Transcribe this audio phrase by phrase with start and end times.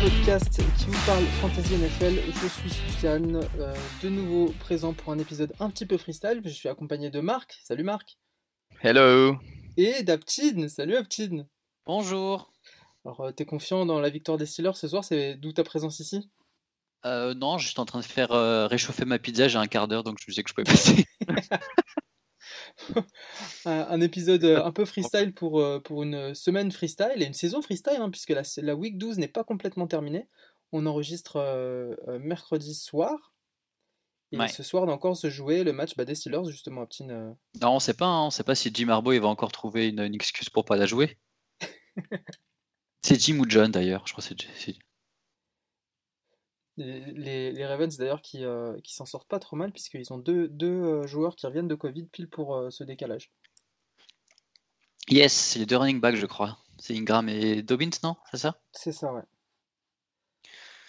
[0.00, 2.14] Podcast qui vous parle Fantasy NFL.
[2.42, 6.40] Je suis Soufiane, euh, de nouveau présent pour un épisode un petit peu freestyle.
[6.44, 7.58] Je suis accompagné de Marc.
[7.64, 8.16] Salut Marc.
[8.82, 9.36] Hello.
[9.76, 10.68] Et d'Aptine.
[10.68, 11.46] Salut Aptine.
[11.86, 12.50] Bonjour.
[13.04, 15.04] Alors, euh, t'es confiant dans la victoire des Steelers ce soir?
[15.04, 16.30] C'est d'où ta présence ici?
[17.04, 19.48] Euh, Non, je suis en train de faire euh, réchauffer ma pizza.
[19.48, 21.04] J'ai un quart d'heure, donc je sais que je peux passer.
[23.64, 27.62] un, épisode euh, un peu freestyle pour, euh, pour une semaine freestyle et une saison
[27.62, 30.28] freestyle, hein, puisque la, la week 12 n'est pas complètement terminée.
[30.72, 33.34] On enregistre euh, mercredi soir.
[34.32, 34.46] Et Ouais.
[34.46, 37.10] ce soir, on encore se jouer le match bah, des Steelers, justement, Aptine.
[37.10, 38.06] euh, non, on sait pas.
[38.06, 40.64] hein, on sait pas si Jim Harbaugh il va encore trouver une, une excuse pour
[40.64, 41.18] pas la jouer.
[43.02, 44.06] c'est Jim ou John d'ailleurs.
[44.06, 44.78] Je crois que c'est c'est-
[46.80, 50.48] Les, les- Ravens d'ailleurs qui, euh, qui s'en sortent pas trop mal puisqu'ils ont deux,
[50.48, 53.30] deux euh, joueurs qui reviennent de Covid pile pour euh, ce décalage.
[55.08, 56.58] Yes, c'est les deux running backs, je crois.
[56.78, 58.16] C'est Ingram et Dobbins, non?
[58.30, 58.60] C'est ça?
[58.72, 59.22] C'est ça, ouais.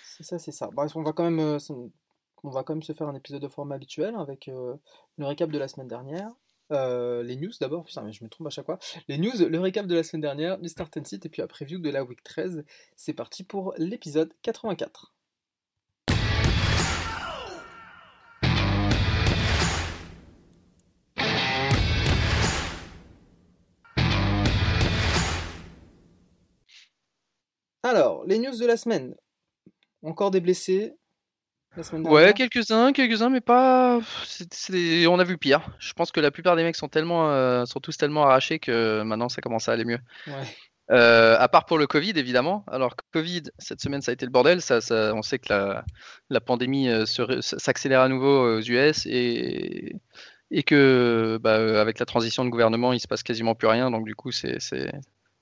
[0.06, 0.70] C'est ça, c'est ça.
[0.72, 1.58] Bref, on va quand même,
[2.44, 4.76] on va quand même se faire un épisode de format habituel avec euh,
[5.18, 6.30] le récap de la semaine dernière.
[6.72, 8.80] Euh, les news d'abord, putain, mais je me trompe à chaque fois.
[9.10, 11.48] Les news, le récap de la semaine dernière, les start and sit et puis la
[11.48, 12.64] preview de la week 13.
[12.96, 15.14] C'est parti pour l'épisode 84.
[27.92, 29.16] Alors, les news de la semaine.
[30.02, 30.94] Encore des blessés
[31.76, 34.00] la semaine Ouais, quelques-uns, quelques-uns, mais pas.
[35.10, 35.62] On a vu pire.
[35.80, 39.02] Je pense que la plupart des mecs sont tellement, euh, sont tous tellement arrachés que
[39.04, 40.00] maintenant ça commence à aller mieux.
[40.28, 40.34] Ouais.
[40.92, 42.64] Euh, à part pour le Covid, évidemment.
[42.72, 44.62] Alors, Covid, cette semaine, ça a été le bordel.
[44.62, 45.84] Ça, ça- on sait que la,
[46.30, 49.96] la pandémie euh, s'accélère à nouveau aux US et,
[50.50, 53.92] et que, bah, avec la transition de gouvernement, il se passe quasiment plus rien.
[53.92, 54.60] Donc, du coup, c'est-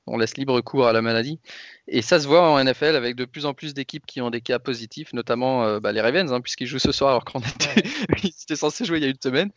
[0.09, 1.39] on laisse libre cours à la maladie.
[1.87, 4.41] Et ça se voit en NFL avec de plus en plus d'équipes qui ont des
[4.41, 7.83] cas positifs, notamment euh, bah, les Ravens, hein, puisqu'ils jouent ce soir alors qu'on était,
[8.23, 9.49] ils étaient censés jouer il y a une semaine.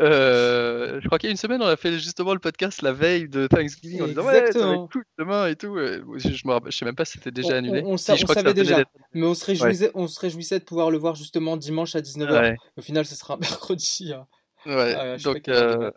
[0.00, 2.92] Euh, je crois qu'il y a une semaine, on a fait justement le podcast la
[2.92, 4.84] veille de Thanksgiving en disant ouais, ça va Exactement.
[4.86, 5.76] être cool demain et tout.
[5.76, 7.82] Euh, Je, je sais même pas si c'était déjà annulé.
[7.84, 8.84] on- Si, savait déjà.
[9.14, 12.32] Mais on se, réjouissait, on se réjouissait de pouvoir le voir justement dimanche à 19h.
[12.32, 14.12] Ouais, Au final, ce sera mercredi.
[14.14, 14.26] hein.
[14.66, 14.94] ouais.
[14.98, 15.90] Ah, Donc, euh.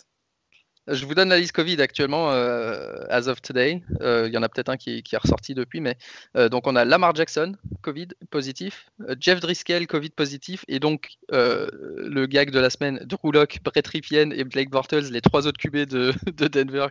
[0.88, 3.82] Je vous donne la liste Covid actuellement, euh, as of today.
[4.02, 5.98] Euh, Il y en a peut-être un qui, qui est ressorti depuis, mais
[6.38, 12.26] euh, donc on a Lamar Jackson, Covid positif, Jeff Driscoll, Covid positif, et donc le
[12.28, 15.88] gag de la semaine, Drew Lock, Brett Ripien et Blake Bortles, les trois autres QB
[15.88, 16.88] de, de Denver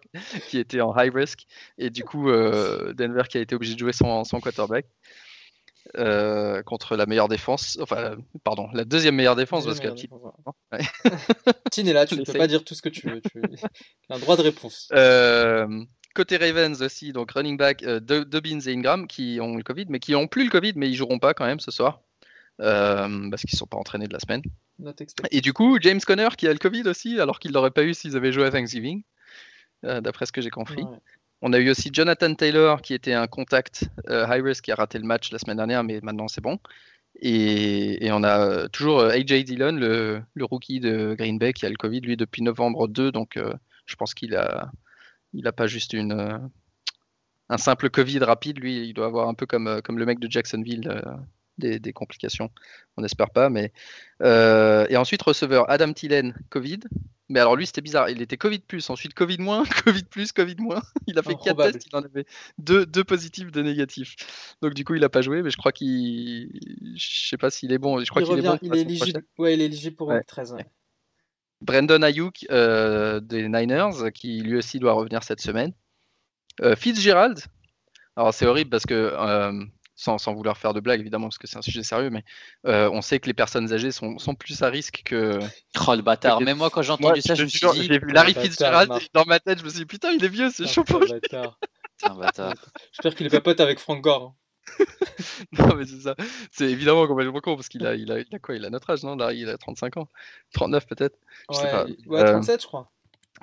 [0.49, 1.47] qui étaient en high risk,
[1.79, 4.87] et du coup Denver qui a été obligé de jouer son quarterback.
[5.97, 10.33] Euh, contre la meilleure défense, enfin, pardon, la deuxième meilleure défense, parce Deuxième que meilleure
[10.73, 10.81] Ouais.
[10.81, 11.53] défense, ouais.
[11.71, 13.21] Tine est là, tu ne peux pas dire tout ce que tu veux.
[13.21, 13.39] Tu
[14.11, 14.89] as un droit de réponse.
[14.93, 15.85] Euh,
[16.15, 19.87] côté Ravens aussi, donc running back euh, Do- Dobbins et Ingram qui ont le Covid,
[19.89, 22.01] mais qui n'ont plus le Covid, mais ils joueront pas quand même ce soir.
[22.61, 24.43] euh, parce qu'ils sont pas entraînés de la semaine.
[25.33, 27.95] Et du coup, James Conner qui a le Covid aussi, alors qu'il l'aurait pas eu
[27.95, 29.03] s'ils avaient joué à Thanksgiving,
[29.85, 30.83] euh, d'après ce que j'ai compris.
[30.85, 30.99] Ouais.
[31.47, 34.77] On a eu aussi Jonathan Taylor qui était un contact euh, high risk qui a
[34.77, 36.59] raté le match la semaine dernière, mais maintenant c'est bon.
[37.21, 41.69] Et, on a euh, toujours euh, AJ Dillon, le, rookie de Green Bay, qui a
[41.69, 43.13] le Covid, lui, depuis novembre 2.
[43.13, 43.39] Donc
[43.85, 44.73] je pense qu'il a,
[45.55, 46.51] pas juste une,
[47.51, 48.59] un simple Covid rapide.
[48.59, 50.89] Lui, il doit avoir un peu comme, le mec de Jacksonville,
[51.59, 52.51] des, des complications.
[52.97, 53.49] On n'espère pas.
[53.51, 53.73] Mais...
[54.23, 56.81] Euh, et ensuite, receveur Adam Thielen, Covid.
[57.31, 58.11] Mais alors lui, c'était bizarre.
[58.11, 60.83] Il était Covid plus, ensuite Covid moins, Covid plus, Covid moins.
[61.07, 61.73] Il a fait quatre Improbable.
[61.73, 62.27] tests, il en avait
[62.59, 64.15] deux, deux positifs, deux négatifs.
[64.61, 66.51] Donc du coup, il n'a pas joué, mais je crois qu'il,
[66.97, 67.99] je sais pas s'il est bon.
[68.01, 68.59] Je crois Il qu'il est bon.
[68.61, 69.23] il est éligible.
[69.39, 70.17] Ouais, il est éligible pour Ouais.
[70.19, 70.53] week 13.
[70.53, 70.67] ouais.
[71.63, 75.73] Brandon Ayuk euh, des Niners, qui lui aussi doit revenir cette semaine.
[76.61, 77.41] Euh, Fitzgerald.
[78.17, 79.65] Alors c'est horrible parce que euh,
[79.97, 82.25] sans, sans vouloir faire de blague évidemment parce que c'est un sujet sérieux, mais
[82.67, 85.39] euh, on sait que les personnes âgées sont, sont plus à risque que.
[85.87, 86.41] Oh le bâtard.
[86.41, 87.87] Même moi, quand j'ai Moi, entendu ça, je me suis dit.
[87.87, 90.51] j'ai vu Larry Fitzgerald dans ma tête, je me suis dit putain, il est vieux,
[90.51, 91.59] c'est chaud pour bâtard.
[92.93, 94.23] J'espère qu'il est pas pote avec Frank Gore.
[94.25, 94.35] hein.
[95.59, 96.17] Non, mais c'est ça.
[96.51, 98.91] C'est évidemment complètement con parce qu'il a, il a, il a quoi Il a notre
[98.91, 99.15] âge, non?
[99.17, 100.09] Larry, il a 35 ans.
[100.55, 101.17] 39 peut-être
[101.51, 102.91] Ouais, ouais, Euh, 37, je crois.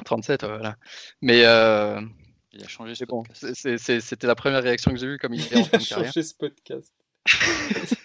[0.05, 0.77] 37, ouais, voilà.
[1.21, 2.01] Mais euh,
[2.53, 3.23] Il a changé ce c'est bon.
[3.33, 5.85] C'était la première réaction que j'ai vue comme il était en Il fin a de
[5.85, 6.05] carrière.
[6.13, 6.93] changé ce podcast.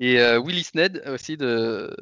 [0.00, 1.94] Et euh, Willie Snead aussi de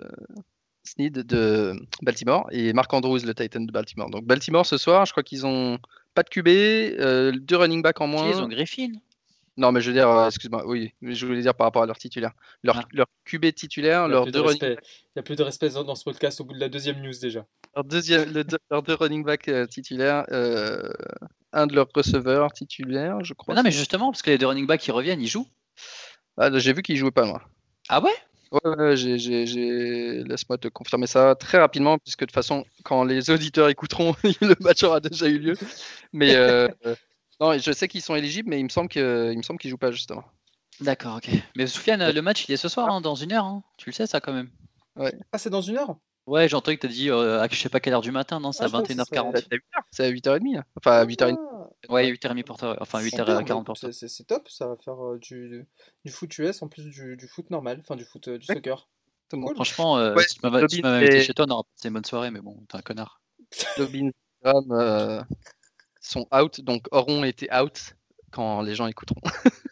[0.84, 4.08] Snead de Baltimore et Mark Andrews le Titan de Baltimore.
[4.10, 5.78] Donc Baltimore ce soir, je crois qu'ils ont
[6.14, 8.28] pas de QB, euh, deux running back en moins.
[8.30, 8.92] Ils ont Griffin.
[9.56, 11.86] Non, mais je veux dire, euh, excuse-moi, oui, mais je voulais dire par rapport à
[11.86, 12.32] leur titulaire.
[12.62, 12.84] Leur, Ah.
[12.92, 14.82] leur QB titulaire, Il a plus deux de running respect.
[15.14, 17.12] Il y a plus de respect dans ce podcast au bout de la deuxième news
[17.20, 17.44] déjà.
[17.74, 20.90] Leur deuxième, le deux- leurs deux running back euh, titulaires, euh,
[21.52, 23.54] un de leurs receveurs titulaires, je crois.
[23.54, 25.46] Mais non, mais justement, parce que les deux running backs qui reviennent, ils jouent.
[26.36, 27.42] Ah, j'ai vu qu'ils jouaient pas, moi.
[27.88, 28.10] Ah ouais?
[28.52, 32.64] Ouais, ouais, j'ai, j'ai- j'ai- laisse-moi te confirmer ça très rapidement, puisque de toute façon,
[32.82, 35.56] quand les auditeurs écouteront, le match aura déjà eu lieu.
[36.12, 36.66] Mais euh,
[37.40, 39.70] non, je sais qu'ils sont éligibles, mais il me semble que, il me semble qu'ils
[39.70, 40.24] jouent pas justement.
[40.80, 41.28] D'accord, ok.
[41.56, 43.44] Mais Soufiane, le match, il est ce soir, hein, dans une heure.
[43.44, 43.62] hein.
[43.76, 44.50] Tu le sais, ça, quand même.
[45.32, 45.96] Ah, c'est dans une heure?
[46.26, 48.38] Ouais, j'ai entendu que t'as dit euh, à je sais pas quelle heure du matin,
[48.40, 49.32] non C'est Ah, à je pensais que 21h40.
[49.42, 50.08] C'est à 8h, c'est à
[50.38, 50.54] 8h30.
[50.54, 50.64] là.
[50.76, 51.36] Enfin, à 8h30.
[51.38, 51.46] Ah,
[51.88, 52.76] Ouais, 8h30 pour toi.
[52.80, 53.90] Enfin, super, 8h40 bah, pour toi.
[53.90, 55.66] c'est- C'est c'est top, ça va faire euh, du,
[56.04, 58.88] du foot US en plus du, du foot normal, enfin du foot euh, du soccer.
[59.54, 61.64] Franchement, euh, Ouais, si tu m'avais si tu Dobbins m'avais invité chez toi, on aurait
[61.76, 63.20] passé une bonne soirée, mais bon, t'es un connard.
[63.78, 64.10] Dobbins,
[64.42, 65.22] Graham, euh,
[66.00, 67.94] sont out, donc auront été out
[68.30, 69.20] quand les gens écouteront.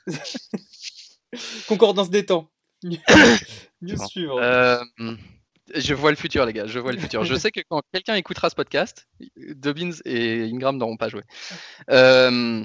[1.68, 2.50] Concordance des temps.
[2.82, 2.98] News
[3.96, 4.06] Bon.
[4.06, 4.38] suivante.
[4.40, 4.82] Euh,
[5.74, 6.66] je vois le futur, les gars.
[6.66, 7.24] Je vois le futur.
[7.24, 9.06] Je sais que quand quelqu'un écoutera ce podcast,
[9.36, 11.22] Dobbins et Ingram n'auront pas joué.
[11.90, 12.64] Euh,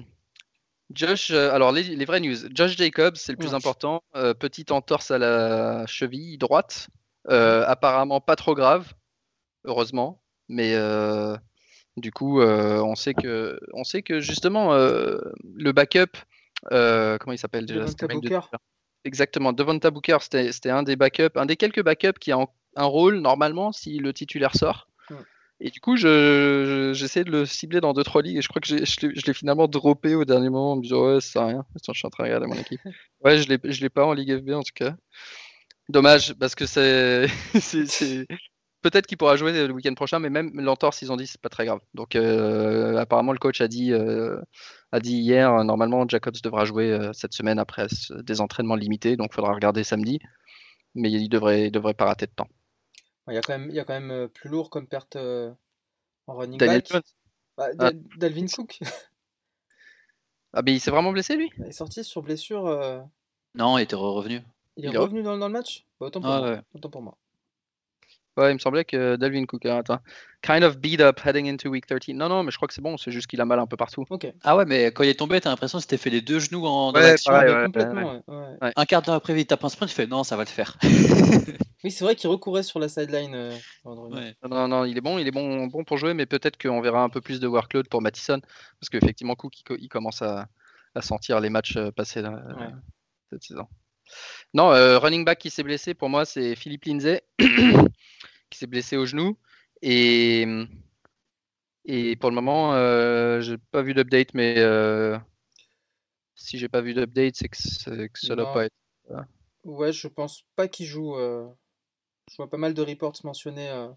[0.93, 2.35] Josh, euh, alors les, les vraies news.
[2.53, 3.55] Josh Jacobs, c'est le plus Ouais.
[3.55, 4.03] important.
[4.15, 6.87] Euh, petite entorse à la cheville droite.
[7.29, 8.93] Euh, apparemment pas trop grave,
[9.65, 10.21] heureusement.
[10.49, 10.75] Mais
[11.97, 16.17] du coup, on sait que, on sait que justement le backup,
[16.69, 17.85] comment il s'appelle déjà?
[17.85, 18.39] Devonta de- Booker.
[19.05, 22.53] Exactement, Devonta Booker, c'était c'était un des backups, un des quelques backups qui a en-
[22.75, 24.87] un rôle normalement si le titulaire sort.
[25.09, 25.17] Ouais.
[25.59, 28.59] Et du coup, je- je- j'essaie de le cibler dans 2-3 ligues et je crois
[28.61, 31.41] que je l'ai je finalement droppé au dernier moment en me disant ouais, ça sert
[31.43, 31.65] à rien.
[31.75, 32.81] Attends, je suis en train de regarder mon équipe.
[33.23, 34.95] Ouais, je je l'ai pas en Ligue FB en tout cas.
[35.89, 37.27] Dommage parce que c'est
[38.81, 41.49] peut-être qu'il pourra jouer le week-end prochain, mais même l'entorse, ils ont dit c'est pas
[41.49, 41.79] très grave.
[41.93, 44.37] Donc euh, apparemment le coach a dit euh,
[44.91, 47.87] a dit hier normalement Jacobs devra jouer euh, cette semaine après
[48.23, 50.19] des entraînements limités, donc il faudra regarder samedi,
[50.95, 52.49] mais il devrait il devrait pas rater de temps.
[53.29, 55.15] Il y a quand même, il y a quand même euh, plus lourd comme perte
[55.15, 55.51] euh,
[56.27, 56.91] en running Daniel back.
[56.91, 57.01] Jones.
[57.57, 57.91] Bah, Ah.
[57.91, 58.79] Da- Dalvin Cook
[60.53, 61.51] Ah mais il s'est vraiment blessé lui?
[61.57, 62.67] Il est sorti sur blessure.
[62.67, 63.01] euh,
[63.55, 64.41] Non, il était revenu.
[64.75, 65.85] Il est Il est revenu dans, dans le match?
[65.99, 66.51] Bah, autant, pour Ah moi.
[66.51, 66.61] ouais.
[66.75, 67.17] autant pour moi.
[68.35, 69.99] Ouais, il me semblait que Dalvin Cook, hein, attends.
[70.41, 72.15] Kind of beat up heading into week 13.
[72.15, 73.77] Non, non, mais je crois que c'est bon, c'est juste qu'il a mal un peu
[73.77, 74.05] partout.
[74.09, 74.25] Ok.
[74.43, 76.65] Ah ouais, mais quand il est tombé, t'as l'impression qu'il s'était fait les deux genoux
[76.65, 77.31] en dans Ouais, l'action.
[77.31, 78.71] pareil, mais ouais, complètement, ouais, ouais.
[78.75, 80.77] Un quart d'heure après, il tape un sprint, il fait non, ça va le faire.
[81.83, 83.35] Oui, c'est vrai qu'il recourait sur la sideline.
[83.35, 83.57] euh.
[83.85, 84.35] Ouais.
[84.43, 86.81] Non, non, non, il est bon, il est bon, bon pour jouer, mais peut-être qu'on
[86.81, 88.39] verra un peu plus de workload pour Mattison,
[88.79, 90.47] parce qu'effectivement, Cook, il, co- il commence à,
[90.95, 92.71] à sentir les matchs euh, passés euh, Ouais.
[93.31, 93.67] cette saison.
[94.53, 97.23] Non, euh, running back qui s'est blessé, pour moi, c'est Philippe Lindsay,
[98.49, 99.37] qui s'est blessé au genou.
[99.81, 100.45] Et,
[101.85, 105.17] et pour le moment, euh, j'ai pas vu d'update, mais euh,
[106.35, 108.53] si j'ai pas vu d'update, c'est que, ça doit Non.
[108.53, 108.73] pas être.
[109.63, 111.15] Ouais, je pense pas qu'il joue.
[111.17, 111.47] euh,
[112.31, 113.89] Je vois pas mal de reports mentionner, euh,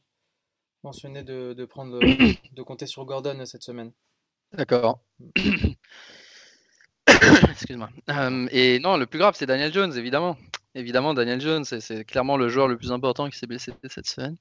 [0.84, 1.99] de, de prendre,
[2.52, 3.93] de compter sur Gordon euh, cette semaine.
[4.52, 5.00] D'accord.
[7.50, 7.88] Excuse-moi.
[8.11, 10.37] Euh, et non, le plus grave, c'est Daniel Jones, évidemment.
[10.75, 14.06] Évidemment, Daniel Jones, c'est- c'est clairement le joueur le plus important qui s'est blessé cette
[14.06, 14.37] semaine.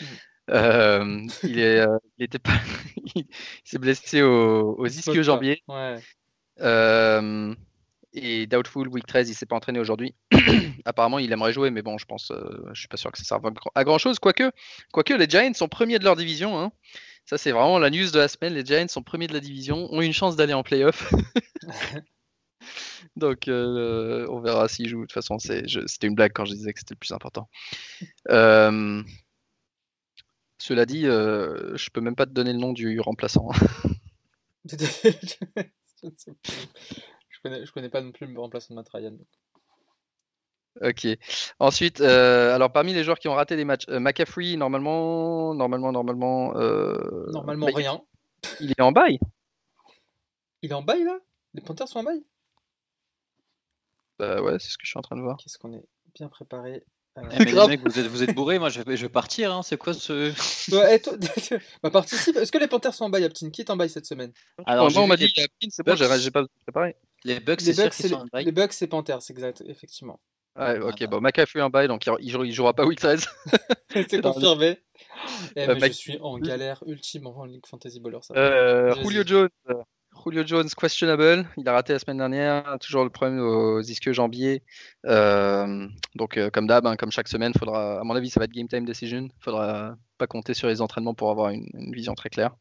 [0.00, 0.04] Mm.
[0.50, 1.84] Euh, il est,
[2.18, 2.50] il était pas,
[3.14, 3.26] il
[3.64, 5.62] s'est blessé au- aux ischio jambiers.
[5.68, 5.96] Ouais.
[8.12, 10.14] Et doubtful week 13, il s'est pas entraîné aujourd'hui.
[10.84, 13.24] Apparemment, il aimerait jouer, mais bon, je pense, euh, je suis pas sûr que ça
[13.24, 14.18] serve à grand- chose.
[14.18, 14.50] Quoique,
[14.92, 16.58] quoique les Giants sont premiers de leur division.
[16.58, 16.72] hein.
[17.24, 18.54] Ça, c'est vraiment la news de la semaine.
[18.54, 21.12] Les Giants sont premiers de la division, ont une chance d'aller en playoff.
[23.16, 25.02] Donc, euh, on verra s'ils jouent.
[25.02, 27.48] De toute façon, c'était une blague quand je disais que c'était le plus important.
[28.30, 29.02] Euh,
[30.58, 33.50] cela dit, je peux même pas te donner le nom du remplaçant.
[37.42, 39.16] je, connais, je connais pas non plus le remplaçant de Matt Ryan.
[40.82, 41.06] Ok.
[41.58, 45.92] Ensuite, euh, alors parmi les joueurs qui ont raté des matchs, euh, McCaffrey, normalement, normalement,
[45.92, 48.00] normalement, euh, Normalement, bah, rien.
[48.60, 49.18] il est en bail.
[50.62, 51.18] Il est en bail là?
[51.54, 52.22] Les Panthers sont en bail?
[54.18, 55.38] Bah ouais, c'est ce que je suis en train de voir.
[55.38, 56.84] Qu'est-ce qu'on est bien préparé.
[57.16, 57.68] Eh, mais les grave.
[57.68, 59.52] mecs, vous êtes, vous êtes bourrés, moi je vais, je vais partir.
[59.52, 59.62] Hein.
[59.62, 60.32] C'est quoi ce.
[60.74, 61.14] Ouais, et toi,
[61.82, 62.36] bah, participe.
[62.36, 64.32] Est-ce que les Panthers sont en bail, Aptin Qui est en bail cette semaine?
[64.66, 66.30] Alors, moi, j'ai on m'a dit, il y a Pin, c'est bon, Bucks- j'ai j'ai
[66.30, 66.96] pas préparé.
[67.24, 68.44] Les Bucks, Les c'est sûr Bucks, qu'ils c'est sont en les, bail.
[68.44, 70.20] les Bucks, c'est Panthers, exact, effectivement.
[70.58, 71.06] Ouais, ok, bah.
[71.08, 73.26] bon, McCaffrey en bail, donc il, il, jouera- il jouera pas week 13.
[73.92, 74.78] C'est dans confirmé.
[75.56, 78.18] Eh, Bah, mais Mike- je suis en galère ultime en League Fantasy Baller.
[78.22, 78.34] Ça.
[78.36, 79.04] Euh, Vas-y.
[79.04, 79.74] Julio Jones, euh,
[80.24, 84.62] Julio Jones questionable, il a raté la semaine dernière, toujours le problème aux ischio jambiers.
[85.06, 88.44] Euh, donc euh, comme d'hab, hein, comme chaque semaine, faudra, à mon avis, ça va
[88.44, 89.28] être game time decision.
[89.40, 92.54] Faudra pas compter sur les entraînements pour avoir une, une vision très claire.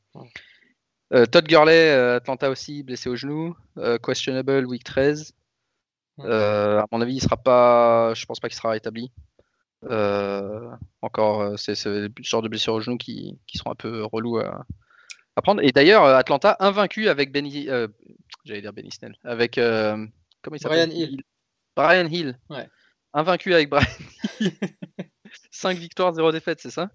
[1.13, 3.55] Euh, Todd Gurley, Atlanta aussi, blessé au genou,
[4.03, 5.33] questionable week 13.
[6.17, 6.25] Ouais.
[6.27, 9.11] Euh, à mon avis, il sera pas, je pense pas qu'il sera rétabli.
[11.01, 14.65] Encore, c'est le genre de blessures au genou qui, qui sont un peu relous à,
[15.39, 15.61] à prendre.
[15.63, 17.87] Et d'ailleurs, euh, Atlanta invaincu avec Benny, euh,
[18.45, 20.05] j'allais dire Benny Snell, avec euh,
[20.41, 20.89] comment il s'appelle?
[20.89, 21.23] Brian Hill.
[21.75, 22.39] Brian Hill.
[22.49, 22.67] Ouais.
[23.13, 23.85] Invaincu avec Brian
[24.39, 24.51] Hill.
[25.51, 26.89] 5 victoires, 0 défaites, c'est ça?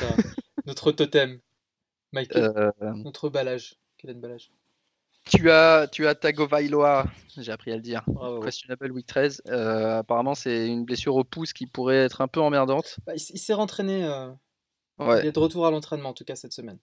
[0.00, 0.16] Un-
[0.66, 1.40] notre totem.
[2.12, 3.74] Michael, Euh, notre balage.
[3.98, 4.50] Quel balage
[5.24, 8.02] Tu as, tu as Tagovailoa, j'ai appris à le dire.
[8.06, 8.40] Bravo.
[8.40, 9.42] Questionable week 13.
[9.48, 12.98] Euh, apparemment, c'est une blessure au pouce qui pourrait être un peu emmerdante.
[13.06, 14.04] Bah, il s'est rentraîné.
[14.04, 14.30] euh,
[15.00, 16.78] Il Ouais, est de retour à l'entraînement, en tout cas cette semaine.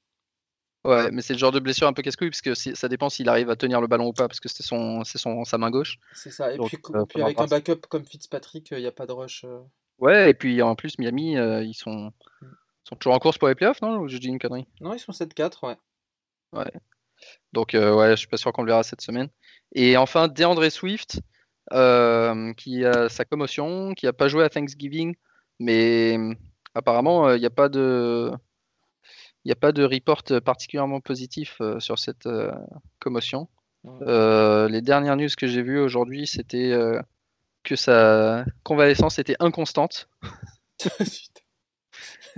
[0.85, 3.09] Ouais, mais c'est le genre de blessure un peu casse-couille parce que si- ça dépend
[3.09, 5.97] s'il arrive à tenir le ballon ou pas parce que c'est son, sa main gauche.
[6.13, 6.53] C'est ça.
[6.53, 9.11] Et Donc, puis, euh, puis avec un backup comme Fitzpatrick, il n'y a pas de
[9.11, 9.43] rush.
[9.45, 9.59] euh.
[9.99, 12.11] Ouais, et puis en plus, Miami, euh, ils sont,
[12.83, 14.67] sont toujours en course pour les playoffs, non Ou je dis une connerie?
[14.81, 15.77] Non, ils sont 7-4, ouais.
[17.53, 19.29] Donc, euh, ouais, je suis pas sûr qu'on le verra cette semaine.
[19.73, 21.21] Et enfin, DeAndre Swift,
[21.71, 25.15] euh, qui a sa commotion, qui a pas joué à Thanksgiving,
[25.59, 26.33] mais euh,
[26.75, 28.31] apparemment, euh, il n'y a pas de.
[29.45, 32.51] Il n'y a pas de report particulièrement positif euh, sur cette euh,
[32.99, 33.49] commotion.
[33.83, 34.07] Ouais.
[34.07, 37.01] Euh, les dernières news que j'ai vues aujourd'hui, c'était euh,
[37.63, 40.07] que sa convalescence était inconstante.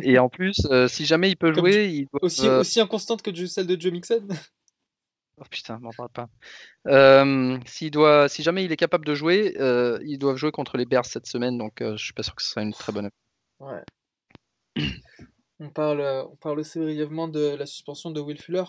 [0.02, 2.24] Et en plus, euh, si jamais il peut Comme jouer, il doit.
[2.24, 4.28] aussi, euh, aussi inconstante que celle de Joe Mixon?
[5.38, 6.30] Oh putain, m'en parle pas.
[6.88, 10.78] Euh, s'il doit, si jamais il est capable de jouer, euh, ils doivent jouer contre
[10.78, 12.92] les Bears cette semaine, donc euh, je suis pas sûr que ce sera une très
[12.94, 13.10] bonne.
[13.60, 13.82] Ouais.
[15.60, 18.64] On parle, euh, on parle aussi brièvement de la suspension de Will Fuller.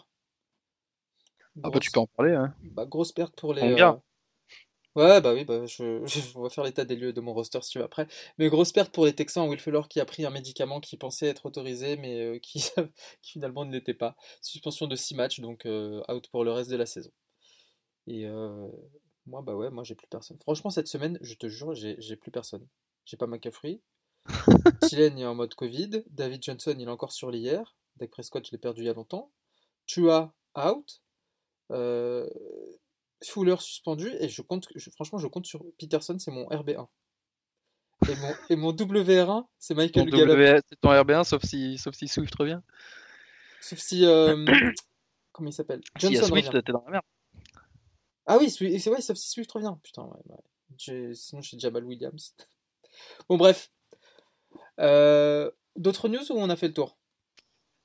[1.63, 2.33] Ah bah tu peux en parler.
[2.35, 2.55] Hein.
[2.63, 3.63] Bah, grosse perte pour les.
[3.73, 3.93] Euh,
[4.95, 7.61] Ouais, bah oui, bah, je, je- on va faire l'état des lieux de mon roster
[7.61, 8.07] si tu veux après.
[8.39, 9.47] Mais grosse perte pour les Texans.
[9.47, 12.61] Will Fuller qui a pris un médicament qui pensait être autorisé, mais euh, qui,
[13.23, 14.17] qui finalement ne l'était pas.
[14.41, 17.11] Suspension de 6 matchs, donc euh, out pour le reste de la saison.
[18.07, 18.27] Et
[19.27, 20.39] moi, bah ouais, moi j'ai plus personne.
[20.41, 22.67] Franchement, cette semaine, je te jure, j'ai j'ai plus personne.
[23.05, 23.81] J'ai pas McCaffrey.
[24.83, 26.03] Thielen est en mode Covid.
[26.11, 27.75] David Johnson, il est encore sur l'hier.
[27.97, 29.31] Dak Prescott, je l'ai perdu il y a longtemps.
[29.87, 31.01] Tua, out.
[31.73, 32.29] Euh,
[33.25, 34.09] Fuller suspendu.
[34.21, 36.87] Et je compte, je- franchement, je compte sur Peterson, c'est mon RB1.
[38.09, 40.29] Et mon, et mon WR1, c'est Ton Michael Gallup.
[40.29, 42.61] W- c'est ton RB1, sauf si, sauf si Swift revient.
[43.61, 44.05] Sauf si.
[44.05, 44.45] euh,
[45.33, 45.81] comment il s'appelle?
[45.99, 47.05] Si Johnson Swift, t'es dans la merde.
[48.27, 49.75] Ah oui, c'est ouais, sauf si Swift revient.
[49.83, 51.15] Putain, ouais, ouais.
[51.15, 52.35] Sinon, j'ai Jamal Williams.
[53.29, 53.71] Bon, bref.
[54.81, 56.97] Euh, D'autres news ou on a fait le tour?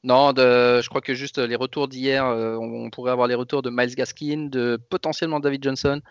[0.04, 3.36] Non, de, je crois que juste les retours d'hier, euh, on, on pourrait avoir les
[3.36, 6.02] retours de Miles Gaskin, de potentiellement David Johnson,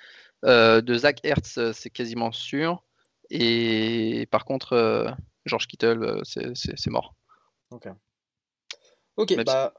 [0.45, 2.85] euh, de Zach Ertz, euh, c'est quasiment sûr.
[3.31, 5.11] Et par contre, euh,
[5.47, 7.15] George Kittle, euh, c'est- mort.
[9.17, 9.75] Ok, Même bah.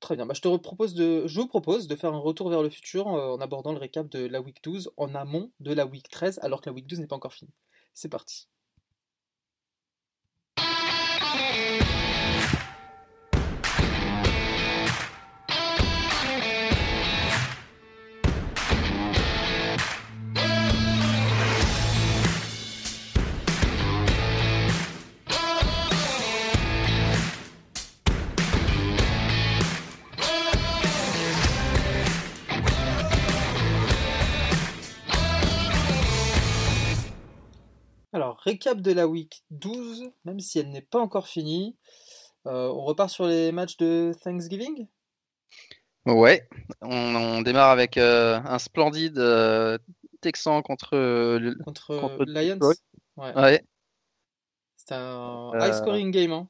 [0.00, 0.26] Très bien.
[0.26, 3.06] Bah, je, te propose de, je vous propose de faire un retour vers le futur
[3.06, 6.40] euh, en abordant le récap de la week 12 en amont de la week 13,
[6.42, 7.52] alors que la week 12 n'est pas encore finie.
[7.94, 8.48] C'est parti.
[38.52, 41.76] Récap de la week 12, même si elle n'est pas encore finie.
[42.46, 44.86] Euh, on repart sur les matchs de Thanksgiving?
[46.04, 46.48] Ouais,
[46.80, 49.78] on, on démarre avec euh, un splendide euh,
[50.20, 52.58] Texan contre le- contre, Contre Lions.
[53.16, 53.34] Ouais.
[53.36, 53.62] Ouais,
[54.76, 56.48] C'était un high scoring game, hein.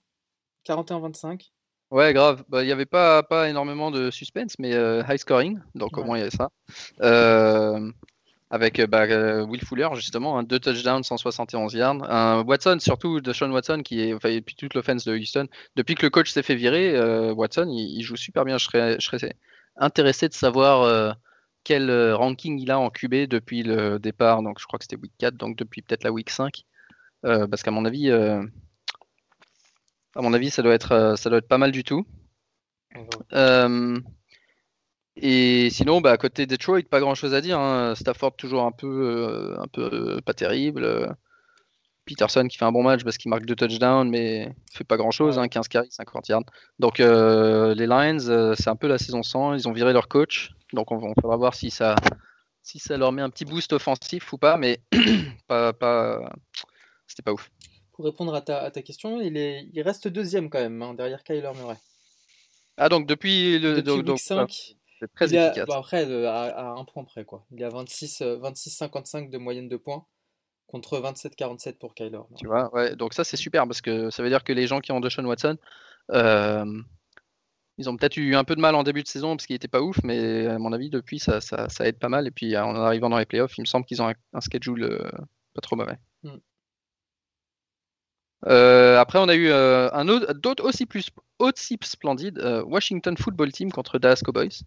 [0.64, 1.52] 41-25.
[1.90, 2.44] ouais, grave.
[2.48, 6.16] Bah, Il n'y avait pas, pas énormément de suspense, mais high scoring, donc au moins
[6.16, 6.48] il y avait ça.
[8.52, 12.04] Avec euh, bah, euh, Will Fuller, justement, un deux touchdowns, 171 yards.
[12.10, 15.48] Un Watson, surtout de Sean Watson, qui est, enfin, et puis toute l'offense de Houston.
[15.74, 18.58] Depuis que le coach s'est fait virer, euh, Watson, il, il joue super bien.
[18.58, 19.34] Je serais, je serais
[19.76, 21.12] intéressé de savoir euh,
[21.64, 24.42] quel ranking il a en QB depuis le départ.
[24.42, 26.64] Donc, je crois que c'était week 4, donc depuis peut-être la week 5.
[27.24, 28.42] Euh, parce qu'à mon avis, à
[30.16, 32.04] mon avis, ça doit être, ça doit être pas mal du tout.
[35.16, 37.58] Et sinon, bah, à côté Detroit, pas grand chose à dire.
[37.58, 37.94] hein.
[37.94, 41.14] Stafford toujours un peu, euh, un peu euh, pas terrible.
[42.04, 45.12] Peterson qui fait un bon match parce qu'il marque deux touchdowns, mais fait pas grand
[45.12, 45.38] chose.
[45.38, 45.48] Ouais.
[45.48, 46.42] 15 carries, 50 yards.
[46.78, 49.54] Donc euh, les Lions, euh, c'est un peu la saison sans.
[49.54, 50.50] Ils ont viré leur coach.
[50.72, 51.94] Donc on, on faudra voir si ça,
[52.62, 54.56] si ça leur met un petit boost offensif ou pas.
[54.56, 54.80] Mais
[55.46, 56.32] pas, pas,
[57.06, 57.50] c'était pas ouf.
[57.92, 60.94] Pour répondre à ta, à ta question, il, est, il reste deuxième quand même, hein,
[60.94, 61.76] derrière Kyler Murray.
[62.78, 65.66] Ah donc depuis le Depuis donc, 5, c'est très il efficace.
[65.66, 67.44] bah, après, euh, à, à un point près, quoi.
[67.50, 70.06] Il est à 26, euh, 26-55 de moyenne de points
[70.68, 72.20] contre 27-47 pour Kyler.
[72.36, 74.80] Tu vois, ouais, donc ça c'est super parce que ça veut dire que les gens
[74.80, 75.58] qui ont Deshaun Watson,
[76.12, 76.82] euh,
[77.78, 79.68] Ils ont peut-être eu un peu de mal en début de saison parce qu'il était
[79.68, 82.26] pas ouf, mais à mon avis, depuis, ça, ça, ça aide pas mal.
[82.26, 84.84] Et puis en arrivant dans les playoffs, il me semble qu'ils ont un, un schedule
[84.84, 85.10] euh,
[85.54, 85.98] pas trop mauvais.
[86.22, 86.36] Mm.
[88.46, 93.70] Euh, après, on a eu un autre, d'autres aussi plus aussi splendide, Washington Football Team
[93.70, 94.62] contre Dallas Cowboys,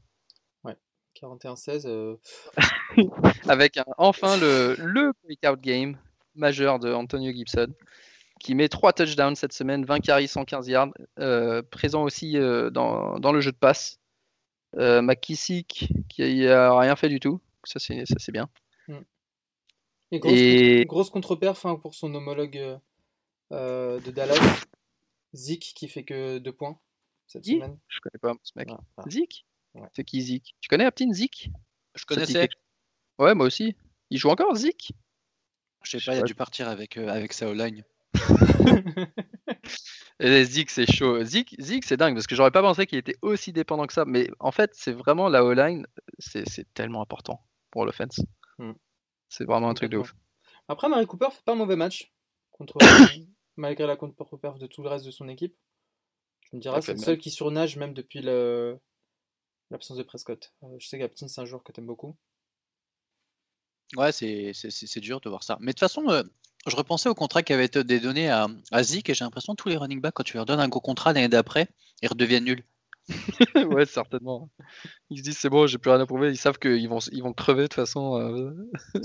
[1.19, 1.85] 41-16.
[1.87, 2.15] euh,
[3.47, 5.97] avec un- enfin le, le breakout game
[6.35, 7.73] majeur de Antonio Gibson,
[8.39, 13.19] qui met 3 touchdowns cette semaine, 20 carries, 115 yards, euh, présent aussi euh, dans,
[13.19, 13.99] dans le jeu de passe.
[14.77, 18.49] McKissick, qui a rien fait du tout, ça c'est ça, c'est bien.
[20.11, 22.77] Et grosse, Et- grosse contre-perf hein, pour son homologue
[23.51, 24.65] de Dallas,
[25.33, 26.77] Zik, qui fait que 2 points
[27.27, 27.77] cette semaine.
[27.87, 28.67] Je connais pas ce mec.
[28.71, 29.03] Ah, ah.
[29.09, 29.45] Zik
[29.75, 29.87] Ouais.
[29.93, 30.55] C'est qui Zik?
[30.61, 31.49] Tu connais Aptine Zik?
[31.95, 32.49] Je connaissais.
[33.19, 33.75] Ouais, moi aussi.
[34.09, 34.93] Il joue encore Zik?
[35.83, 37.83] Je sais pas, il a dû partir avec, euh, avec sa O-line.
[40.19, 41.23] Et Zik, c'est chaud.
[41.23, 44.05] Zik, Zik c'est dingue parce que j'aurais pas pensé qu'il était aussi dépendant que ça.
[44.05, 45.85] Mais en fait, c'est vraiment la O-line,
[46.19, 47.41] c'est c'est tellement important
[47.71, 48.21] pour l'offense.
[48.57, 48.73] Hmm.
[49.27, 50.15] C'est vraiment un truc de ouf.
[50.69, 52.13] Après, Mary Cooper fait pas un mauvais match,
[52.51, 52.77] contre,
[53.57, 55.55] malgré la contre-perf de tout le reste de son équipe.
[56.49, 58.79] Tu me diras, c'est le seul qui surnage même depuis le-
[59.71, 60.53] l'absence de Prescott.
[60.63, 62.15] Euh, je sais qu'Aptin, c'est un joueur que t'aimes beaucoup.
[63.95, 65.57] Ouais, c'est c'est- c'est- c'est dur de voir ça.
[65.59, 66.23] Mais de toute façon, euh,
[66.67, 69.61] je repensais au contrat qui avait été donné à, à Zeke et j'ai l'impression que
[69.61, 71.67] tous les running backs, quand tu leur donnes un gros contrat l'année d'après,
[72.01, 72.63] ils redeviennent nuls.
[73.55, 74.49] ouais, certainement.
[75.11, 76.29] Ils se disent c'est bon, j'ai plus rien à prouver.
[76.31, 78.53] Ils savent qu'ils vont, ils vont crever de toute façon euh,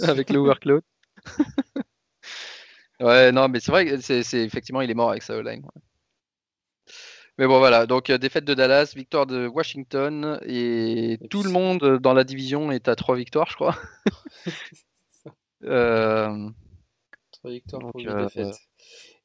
[0.05, 0.83] avec le workload.
[3.01, 5.63] ouais, non, mais c'est vrai c'est c'est- effectivement, il est mort avec sa O-line.
[5.75, 5.83] ouais.
[7.41, 7.87] Mais bon, voilà.
[7.87, 12.71] Donc, euh, défaite de Dallas, victoire de Washington et, tout le monde dans la division
[12.71, 13.77] est à trois victoires, je crois.
[15.63, 16.49] Euh,
[17.33, 18.57] Trois victoires pour Donc, 8 euh, défaites.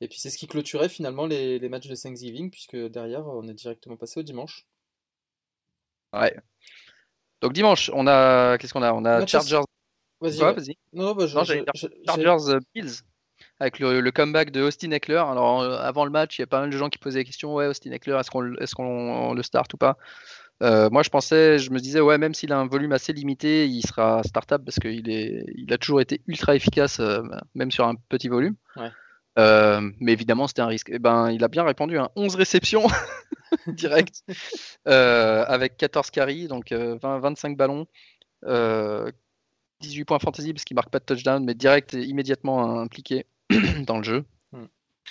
[0.01, 3.47] Et puis c'est ce qui clôturait finalement les, les matchs de Thanksgiving, puisque derrière, on
[3.47, 4.67] est directement passé au dimanche.
[6.11, 6.35] ouais.
[7.39, 8.57] Donc, dimanche, on a.
[8.57, 8.91] Qu'est-ce qu'on a?
[8.91, 9.61] On a Chargers.
[10.19, 10.43] Vas-y.
[10.43, 10.53] Ouais.
[10.53, 10.77] vas-y.
[10.91, 12.95] Non, bah, je- Non, je- Chargers euh, Bills
[13.59, 15.23] avec le, le comeback de Austin Eckler.
[15.27, 17.53] Alors avant le match, il y a pas mal de gens qui posaient la question
[17.53, 19.97] ouais Austin Eckler, est-ce qu'on qu'on le start ou pas?
[20.63, 23.67] Euh, Moi je pensais, je me disais ouais même s'il a un volume assez limité,
[23.67, 27.21] il sera startable parce qu'il est, il a toujours été ultra efficace euh,
[27.55, 28.55] même sur un petit volume.
[28.77, 28.89] Ouais.
[29.37, 30.89] Euh, mais évidemment c'était un risque.
[30.89, 32.87] Et ben il a bien répondu, hein, 11 réceptions
[33.67, 34.23] direct
[34.85, 37.85] avec 14 carries donc euh, 20, 25 ballons.
[38.45, 39.11] Euh,
[39.81, 43.25] 18 points fantasy parce qu'il marque pas de touchdown, mais direct et immédiatement impliqué
[43.85, 44.25] dans le jeu.
[44.51, 44.65] Hmm.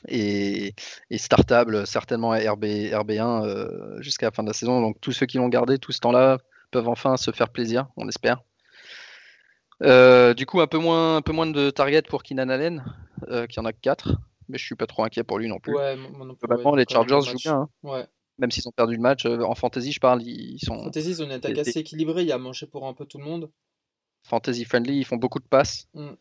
[0.09, 0.75] Et,
[1.11, 4.81] et startable, certainement à RB, RB1 euh, jusqu'à la fin de la saison.
[4.81, 6.39] Donc tous ceux qui l'ont gardé tout ce temps-là
[6.71, 8.43] peuvent enfin se faire plaisir, on espère.
[9.83, 12.85] Euh, du coup, un peu moins, un peu moins de target pour Keenan Allen,
[13.29, 14.17] euh, qui en a que 4,
[14.49, 15.75] mais je suis pas trop inquiet pour lui non plus.
[15.75, 17.69] Ouais, moi non plus, ouais, les Chargers jouent bien, hein.
[17.83, 18.07] Ouais.
[18.39, 19.27] même s'ils ont perdu le match.
[19.27, 22.33] En fantasy, je parle, ils sont Fantasy, ils ont une attaque assez équilibrée, il y
[22.33, 23.51] a à manger pour un peu tout le monde.
[24.25, 25.87] fantasy friendly, ils font beaucoup de passes.
[25.95, 26.15] Mm.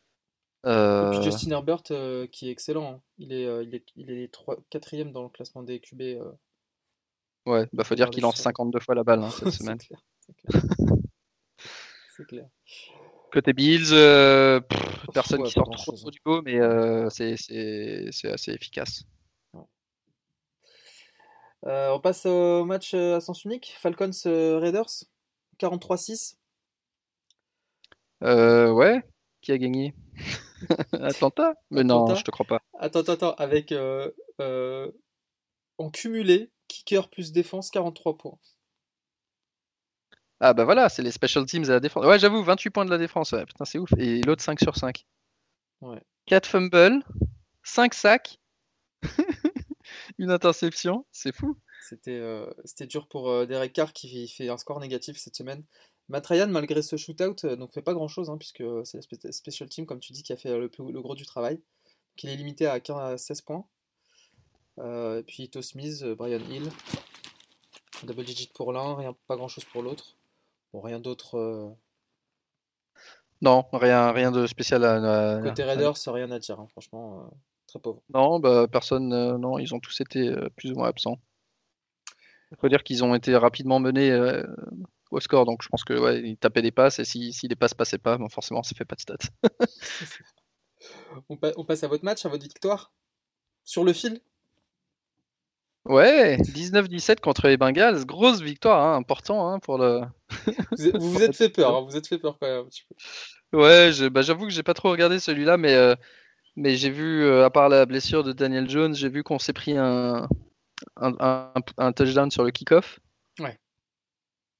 [0.66, 2.94] Et Euh, puis Justin Herbert euh, qui est excellent.
[2.94, 3.02] hein.
[3.18, 6.02] Il est, euh, il est, il est 3, 4 dans le classement des QB.
[6.02, 6.32] euh.
[7.46, 8.44] Ouais, bah faut dire qu'il lance ça.
[8.44, 9.78] 52 fois la balle hein, cette semaine.
[9.78, 10.00] clair.
[12.16, 12.48] C'est clair.
[13.32, 17.34] Côté Bills, euh, pff, personne ouais, qui sort trop, trop du lot, mais euh, c'est-
[17.34, 19.04] assez efficace.
[21.66, 23.74] Euh, on passe au match euh, à sens unique.
[23.80, 25.06] Falcons euh, Raiders.
[25.60, 26.36] 43-6.
[28.24, 29.02] Euh, ouais,
[29.42, 29.96] qui a gagné?
[31.02, 32.62] Atlanta Mais non, je te crois pas.
[32.80, 33.34] Attends, attends, attends.
[33.36, 34.92] Avec euh, euh,
[35.78, 38.40] en cumulé, kicker plus défense, 43 points.
[40.40, 42.06] Ah bah voilà, c'est les special teams à la défense.
[42.06, 43.90] Ouais, j'avoue, 28 points de la défense, ouais, putain, c'est ouf.
[43.98, 45.06] Et l'autre 5 sur 5.
[45.82, 46.02] Ouais.
[46.26, 47.04] 4 fumbles,
[47.64, 48.40] 5 sacs,
[50.18, 51.58] une interception, c'est fou.
[51.82, 52.50] C'était euh,
[52.90, 55.64] dur pour Derek Carr qui fait un score négatif cette semaine.
[56.10, 59.70] Matt Ryan, malgré ce shootout, euh, donc fait pas grand chose, puisque c'est la special
[59.70, 61.56] team, comme tu dis, qui a fait le, plus- le gros du travail.
[61.56, 63.66] Donc il est limité à 15 à 16 points.
[64.80, 66.70] Euh, et puis Ito Smith, euh, Brian Hill.
[68.04, 70.18] Double digit pour l'un, rien, pas grand chose pour l'autre.
[70.74, 71.36] Bon, rien d'autre.
[71.38, 71.70] euh,
[73.42, 75.36] Non, rien, rien de spécial à.
[75.36, 77.36] à- côté à- Raiders, rien à dire, hein, franchement, euh,
[77.68, 78.02] très pauvre.
[78.14, 81.18] Non, bah personne, non, ils ont tous été plus ou moins absents.
[82.52, 84.44] Il faut dire qu'ils ont été rapidement menés euh,
[85.14, 87.56] au score, donc je pense que ouais, ils tapaient des passes et si, si les
[87.56, 89.18] passes passaient pas, bon, forcément ça fait pas de stats.
[91.30, 92.92] On, pa- on passe à votre match, à votre victoire
[93.64, 94.22] Sur le fil
[95.86, 100.02] Ouais, 19-17 contre les Bengals, grosse victoire, hein, important hein, pour le.
[100.78, 102.66] Vous êtes- vous vous êtes fait peur, hein, vous êtes fait peur quand même un
[102.66, 102.84] petit
[103.52, 103.58] peu.
[103.60, 105.96] Ouais, bah, j'avoue que j'ai pas trop regardé celui-là, mais euh,
[106.56, 109.54] mais j'ai vu, euh, à part la blessure de Daniel Jones, j'ai vu qu'on s'est
[109.54, 110.28] pris un,
[110.98, 113.00] un, un- un touchdown sur le kick-off.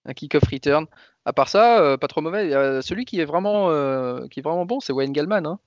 [0.06, 0.86] Un kick-off return.
[1.26, 2.52] À part ça, euh, pas trop mauvais.
[2.82, 5.46] celui qui est vraiment, euh, qui est vraiment bon, c'est Wayne Gallman.
[5.46, 5.60] Hein.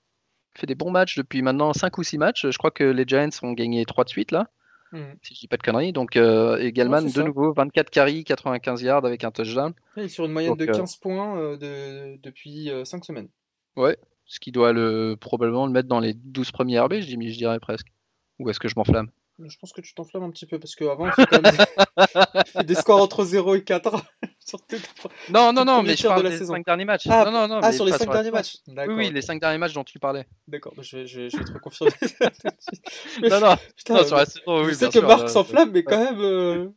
[0.54, 2.46] Il fait des bons matchs depuis maintenant 5 ou 6 matchs.
[2.48, 4.48] Je crois que les Giants ont gagné 3 de suite là.
[4.92, 5.02] Hmm.
[5.22, 5.92] Si je dis pas de conneries.
[5.92, 9.72] Donc, euh, et Gallman, de nouveau, 24 carries, 95 yards avec un touchdown.
[9.96, 13.28] est sur une moyenne de 15 points de, depuis 5 semaines.
[13.76, 17.36] Ouais, ce qui doit le, probablement le mettre dans les 12 premiers RB, je, je
[17.36, 17.88] dirais presque.
[18.38, 19.10] Ou est-ce que je m'enflamme?
[19.38, 21.26] Je pense que tu t'enflammes un petit peu parce qu'avant, il fait
[22.64, 23.92] des, scores entre 0 et 4.
[25.30, 27.06] non, non, non, mais je parle des 5 derniers matchs.
[27.08, 29.58] Ah, non, non, non, ah sur les 5 derniers matchs Oui, oui, les 5 derniers
[29.58, 30.26] matchs dont tu parlais.
[30.48, 31.92] D'accord, je, je, je, vais te reconfirmer.
[33.30, 34.70] non, non, Putain, non sur la saison, oui.
[34.70, 36.20] Je sais que Marc s'enflamme, mais quand même.
[36.20, 36.68] Euh...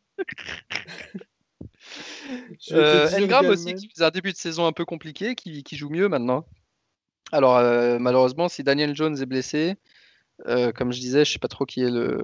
[2.72, 5.90] euh, Engram aussi, qui faisait un début de saison un peu compliqué, qui, qui joue
[5.90, 6.46] mieux maintenant.
[7.32, 9.76] Alors, euh, malheureusement, si Daniel Jones est blessé,
[10.48, 12.24] euh, comme je disais, je sais pas trop qui est le.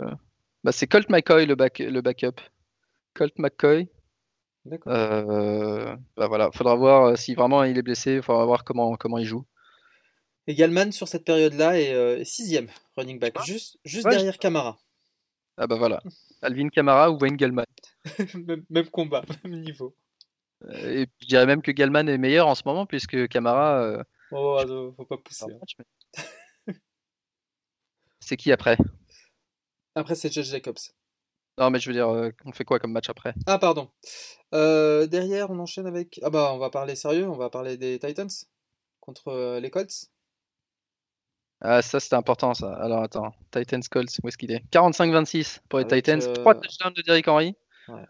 [0.66, 1.78] Bah, c'est Colt McCoy le, back...
[1.78, 2.42] le backup.
[3.14, 3.88] Colt McCoy.
[4.66, 4.92] D'accord.
[4.92, 5.96] Euh...
[6.18, 9.20] Bah voilà, faudra voir euh, si vraiment il est blessé, il faudra voir comment, comment
[9.20, 9.46] il joue.
[10.48, 14.80] Et Galman sur cette période-là est euh, sixième running back, juste, juste derrière Camara.
[15.58, 16.02] Ah bah voilà,
[16.42, 17.68] Alvin Camara ou Wayne Galman.
[18.72, 19.96] même, combat, même niveau.
[20.72, 24.04] Et je dirais même que Galman est meilleur en ce moment puisque Camara.
[24.32, 24.60] Oh,
[24.98, 25.46] faut pas pousser.
[25.46, 26.74] Hein.
[28.20, 28.78] C'est qui après?
[29.96, 30.78] Après, c'est Judge Jacobs.
[31.58, 33.34] Non, mais je veux dire, euh, on fait quoi comme match après?
[33.48, 33.90] Ah, pardon.
[34.54, 36.20] Euh, derrière, on enchaîne avec.
[36.22, 38.30] Ah, bah, on va parler sérieux, on va parler des Titans
[39.00, 40.10] contre euh, les Colts.
[41.62, 42.74] Ah, ça, c'était important, ça.
[42.74, 43.32] Alors, attends.
[43.52, 46.20] Titans Colts, où est-ce qu'il est, 45-26 pour les Titans.
[46.20, 47.56] 3 touchdowns de Derrick Henry.
[47.88, 48.04] Ouais.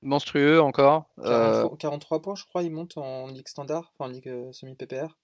[0.00, 1.10] Monstrueux encore.
[1.78, 5.18] 43, points, je crois, il monte en ligue standard, enfin en ligue semi-PPR.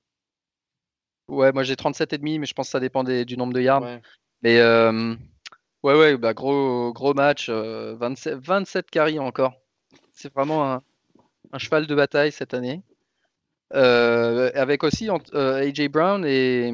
[1.29, 4.01] Ouais, moi j'ai 37,5, mais je pense que ça dépend du nombre de yards.
[4.43, 4.61] Mais
[5.85, 9.55] ouais, ouais, bah, gros, gros match, 27, 27 carries encore.
[10.12, 10.83] C'est vraiment
[11.53, 12.83] un, cheval de bataille cette année.
[13.75, 16.73] Euh, avec aussi euh, AJ Brown et,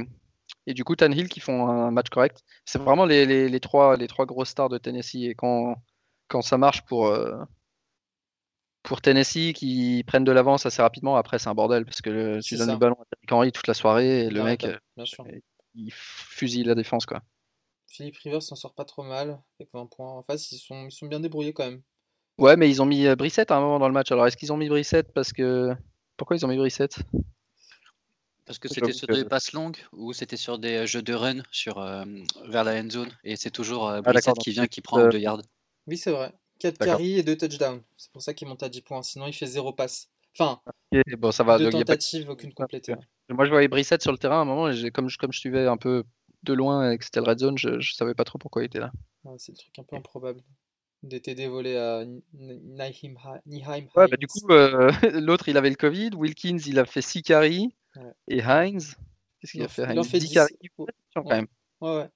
[0.67, 2.43] et du coup Hill qui font un match correct.
[2.65, 5.25] C'est vraiment les, les, trois, les trois grosses stars de Tennessee.
[5.25, 5.77] Et quand,
[6.29, 7.15] quand ça marche pour,
[8.83, 12.57] pour Tennessee qui prennent de l'avance assez rapidement, après c'est un bordel parce que tu
[12.57, 14.67] donnes le ballon à Derrick Henry toute la soirée et le mec
[15.75, 17.23] il fusille la défense quoi.
[17.91, 20.13] Philippe Rivers s'en sort pas trop mal avec 20 points.
[20.13, 21.83] En face, ils sont, ils sont bien débrouillés quand même.
[22.39, 24.11] Ouais, mais ils ont mis euh, Brissette à un moment dans le match.
[24.13, 25.75] Alors, est-ce qu'ils ont mis Brissette parce que.
[26.17, 26.99] Pourquoi ils ont mis Brissette?
[28.47, 31.43] Parce que c'était sur des passes longues ou c'était sur des euh, jeux de run
[31.51, 32.05] sur, euh,
[32.47, 35.43] vers la end zone et c'est toujours ah, Brissette qui vient qui prend 2 yards.
[35.87, 36.33] Oui, c'est vrai.
[36.59, 37.83] 4 carries et 2 touchdowns.
[37.97, 39.03] C'est pour ça qu'il monte à 10 points.
[39.03, 40.09] Sinon, il fait 0 passe.
[40.39, 40.61] Enfin,
[41.19, 42.95] bon, ça va, deux tentatives, aucune complétée.
[43.29, 45.67] Moi, je voyais Brissette sur le terrain à un moment et comme, comme je suivais
[45.67, 46.05] un peu
[46.43, 48.67] de loin et que c'était le red zone, je, ne savais pas trop pourquoi il
[48.67, 48.93] était là.
[49.39, 50.41] c'est le truc un peu improbable.
[51.03, 53.17] Des TD volés à Nihim.
[53.97, 57.23] Ouais, bah, du coup, euh, l'autre il avait le Covid, Wilkins il a fait 6
[57.23, 57.75] carries,
[58.29, 58.97] et Heinz,
[59.41, 60.57] qu'est-ce qu'il a fait Il fait 10 carries
[61.15, 61.47] quand même.
[61.81, 62.09] Ouais, ouais.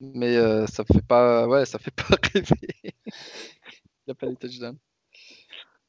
[0.00, 2.94] Mais euh, ça fait pas, ouais, ça fait pas rêver.
[4.06, 4.78] il a pas les touchdowns.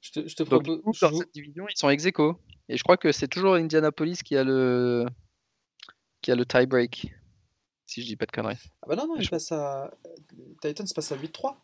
[0.01, 0.81] Je te, je te propose.
[0.83, 2.37] dans cette division, ils sont ex -aequo.
[2.67, 5.05] Et je crois que c'est toujours Indianapolis qui a le
[6.21, 7.13] qui a le tie break
[7.89, 8.59] si je dis pas de conneries.
[8.83, 9.91] Ah bah non, non, il passe à.
[10.61, 11.57] Titans passe à 8-3.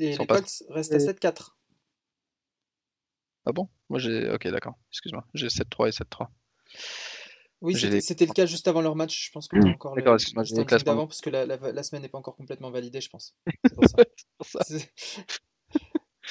[0.00, 1.50] Et les Colts restent à 7-4.
[3.46, 3.68] Ah bon?
[3.88, 4.28] Moi j'ai.
[4.30, 4.74] Ok, d'accord.
[4.90, 5.24] Excuse-moi.
[5.34, 6.26] J'ai 7-3 et 7-3.
[7.60, 9.26] Oui, c'était le cas juste avant leur match.
[9.26, 9.74] Je pense que tu as mmh.
[9.74, 13.00] encore le, le d'avant parce que la, la, la semaine n'est pas encore complètement validée,
[13.00, 13.36] je pense.
[13.64, 14.58] C'est pour ça.
[14.68, 14.78] je,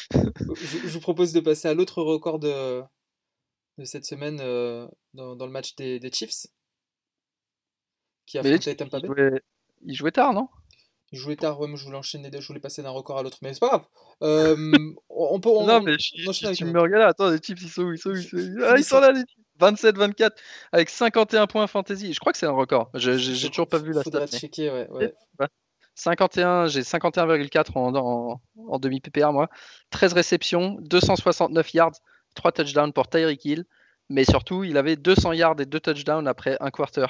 [0.10, 2.82] je, vous propose de passer à l'autre record de,
[3.78, 6.47] de cette semaine euh, dans, dans, le match des, des Chiefs
[8.32, 9.41] qui affrontait Tampa Bay.
[9.84, 10.48] Il jouait tard, non?
[11.12, 13.38] Il jouait tard, ouais, moi je voulais enchaîner, je voulais passer d'un record à l'autre,
[13.41, 13.86] mais c'est pas grave.
[14.24, 14.56] Euh,
[15.10, 15.50] on peut.
[15.50, 18.12] On, non, mais je, tu me regardes, attends, les Chiefs, ils sont où Ils sont
[18.12, 20.32] où Ils sont, ah, ils sont là, les Chiefs 27-24
[20.72, 22.13] avec 51 points fantasy.
[22.13, 22.89] Je crois que c'est un record.
[22.94, 24.28] J'ai toujours pas vu la stat.
[24.28, 24.88] checker, ouais.
[24.89, 25.13] ouais.
[25.96, 29.50] 51, j'ai 51,4 en, en, en, demi PPR moi.
[29.89, 31.91] 13 réceptions, 269 yards,
[32.36, 33.65] 3 touchdowns pour Tyreek Hill.
[34.10, 37.06] Mais surtout, il avait 200 yards et 2 touchdowns après un quarter.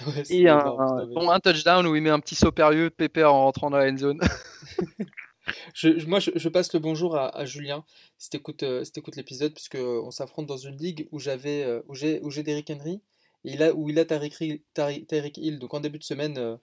[0.30, 3.70] et un, un, touchdown où il met un petit saut périlleux de Pépère en rentrant
[3.70, 4.20] dans la end zone.
[5.74, 7.84] je, moi, je, passe le bonjour à, Julien,
[8.18, 8.84] si tu écoutes, euh,
[9.16, 13.00] l'épisode, puisque on s'affronte dans une ligue où j'avais euh, où j'ai Derrick Henry
[13.44, 15.58] et il a, où il a Tyreek Hill.
[15.58, 16.56] Donc en début de semaine, euh,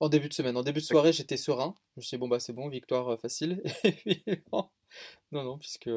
[0.00, 1.74] en début de semaine, en début de soirée, j'étais serein.
[1.94, 3.62] Je me suis dit, bon bah c'est bon, victoire facile.
[4.52, 4.68] non,
[5.32, 5.90] non, puisque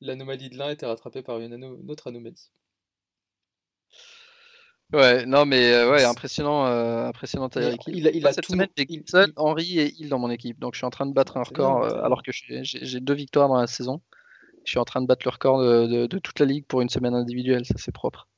[0.00, 2.50] l'anomalie de l'un était rattrapée par une, une autre anomalie.
[4.92, 7.96] Ouais, non, mais euh, ouais, impressionnant, euh, impressionnant Tyreek Hill.
[7.96, 10.18] Il, a- il a cette tout- semaine, j'ai il- Gibson, il- Henry et Hill dans
[10.18, 10.58] mon équipe.
[10.60, 13.14] Donc je suis en train de battre un record bien, euh, alors que j'ai- deux
[13.14, 14.00] victoires dans la saison.
[14.64, 16.82] Je suis en train de battre le record de, de- de toute la ligue pour
[16.82, 17.64] une semaine individuelle.
[17.64, 18.28] Ça, c'est propre.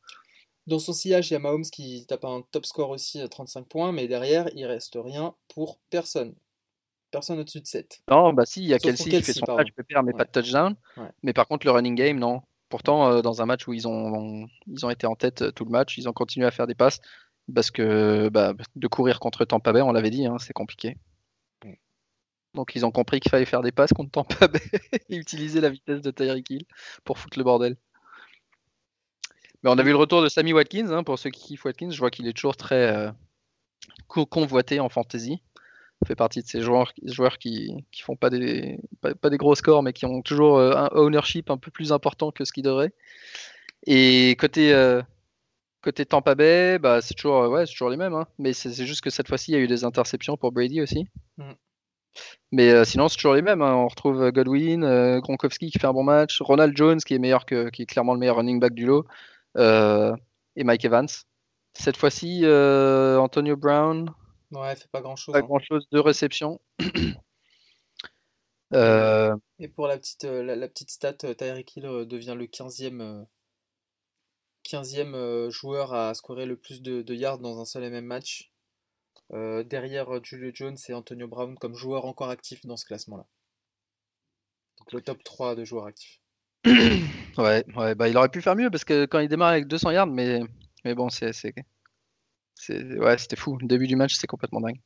[0.66, 3.66] Dans son sillage, il y a Mahomes qui tape un top score aussi à 35
[3.66, 6.34] points, mais derrière, il reste rien pour personne.
[7.10, 8.00] Personne au-dessus de 7.
[8.10, 9.58] Non, bah si, il y a Sauf Kelsey qui fait son pardon.
[9.60, 10.74] match pépère, mais pas de touchdown.
[10.96, 11.04] Ouais.
[11.22, 12.40] Mais par contre, le running game, non.
[12.74, 15.64] Pourtant, euh, dans un match où ils ont, ils ont été en tête euh, tout
[15.64, 16.98] le match, ils ont continué à faire des passes
[17.54, 20.96] parce que bah, de courir contre Tampa Bay, on l'avait dit, hein, c'est compliqué.
[21.64, 21.78] Ouais.
[22.54, 24.58] Donc ils ont compris qu'il fallait faire des passes contre Tampa Bay
[25.08, 26.64] et utiliser la vitesse de Tyreek Hill
[27.04, 27.76] pour foutre le bordel.
[29.62, 31.90] Mais on a vu le retour de Sammy Watkins, hein, pour ceux qui kiffent Watkins,
[31.90, 33.12] je vois qu'il est toujours très euh,
[34.08, 35.40] co- convoité en fantasy.
[36.06, 39.54] Fait partie de ces joueurs, joueurs qui, qui font pas des, pas, pas des gros
[39.54, 42.62] scores, mais qui ont toujours euh, un ownership un peu plus important que ce qu'ils
[42.64, 42.92] devraient.
[43.86, 45.02] Et côté, euh,
[45.82, 48.14] côté Tampa Bay, bah, c'est toujours, euh, ouais, toujours les mêmes.
[48.14, 48.26] hein.
[48.38, 50.82] Mais c'est c'est juste que cette fois-ci, il y a eu des interceptions pour Brady
[50.82, 51.06] aussi.
[51.38, 51.52] Mm.
[52.52, 53.62] Mais euh, sinon, c'est toujours les mêmes.
[53.62, 53.74] hein.
[53.74, 57.46] On retrouve Godwin, euh, Gronkowski qui fait un bon match, Ronald Jones qui est meilleur
[57.46, 59.06] que, qui est clairement le meilleur running back du lot,
[59.56, 61.08] et Mike Evans.
[61.72, 64.10] Cette fois-ci, Antonio Brown,
[64.54, 65.32] Ouais, il fait pas grand-chose.
[65.32, 65.42] pas hein.
[65.42, 66.60] grand-chose de réception.
[68.72, 72.46] Euh, Et pour la petite, euh, la, la petite stat, euh, Tyreek Hill devient le
[72.46, 73.22] 15e, euh,
[74.64, 78.06] 15e euh, joueur à scorer le plus de, de yards dans un seul et même
[78.06, 78.50] match.
[79.32, 83.26] Euh, derrière Julio Jones et Antonio Brown comme joueurs encore actifs dans ce classement-là.
[84.78, 86.20] Donc le top 3 de joueurs actifs.
[87.36, 89.90] Ouais, ouais, bah il aurait pu faire mieux parce que quand il démarre avec 200
[89.90, 90.40] yards, mais,
[90.84, 91.32] mais bon, c'est-
[92.68, 93.56] ouais, c'était fou.
[93.58, 94.80] Le début du match, c'est complètement dingue.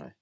[0.00, 0.12] Ouais.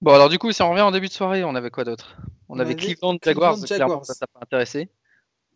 [0.00, 2.16] Bon, alors du coup, si on revient en début de soirée, on avait quoi d'autre?
[2.48, 4.04] On, On avait avait Cleveland Cleveland Jaguars, clairement, Jaguars.
[4.04, 4.90] ça t'a pas intéressé.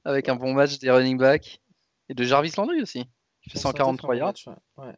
[0.04, 1.60] Avec un bon match des running backs
[2.08, 3.04] et de Jarvis Landry aussi,
[3.42, 4.26] qui fait On sentait 143 faire un yards.
[4.28, 4.84] match, ouais.
[4.84, 4.94] Ouais.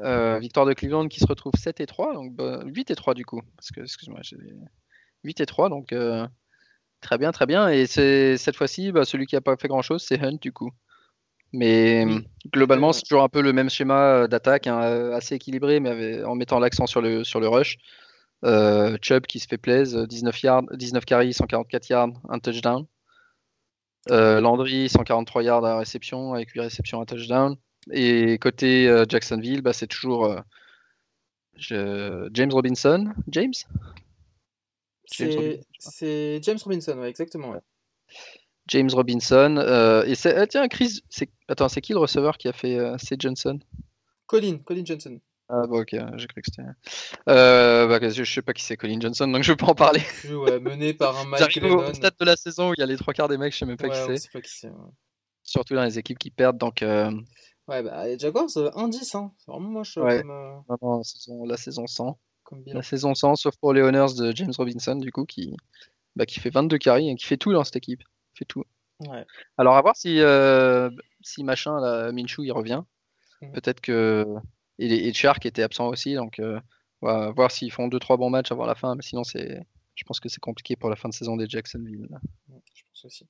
[0.00, 3.12] Euh, victoire de Cleveland qui se retrouve 7 et 3, donc bah, 8 et 3
[3.14, 3.42] du coup.
[3.56, 4.38] Parce que, excuse-moi, j'ai
[5.24, 6.26] 8 et 3, donc euh,
[7.00, 7.68] très bien, très bien.
[7.68, 10.70] Et c'est cette fois-ci, bah, celui qui a pas fait grand-chose, c'est Hunt du coup.
[11.52, 12.26] Mais Oui.
[12.52, 15.90] globalement, c'est toujours un peu le même schéma euh, d'attaque, hein, euh, assez équilibré, mais
[15.90, 17.76] avec- en mettant l'accent sur le, sur le rush.
[18.44, 22.86] Euh, Chubb qui se fait plaisir, 19 yards, 19 carries, 144 yards, un touchdown.
[24.10, 27.56] Euh, Landry, 143 yards à réception, avec 8 réceptions, un touchdown.
[27.92, 30.36] Et côté euh, Jacksonville, bah, c'est toujours
[31.56, 33.12] je- James Robinson.
[33.28, 33.52] James?
[35.12, 37.50] James C'est James Robinson, ouais, exactement.
[37.50, 37.60] ouais.
[38.70, 39.56] James Robinson.
[39.58, 42.76] euh, et c'est, ah, tiens, Chris, c'est, attends, c'est qui le receveur qui a fait
[42.78, 43.58] euh, C'est Johnson?
[44.26, 45.20] Colin, Colin Johnson.
[45.48, 46.68] Ah, bon, ok, j'ai cru que c'était.
[47.28, 50.00] Euh, bah, je, je sais pas qui c'est Colin Johnson, donc je peux en parler.
[50.30, 52.86] Ouais, mené par un Mike J'arrive au stade de la saison où il y a
[52.86, 54.20] les trois quarts des mecs, je sais même pas Ouais, qui
[54.60, 54.68] c'est.
[54.68, 54.72] ouais.
[55.42, 57.10] Surtout dans les équipes qui perdent, donc euh,
[57.66, 59.32] Ouais, bah, les Jaguars, euh, 1-10, hein.
[59.38, 60.22] C'est vraiment moche Ouais.
[60.22, 62.18] comme, non, la saison, la saison 100.
[62.44, 62.76] comme bilan.
[62.76, 65.56] La saison 100, sauf pour les Honors de James Robinson, du coup, qui,
[66.14, 68.02] bah, qui fait 22 carries et qui fait tout dans cette équipe.
[68.46, 68.64] Tout.
[69.06, 69.24] Ouais.
[69.58, 70.90] Alors, à voir si, euh,
[71.22, 72.82] si machin, là, Minshew, il revient.
[73.42, 73.52] Mhm.
[73.52, 74.26] Peut-être que.
[74.78, 76.60] Et, les- et Chark était absent aussi, donc euh,
[77.02, 79.60] on va voir s'ils font 2-3 bons matchs avant la fin, mais sinon, c'est.
[79.94, 82.08] Je pense que c'est compliqué pour la fin de saison des Jacksonville.
[82.74, 83.26] Je pense aussi.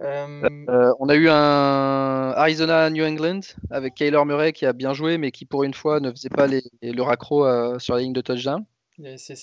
[0.00, 5.18] Euh, Euh, on a eu un Arizona-New England avec Kyler Murray qui a bien joué,
[5.18, 8.20] mais qui pour une fois ne faisait pas les, le raccro sur la ligne de
[8.20, 8.64] touchdown.
[8.98, 9.36] il a essayé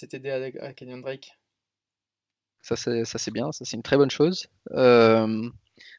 [0.61, 1.38] à Kenyon Drake.
[2.65, 4.47] Ça, c'est ça, c'est bien, ça, c'est une très bonne chose.
[4.71, 5.47] Euh,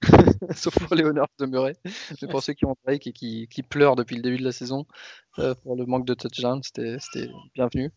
[0.57, 1.77] Sauf pour les honneurs de Murray.
[2.21, 4.51] Mais pour ceux qui ont Drake et qui, qui pleurent depuis le début de la
[4.51, 4.85] saison
[5.39, 7.93] euh, pour le manque de touchdown, c'était c'était bienvenu.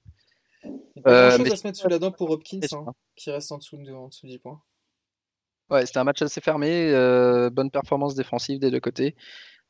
[0.96, 3.52] Il pas Euh, mais- à se mettre sous la dent pour Hopkins, hein, qui reste
[3.52, 4.62] en dessous de, en dessous de 10 points.
[5.72, 9.16] Ouais, c'était un match assez fermé, euh, bonne performance défensive des deux côtés,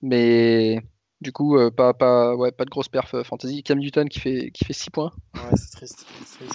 [0.02, 0.82] mais
[1.22, 3.64] du coup, euh, pas, pas, ouais, pas de grosse perf fantasy.
[3.64, 5.14] Cam Newton qui fait, qui fait 6 points.
[5.36, 6.06] Ouais, c'est triste.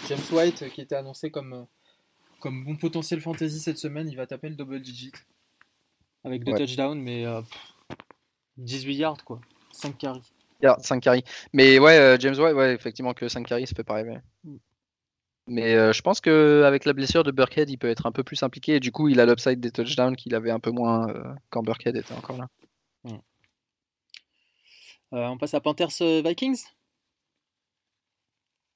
[0.09, 1.67] James White, qui était annoncé comme,
[2.45, 5.13] comme bon potentiel fantasy cette semaine, il va taper le double digit.
[6.25, 6.59] Avec deux Ouais.
[6.59, 7.97] touchdowns, mais euh, pff,
[8.59, 9.41] 18 yards, quoi.
[9.73, 10.21] 5 carries.
[10.61, 11.25] 5 carries.
[11.55, 14.19] Mais ouais, euh, James White, ouais, effectivement que 5 carries, ça peut pas rêver.
[14.45, 14.57] Mm.
[15.47, 18.43] Mais euh, je pense qu'avec la blessure de Burkhead, il peut être un peu plus
[18.43, 21.35] impliqué et du coup, il a l'upside des touchdowns qu'il avait un peu moins euh,
[21.49, 22.49] quand Burkhead était encore là.
[23.07, 26.63] Euh, on passe à Panthers euh, Vikings.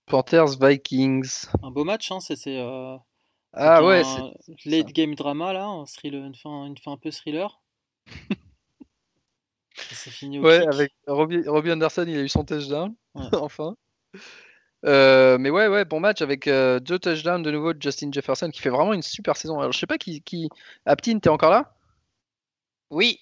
[0.07, 1.48] Panthers, Vikings.
[1.62, 2.96] Un beau match, hein, c'est euh,
[3.60, 6.96] Ah ouais, un c'est late game drama là, un thriller, une, fin, une fin un
[6.96, 7.60] peu thriller.
[9.90, 10.68] C'est fini au Ouais, kick.
[10.74, 13.22] avec Robbie, Robbie Anderson, il a eu son touchdown, Ouais.
[13.34, 13.76] enfin.
[14.84, 18.50] Euh, mais ouais, ouais, bon match avec euh, deux touchdowns de nouveau de Justin Jefferson
[18.50, 19.58] qui fait vraiment une super saison.
[19.58, 20.48] Alors je sais pas qui, qui...
[20.86, 21.74] Aptine, t'es encore là?
[22.90, 23.20] Oui.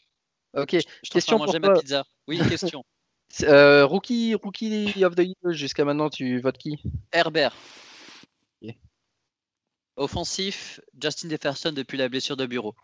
[0.55, 1.81] Ok, Je train Question pour ma toi.
[1.81, 2.05] pizza.
[2.29, 2.85] Oui, question.
[3.43, 6.79] Euh, rookie, rookie of the Year, jusqu'à maintenant, tu votes qui?
[7.13, 7.55] Herbert.
[8.63, 8.75] Ok.
[9.97, 12.75] Offensif, Justin Jefferson depuis la blessure de bureau.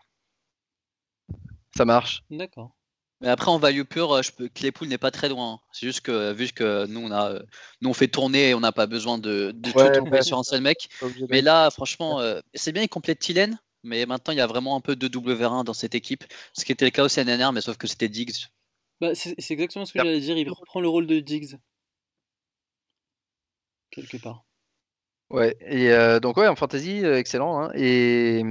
[1.75, 2.23] Ça marche.
[2.29, 2.75] D'accord.
[3.21, 4.49] Mais après, en value pure, euh, je peux...
[4.49, 5.61] Claypool n'est pas très loin.
[5.71, 7.43] C'est juste que, vu que nous, on, a, euh,
[7.81, 10.21] nous, on fait tourner et on n'a pas besoin de, de Ouais, tout tomber ouais.
[10.23, 10.89] sur un seul mec.
[11.29, 13.57] Mais là, franchement, euh, c'est bien, il complète Tillen.
[13.83, 16.23] Mais maintenant, il y a vraiment un peu de W1 dans cette équipe.
[16.53, 18.47] Ce qui était le cas aussi l'année dernière, mais sauf que c'était Diggs.
[19.01, 20.37] Bah, c'est exactement ce que j'allais dire.
[20.37, 21.57] Il reprend le rôle de Diggs.
[23.91, 24.45] Quelque part.
[25.29, 27.59] Ouais, et euh, donc ouais, en fantasy, euh, excellent.
[27.63, 27.71] hein.
[27.75, 28.43] Et,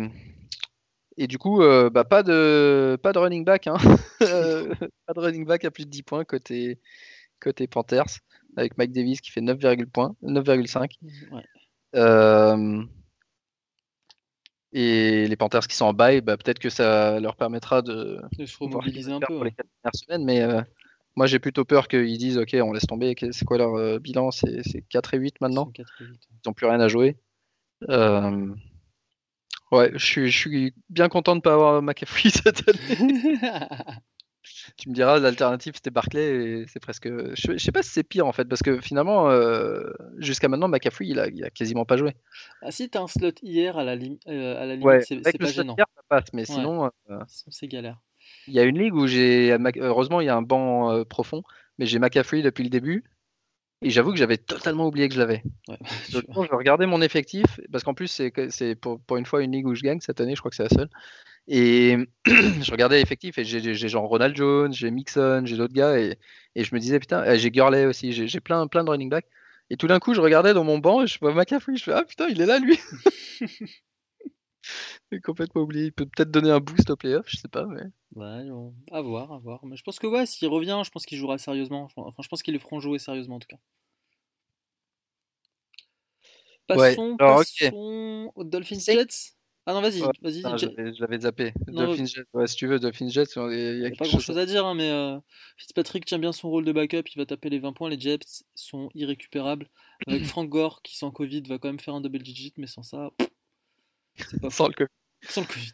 [1.17, 3.67] et du coup, euh, bah, pas, de, pas de running back.
[3.69, 3.77] hein.
[4.23, 4.75] Euh,
[5.07, 6.81] pas de running back à plus de 10 points côté,
[7.41, 8.19] côté Panthers,
[8.57, 10.91] avec Mike Davis qui fait 9,5 points, 9,5.
[11.31, 11.43] Ouais.
[11.95, 12.83] Euh,
[14.73, 18.47] et les Panthers qui sont en bye, bah, peut-être que ça leur permettra de De
[18.47, 19.27] se remobiliser un peu.
[19.27, 19.55] pour les ouais.
[19.57, 20.25] quatre dernières semaines.
[20.25, 20.63] Mais euh,
[21.17, 23.15] moi, j'ai plutôt peur qu'ils disent Ok, on laisse tomber.
[23.33, 24.31] C'est quoi leur euh, bilan?
[24.31, 25.71] C'est c'est 4 et 8 maintenant?
[25.79, 25.85] Ils et
[26.47, 27.17] n'ont plus rien à jouer.
[27.89, 28.55] Euh,
[29.71, 33.39] Ouais, je suis, je suis bien content de ne pas avoir McAfee cette année.
[34.77, 37.07] Tu me diras, l'alternative c'était Barclay et c'est presque.
[37.09, 40.67] Je, je sais pas si c'est pire en fait, parce que finalement, euh, jusqu'à maintenant,
[40.69, 42.17] McAfee il a, il a quasiment pas joué.
[42.61, 45.15] ah si t'as un slot hier à la, lim- euh, à la limite, Ouais, c'est
[45.15, 45.77] avec c'est le pas gênant.
[45.79, 46.91] hier, ça passe, mais sinon, euh,
[47.29, 48.01] Sinon, C'est galère.
[48.47, 49.57] Il y a une ligue où j'ai.
[49.79, 51.43] Heureusement, il y a un banc euh, profond,
[51.79, 53.05] mais j'ai McAfee depuis le début.
[53.85, 55.43] Et j'avoue que j'avais totalement oublié que je l'avais.
[55.69, 55.79] Ouais.
[56.11, 59.75] Je regardais mon effectif, parce qu'en plus, c'est pour, pour une fois une ligue où
[59.75, 60.89] je gagne cette année, je crois que c'est la seule.
[61.49, 66.17] Et je regardais l'effectif et j'ai genre Ronald Jones, j'ai Mixon, j'ai d'autres gars, et,
[66.55, 69.27] et je me disais, putain, j'ai Gurley aussi, j'ai j'ai plein, plein de running back.
[69.71, 71.93] Et tout d'un coup, je regardais dans mon banc et je vois McCaffrey, je fais,
[71.93, 72.79] ah putain, il est là lui!
[75.11, 75.87] J'ai complètement oublié.
[75.87, 77.83] Il peut peut-être donner un boost au playoff, je sais pas, mais.
[78.15, 79.65] Ouais, on- à voir, à voir.
[79.65, 81.89] Mais je pense que ouais, s'il revient, je pense qu'il jouera sérieusement.
[81.97, 83.59] Enfin, je pense qu'ils le feront jouer sérieusement en tout cas.
[86.71, 87.47] Ouais, Passons, alors, ok.
[87.61, 89.35] passons aux Dolphins Jets.
[89.67, 90.41] Ah non, vas-y, Ouais, vas-y.
[90.43, 91.53] J'avais- je l'avais zappé.
[91.69, 94.05] Non, Dolphins Jets, ouais, si tu veux, Dolphins Jets, il y a, y a pas
[94.05, 94.11] chose.
[94.11, 95.19] grand chose à dire, hein, mais euh,
[95.57, 97.89] Fitzpatrick tient bien son rôle de backup, il va taper les 20 points.
[97.91, 99.69] Les Jets sont irrécupérables.
[100.09, 102.83] Avec Frank Gore qui, sans Covid, va quand même faire un double digit, mais sans
[102.83, 103.29] ça, pff,
[104.17, 104.85] pas Sans le co-
[105.29, 105.73] Sans le Covid.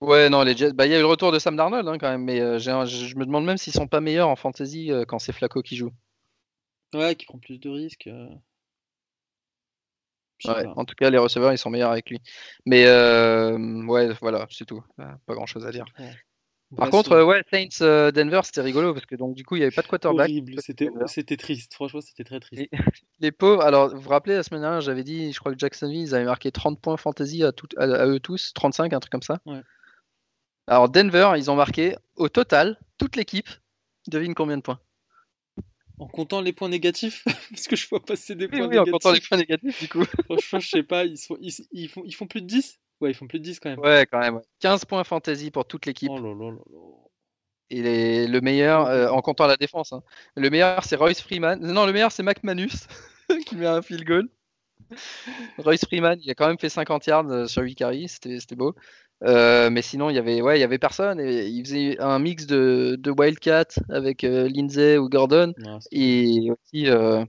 [0.00, 1.98] Ouais, non, les Jets, bah, il y a eu le retour de Sam Darnold hein,
[1.98, 4.92] quand même, mais euh, un- je me demande même s'ils sont pas meilleurs en fantasy
[4.92, 5.90] euh, quand c'est Flacco qui joue.
[6.94, 8.06] Ouais, qui prend plus de risques.
[8.06, 8.28] euh,
[10.44, 12.20] Ouais, en tout cas, les receveurs, ils sont meilleurs avec lui.
[12.64, 14.82] Mais ouais, voilà, c'est tout.
[14.96, 15.84] Pas grand chose à dire.
[15.98, 16.14] Ouais.
[16.76, 19.60] Par contre, euh, ouais, Saints euh, Denver, c'était rigolo parce que donc du coup, il
[19.60, 20.30] n'y avait pas de quarterback.
[21.06, 21.72] c'était triste.
[21.74, 22.62] Franchement, c'était très triste.
[22.62, 22.70] Et-
[23.20, 26.00] Les pauvres, alors vous vous rappelez, la semaine dernière, j'avais dit, je crois que Jacksonville,
[26.02, 29.10] ils avaient marqué 30 points fantasy à, tout- à, à eux tous, 35, un truc
[29.10, 29.40] comme ça.
[29.46, 29.62] Ouais.
[30.66, 33.48] Alors Denver, ils ont marqué au total, toute l'équipe,
[34.06, 34.78] devine combien de points?
[35.98, 38.84] En comptant les points négatifs, parce que je vois passer des Oui, points oui, en
[38.84, 38.92] négatifs.
[38.92, 40.04] comptant les points négatifs, du coup.
[40.26, 43.10] Franchement, je sais pas, ils, sont, ils, ils font, ils font plus de 10 Ouais,
[43.10, 43.78] ils font plus de 10 quand même.
[43.78, 44.36] Ouais, quand même.
[44.36, 44.42] ouais.
[44.60, 46.10] 15 points fantasy pour toute l'équipe.
[46.12, 46.58] Oh là là là
[47.70, 50.02] le meilleur, euh, en comptant la défense, hein.
[50.36, 51.60] le meilleur c'est Royce Freeman.
[51.60, 52.86] Non, le meilleur c'est McManus
[53.46, 54.28] qui met un field goal.
[55.58, 58.74] Royce Freeman, il a quand même fait 50 yards euh, sur 8 carries, c'était beau.
[59.24, 61.20] Euh, mais sinon, il y avait, ouais, il y avait personne.
[61.20, 65.52] Et il faisait un mix de, de Wildcat avec euh, Lindsay ou Gordon
[65.90, 67.24] et aussi euh,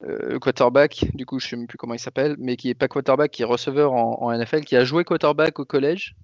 [0.00, 1.06] le quarterback.
[1.14, 3.42] Du coup, je sais même plus comment il s'appelle, mais qui est pas quarterback, qui
[3.42, 6.14] est receveur en, en NFL, qui a joué quarterback au collège,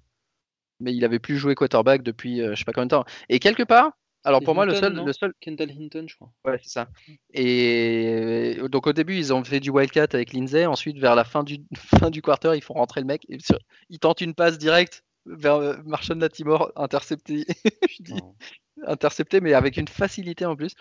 [0.79, 3.05] mais il avait plus joué quarterback depuis euh, je sais pas combien de temps.
[3.29, 3.91] Et quelque part,
[4.23, 6.31] alors pour moi, le seul, le seul, Kendall Hinton, je crois.
[6.43, 6.89] Ouais, c'est ça.
[7.33, 10.65] Et euh, donc au début, ils ont fait du Wildcat avec Lindsay.
[10.65, 13.25] Ensuite, vers la fin du, fin du quarter, ils font rentrer le mec.
[13.29, 13.59] Et sur-
[13.89, 17.45] ils tentent une passe directe vers euh, Marshall Latimore, intercepté,
[18.85, 20.73] intercepté, mais avec une facilité en plus.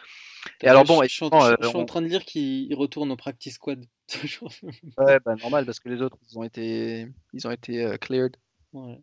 [0.58, 3.54] Putain, alors bon, je, suis en- euh, train de lire qu'il il retourne au practice
[3.54, 3.84] squad.
[4.98, 8.36] Ouais, bah, normal, parce que les autres, ils ont été, ils ont été euh, cleared.
[8.72, 9.00] Ouais.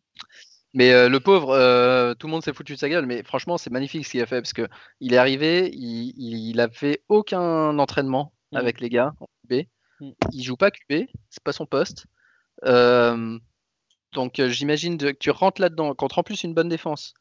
[0.73, 3.05] Mais euh, le pauvre, euh, tout le monde s'est foutu de sa gueule.
[3.05, 4.67] Mais franchement, c'est magnifique ce qu'il a fait parce que
[4.99, 8.57] il est arrivé, il, il a fait aucun entraînement Mm.
[8.57, 9.65] avec les gars en QB.
[9.99, 10.11] Mm.
[10.31, 12.05] Il joue pas QB, c'est pas son poste.
[12.65, 13.37] Euh,
[14.13, 17.13] donc j'imagine que tu rentres là-dedans, contre en plus une bonne défense.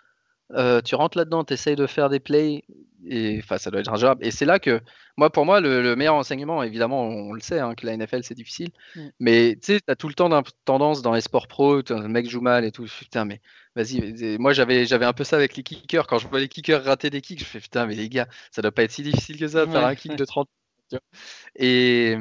[0.54, 2.64] Euh, tu rentres là-dedans, tu essayes de faire des plays,
[3.06, 4.24] et enfin ça doit être ingérable.
[4.24, 4.80] Et c'est là que,
[5.16, 8.22] moi pour moi, le, le meilleur enseignement, évidemment, on le sait, hein, que la NFL
[8.24, 9.08] c'est difficile, Mm.
[9.20, 10.30] mais tu sais, tu as tout le temps
[10.64, 12.86] tendance dans les sports pro, un mec joue mal et tout.
[12.98, 13.40] Putain, mais
[13.74, 16.06] vas-y, moi j'avais j'avais un peu ça avec les kickers.
[16.06, 18.62] Quand je vois les kickers rater des kicks, je fais putain, mais les gars, ça
[18.62, 20.48] doit pas être si difficile que ça de faire un kick de 30.
[20.90, 21.00] tu vois.
[21.56, 22.16] Et,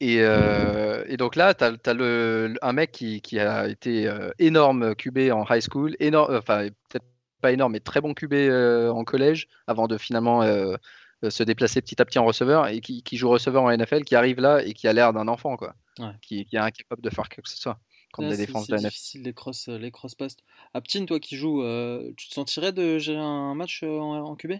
[0.00, 4.30] Et, euh, et donc là, tu as, le, un mec qui, qui a été euh,
[4.38, 7.06] énorme QB en high school, énorme, enfin peut-être
[7.40, 10.76] pas énorme, mais très bon QB euh, en collège, avant de finalement euh,
[11.28, 14.16] se déplacer petit à petit en receveur, et qui, qui, joue receveur en NFL, qui
[14.16, 16.12] arrive là et qui a l'air d'un enfant, quoi, Ouais.
[16.20, 17.78] qui, qui est incapable de faire quoi que ce soit
[18.12, 18.88] contre des défenses de NFL.
[18.88, 20.40] difficile les cross, les cross posts.
[20.74, 24.36] Aptin, toi qui joues, euh, tu te sentirais de gérer un match euh, en, en
[24.36, 24.52] QB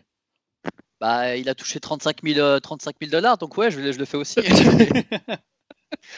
[1.01, 3.99] Bah, il a touché 35 000, euh, 35 000 dollars, donc ouais, je, le- je
[3.99, 4.41] le fais aussi.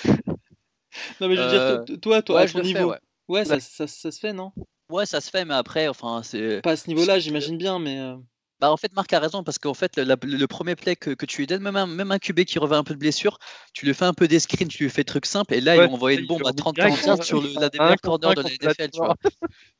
[1.20, 2.90] Non mais je veux Euh, dire, to- toi, toi, ouais, à je ton fais, niveau,
[2.90, 2.98] ouais.
[3.28, 4.52] ouais, ça, ça, ça se fait, non?
[4.90, 6.60] Ouais, ça se fait, mais après, enfin, c'est.
[6.62, 8.16] Pas à ce niveau-là, j'imagine bien, mais euh,
[8.60, 11.10] Bah, en fait, Marc a raison, parce qu'en fait, le, la- le premier play que,
[11.10, 13.38] que tu lui donnes, même un, même un QB qui revient un peu de blessure,
[13.72, 15.88] tu lui fais un peu des screens, tu lui fais trucs simples, et là, Ouais,
[16.14, 18.34] il une bombe à remet 30 direct 40 yards sur le, l'un des meilleurs corners
[18.34, 19.14] de la NFL, tu vois.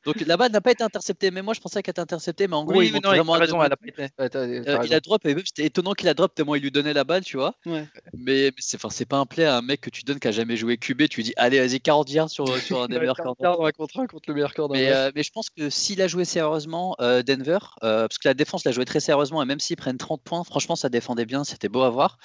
[0.05, 2.55] Donc la balle n'a pas été interceptée, mais moi je pensais qu'elle était interceptée, mais
[2.55, 4.09] en gros, Oui, vont non, vraiment raison, elle a pas été.
[4.21, 6.93] Euh, il a drop, et même c'était étonnant qu'il a drop tellement il lui donnait
[6.93, 7.55] la balle, tu vois.
[7.67, 7.85] ouais.
[8.15, 10.57] Mais, mais c'est, pas un play à un mec que tu donnes qui a jamais
[10.57, 13.39] joué QB, tu lui dis allez, vas-y, 40 yards sur, sur un des meilleurs 40
[13.39, 13.73] corners.
[13.73, 14.79] contre un contre le meilleur corner.
[14.79, 18.35] Mais, euh, mais je pense que s'il a joué sérieusement, euh, Denver, parce que la
[18.35, 21.69] défense joué très sérieusement, et même s'ils prennent 30 points, franchement, ça défendait bien, c'était
[21.69, 22.19] beau à voir.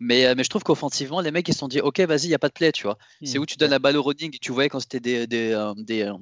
[0.00, 2.28] Mais, euh, mais je trouve qu'offensivement, les mecs ils se sont dit, ok, vas-y, il
[2.28, 2.98] n'y a pas de play, tu vois.
[3.24, 3.42] C'est Hmm.
[3.42, 5.74] où tu donnes la balle au running, et tu voyais quand c'était des, des, euh,
[5.76, 6.14] des, euh,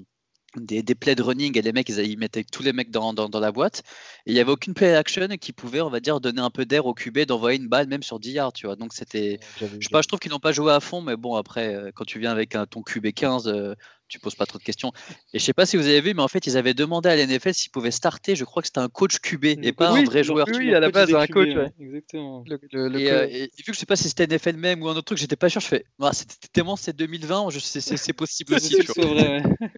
[0.65, 3.13] des, des plays de running, et les mecs ils, ils mettaient tous les mecs dans,
[3.13, 3.83] dans, dans la boîte.
[4.27, 6.65] Et il n'y avait aucune play action qui pouvait, on va dire, donner un peu
[6.65, 8.77] d'air au QB, d'envoyer une balle même sur 10 yards, tu vois.
[8.77, 9.39] Donc c'était.
[9.61, 11.91] Je sais pas, je trouve qu'ils n'ont pas joué à fond, mais bon, après, euh,
[11.95, 13.75] quand tu viens avec un, ton QB 15, euh,
[14.09, 14.93] tu poses pas trop de questions.
[15.33, 17.17] Et je sais pas si vous avez vu, mais en fait, ils avaient demandé à
[17.17, 18.37] l'NFL s'ils pouvaient starter.
[18.37, 20.47] Je crois que c'était un coach QB et pas coach- un vrai joueur.
[20.49, 21.73] oui, à la base, un QB, coach, ouais.
[21.81, 22.45] Exactement.
[22.47, 24.25] Le, le- le Et, co- euh, et- et vu que je sais pas si c'était
[24.29, 25.61] NFL même ou un autre truc, j'étais pas sûr.
[25.61, 28.77] Je fais, ah, c'était tellement c'est 2020, je sais, c'est c'est possible C'est aussi.
[28.77, 29.11] possible tu que vois.
[29.11, 29.71] ce soit vrai, ouais.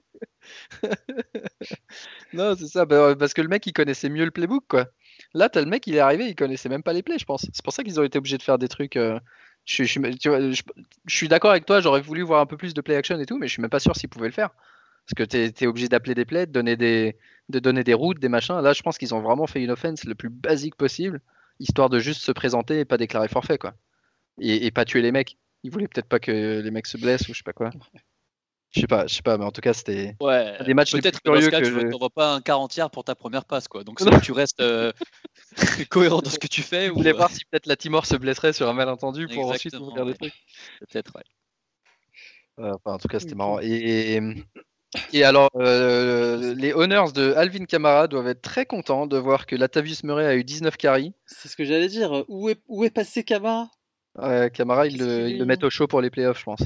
[2.32, 4.88] Non, c'est ça, bah, parce que le mec il connaissait mieux le playbook quoi.
[5.34, 7.46] Là, t'as le mec, il est arrivé, il connaissait même pas les plays, je pense.
[7.52, 8.96] C'est pour ça qu'ils ont été obligés de faire des trucs.
[8.96, 9.18] euh,
[9.64, 10.00] Je, suis-
[11.06, 13.38] tu d'accord avec toi, j'aurais voulu voir un peu plus de play action et tout,
[13.38, 14.50] mais je suis même pas sûr s'ils pouvaient le faire.
[15.06, 17.16] Parce que t'es es obligé d'appeler des plays, de donner des,
[17.48, 18.60] de donner des routes, des machins.
[18.60, 21.20] Là, je pense qu'ils ont vraiment fait une offense le plus basique possible,
[21.60, 23.74] histoire de juste se présenter et pas déclarer forfait quoi.
[24.40, 25.38] Et, et pas tuer les mecs.
[25.64, 27.70] Ils voulaient peut-être pas que les mecs se blessent ou je sais pas quoi.
[28.70, 30.14] Je sais pas, je sais pas, mais en tout cas, c'était.
[30.20, 32.40] Ouais, Un des matchs les peut-être plus que curieux que tu je- n'envoies pas un
[32.42, 33.82] 40 yards pour ta première passe, quoi.
[33.82, 34.92] Donc, tu restes euh,
[35.90, 38.04] cohérent dans ce que tu fais, Je ou voulais euh, voir si peut-être la Timor
[38.04, 40.34] se blesserait sur un malentendu pour ensuite Exactement, ouvrir des trucs.
[40.80, 41.22] peut-être, ouais.
[42.60, 43.58] Euh, enfin, en tout cas, c'était marrant.
[43.60, 44.20] Et, et,
[45.12, 49.56] et alors, euh, les Honors de Alvin Kamara doivent être très contents de voir que
[49.56, 51.14] Latavius Murray a eu 19 carries.
[51.24, 52.24] C'est ce que j'allais dire.
[52.28, 53.70] Où est, où est passé Kamara?
[54.18, 56.62] Euh, Kamara, ils le, ils le mettent au chaud pour les playoffs, je pense.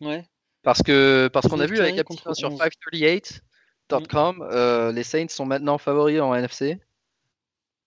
[0.00, 0.24] Ouais.
[0.62, 2.60] Parce que parce qu'on a 19 vu avec carries un petit contre lien sur 11.
[3.90, 6.78] 538.com, euh, les Saints sont maintenant favoris en NFC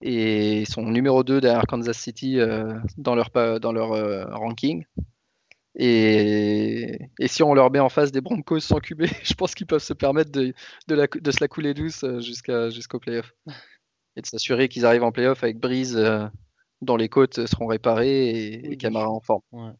[0.01, 4.83] et ils sont numéro 2 derrière Kansas City euh, dans leur, dans leur euh, ranking.
[5.75, 9.67] Et, et si on leur met en face des Broncos sans QB, je pense qu'ils
[9.67, 10.53] peuvent se permettre de,
[10.87, 13.31] de, la- de se la couler douce jusqu'à, jusqu'au playoff.
[14.17, 16.27] Et de s'assurer qu'ils arrivent en playoff avec Breeze euh,
[16.81, 19.41] dont les côtes seront réparées et, Oui, et Camara en forme.
[19.53, 19.71] Ouais.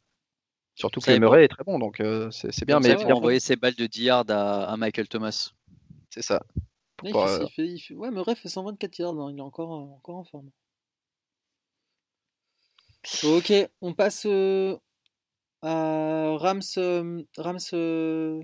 [0.76, 1.18] Surtout que.
[1.18, 2.80] Murray est très bon, donc euh, c'est, bien.
[2.80, 3.12] Mais as ouais.
[3.12, 5.52] envoyé ces balles de 10 yards à, à Michael Thomas.
[6.10, 6.42] c'est ça.
[7.04, 9.40] Ouais, il fait- euh, il fait- il fait- Ouais, Murray fait 124 yards, hein, il
[9.40, 10.50] est encore, euh, encore en forme.
[13.24, 13.52] Ok,
[13.82, 14.78] on passe euh,
[15.64, 16.62] à Rams.
[16.78, 18.42] euh, Rams euh,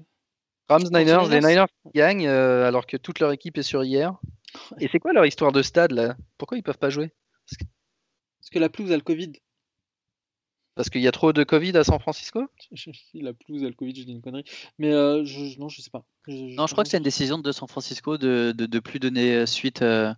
[0.68, 1.48] Rams Niners, les 49ers.
[1.48, 4.20] Niners gagnent euh, alors que toute leur équipe est sur hier.
[4.82, 6.16] Et c'est quoi leur histoire de stade là?
[6.38, 7.14] Pourquoi ils peuvent pas jouer?
[7.48, 9.34] Parce que la pelouse a le Covid.
[10.78, 12.46] Parce qu'il y a trop de Covid à San Francisco?
[13.14, 14.46] La pelouse a le Covid, je dis une connerie.
[14.78, 16.06] Mais euh, je, non, je sais pas.
[16.28, 19.46] Non, je crois que c'est une décision de San Francisco de de, de plus donner
[19.46, 20.14] suite euh,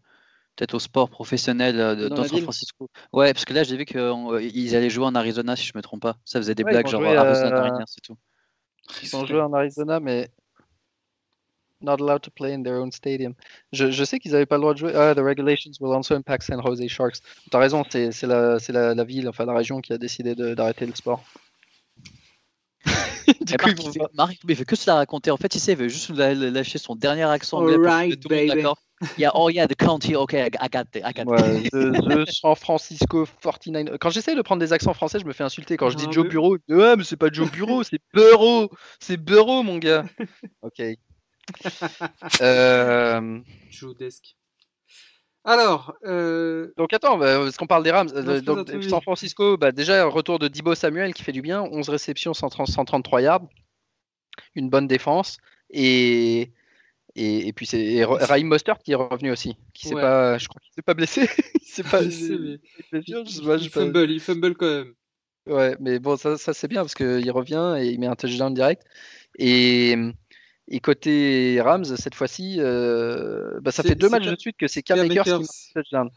[0.55, 2.43] peut-être au sport professionnel euh, de- Dans San ville.
[2.43, 2.89] Francisco.
[3.13, 6.01] Ouais, parce que là, j'ai vu qu'ils allaient jouer en Arizona, si je me trompe
[6.01, 6.17] pas.
[6.25, 8.17] Ça faisait des Ouais, blagues genre Arizona euh, c'est tout.
[9.01, 10.31] Ils ont joué en Arizona, mais
[11.81, 13.33] not allowed to play in their own stadium.
[13.71, 14.93] Je, je sais qu'ils n'avaient pas le droit de jouer.
[14.95, 17.17] Ah, the regulations will also impact San Jose Sharks.
[17.51, 20.35] T'as raison, c'est c'est la, c'est la, la ville, enfin la région qui a décidé
[20.35, 21.23] de- d'arrêter le sport.
[23.41, 25.31] du coup, Marc, il fait, Marc, il fait que se la raconter.
[25.31, 28.63] En fait, il sait, il veut juste lâcher son dernier accent anglais tout monde baby.
[29.17, 31.27] Yeah, oh yeah, the county, okay, I got it, I got it.
[31.29, 33.97] Ouais, the, the San Francisco 49.
[33.97, 35.77] Quand j'essaie de prendre des accents français, je me fais insulter.
[35.77, 37.49] Quand je dis Ah, Joe mais- Bureau, il me dit, ouais, mais c'est pas Joe
[37.49, 38.69] Bureau, c'est Bureau.
[38.99, 40.03] C'est Bureau, mon gars.
[40.61, 40.81] Ok.
[42.41, 43.39] Euh,
[43.69, 44.35] Joe Desk.
[45.45, 48.09] Alors, euh, donc attends, bah, parce qu'on parle des Rams.
[48.13, 48.69] Euh, donc.
[48.83, 51.61] San Francisco, bah, déjà retour de Dibo Samuel qui fait du bien.
[51.61, 53.47] 11 réceptions, 130 133 yards.
[54.55, 55.37] Une bonne défense.
[55.69, 56.51] Et,
[57.15, 59.55] et, et puis c'est Raheem Mostert qui est revenu aussi.
[59.73, 60.01] Qui s'est Ouais.
[60.01, 61.27] pas, je crois qu'il s'est pas blessé.
[61.55, 62.01] il s'est pas.
[62.01, 62.59] mais il,
[63.45, 64.93] pas- fumble, il fumble quand même.
[65.47, 68.53] Ouais, mais bon, ça, ça c'est bien parce qu'il revient et il met un touchdown
[68.53, 68.83] direct.
[69.37, 69.95] Et,
[70.69, 74.83] et côté Rams, cette fois-ci, euh, bah, ça fait deux matchs de suite que c'est
[74.83, 76.09] Cam Akers qui touchdown.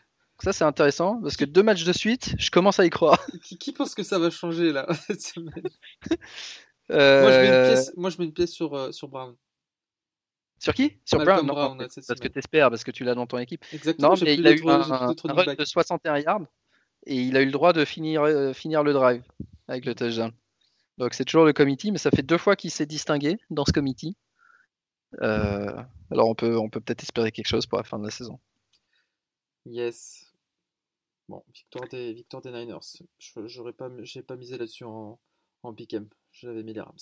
[0.43, 3.25] Ça, c'est intéressant parce que deux matchs de suite, je commence à y croire.
[3.45, 5.63] Qui, qui pense que ça va changer là cette semaine?
[6.91, 9.37] Euh, moi, je mets une pièce, moi je mets une pièce sur, euh, sur Brown.
[10.59, 10.99] Sur qui?
[11.05, 12.31] Sur Brown, non, Brown, parce- que semaine.
[12.31, 13.65] t'espères, parce que tu l'as dans ton équipe.
[13.73, 16.43] Exactement, Non, mais il a eu un, un run de 61 yards
[17.07, 19.23] et il a eu le droit de finir, euh, finir le drive
[19.69, 20.33] avec le touchdown.
[20.99, 23.73] Donc c'est toujours le committee, mais ça fait deux fois qu'il s'est distingué dans ce
[23.73, 24.17] committee.
[25.21, 28.11] Euh, alors on peut on peut peut-être espérer quelque chose pour la fin de la
[28.11, 28.41] saison.
[29.67, 30.33] Yes.
[31.29, 32.79] Bon, victoire des, victoire des Niners.
[33.19, 35.19] Je- J'aurais pas, j'ai pas misé là-dessus en,
[35.63, 36.09] en pick'em.
[36.33, 36.97] J'avais mis les Rams.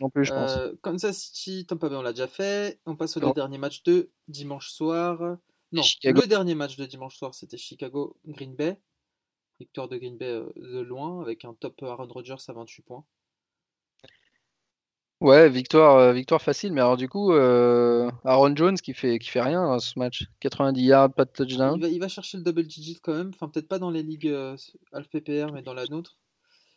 [0.00, 0.56] Non plus, je pense.
[0.56, 2.80] Euh, Kansas City, Tampa Bay, on l'a déjà fait.
[2.84, 3.30] On passe au Non.
[3.30, 5.38] dernier match de dimanche soir.
[5.72, 6.20] Non, Chicago.
[6.20, 8.80] le dernier match de dimanche soir, c'était Chicago Green Bay.
[9.60, 13.04] Victoire de Green Bay euh, de loin avec un top Aaron Rodgers à 28 points.
[15.24, 19.30] Ouais, victoire euh, victoire facile, mais alors du coup euh, Aaron Jones qui fait qui
[19.30, 20.26] fait rien dans ce match.
[20.40, 21.76] 90 yards, pas de touchdown.
[21.76, 23.30] Il va, il va chercher le double digit quand même.
[23.32, 24.54] Enfin, peut-être pas dans les ligues euh,
[24.92, 26.18] Half PPR, mais dans la nôtre.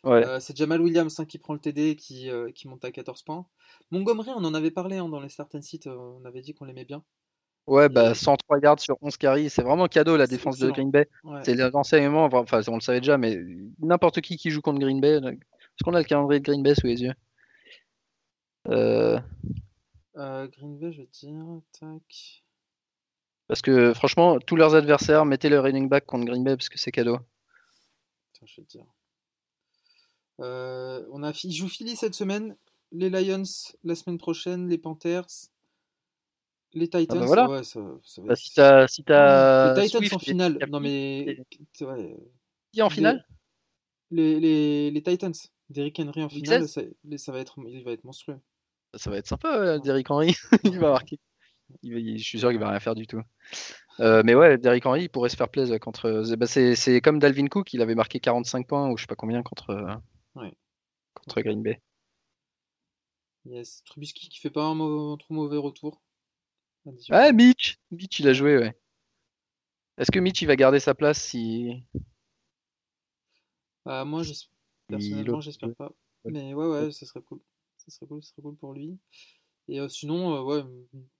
[0.02, 0.26] Ouais.
[0.26, 3.22] Euh, c'est Jamal Williams hein, qui prend le TD et qui, qui monte à 14
[3.22, 3.44] points.
[3.90, 5.86] Montgomery, on en avait parlé hein, dans les certaines sites.
[5.86, 7.04] on avait dit qu'on l'aimait bien.
[7.66, 10.70] Ouais, bah Et- 103 yards sur 11 carries, c'est vraiment cadeau la défense de.
[10.70, 11.06] Green Bay.
[11.22, 11.40] Ouais.
[11.44, 13.38] C'est l'enseignement, enfin on le savait déjà, mais
[13.78, 16.74] n'importe qui qui joue contre Green Bay, est-ce qu'on a le calendrier de Green Bay
[16.74, 17.12] sous les yeux
[18.68, 19.18] Euh,
[20.16, 21.60] Euh, Green Bay, je vais dire.
[21.78, 22.44] Tac.
[23.46, 26.78] Parce que franchement, tous leurs adversaires, mettez le running back contre Green Bay parce que
[26.78, 27.14] c'est cadeau.
[28.34, 28.84] Attends, je vais te dire.
[30.40, 32.56] Euh, on a, ils jouent Philly cette semaine,
[32.92, 33.42] les Lions
[33.84, 35.26] la semaine prochaine, les Panthers,
[36.74, 37.18] les Titans.
[37.20, 37.48] bah voilà.
[37.48, 40.58] ouais, ça, ça va Bah, être- si t'as si t'as les Titans Swift en finale.
[40.70, 41.38] Non mais
[41.80, 42.16] ouais,
[42.72, 43.26] Qui en finale?
[44.10, 45.34] Les, les, les Titans,
[45.70, 46.72] Derrick Henry en finale, 16?
[46.72, 48.38] ça, les- ça va être, il va être monstrueux.
[48.94, 50.34] Ça va être sympa, euh, Derrick Henry.
[50.64, 51.18] il va marquer.
[51.82, 53.20] Il va- il- je suis sûr qu'il va rien faire du tout.
[54.00, 56.24] Euh, mais ouais, Derrick Henry, il pourrait se faire plaisir contre.
[56.36, 59.42] bah, c'est comme Dalvin Cook, il avait marqué 45 points ou je sais pas combien
[59.42, 59.94] contre, euh,
[60.40, 60.52] Ouais.
[61.14, 61.80] contre Green Bay.
[63.44, 66.00] Yes, Trubisky qui fait pas un, mau- un trop mauvais retour.
[66.86, 67.32] à 18 Ah.
[67.32, 68.78] Mitch Mitch, il a joué, ouais.
[69.96, 71.84] Est-ce que Mitch, il va garder sa place si.
[73.84, 74.22] Ah, moi,
[74.88, 75.90] personnellement, j'espère pas.
[76.24, 77.40] Mais ouais, ouais, ça serait cool.
[77.88, 78.98] Ça serait cool, ça serait cool pour lui.
[79.70, 80.64] Et euh, sinon, euh, ouais,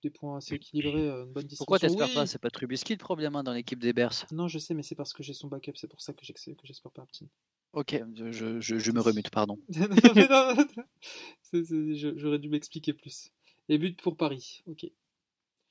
[0.03, 1.57] des points assez équilibrés, euh, une bonne distribution.
[1.59, 2.15] Pourquoi t'espères Oui.
[2.15, 2.27] pas?
[2.27, 4.27] C'est pas Trubisky le problème hein, dans l'équipe des Bears.
[4.33, 6.93] Non, je sais, mais c'est parce que j'ai son backup, c'est pour ça que j'espère
[6.93, 7.29] pas petit.
[7.75, 9.59] Ok, je, je- je- je me remute, pardon.
[11.53, 13.31] J'aurais dû m'expliquer plus.
[13.69, 14.87] Et but pour Paris, ok.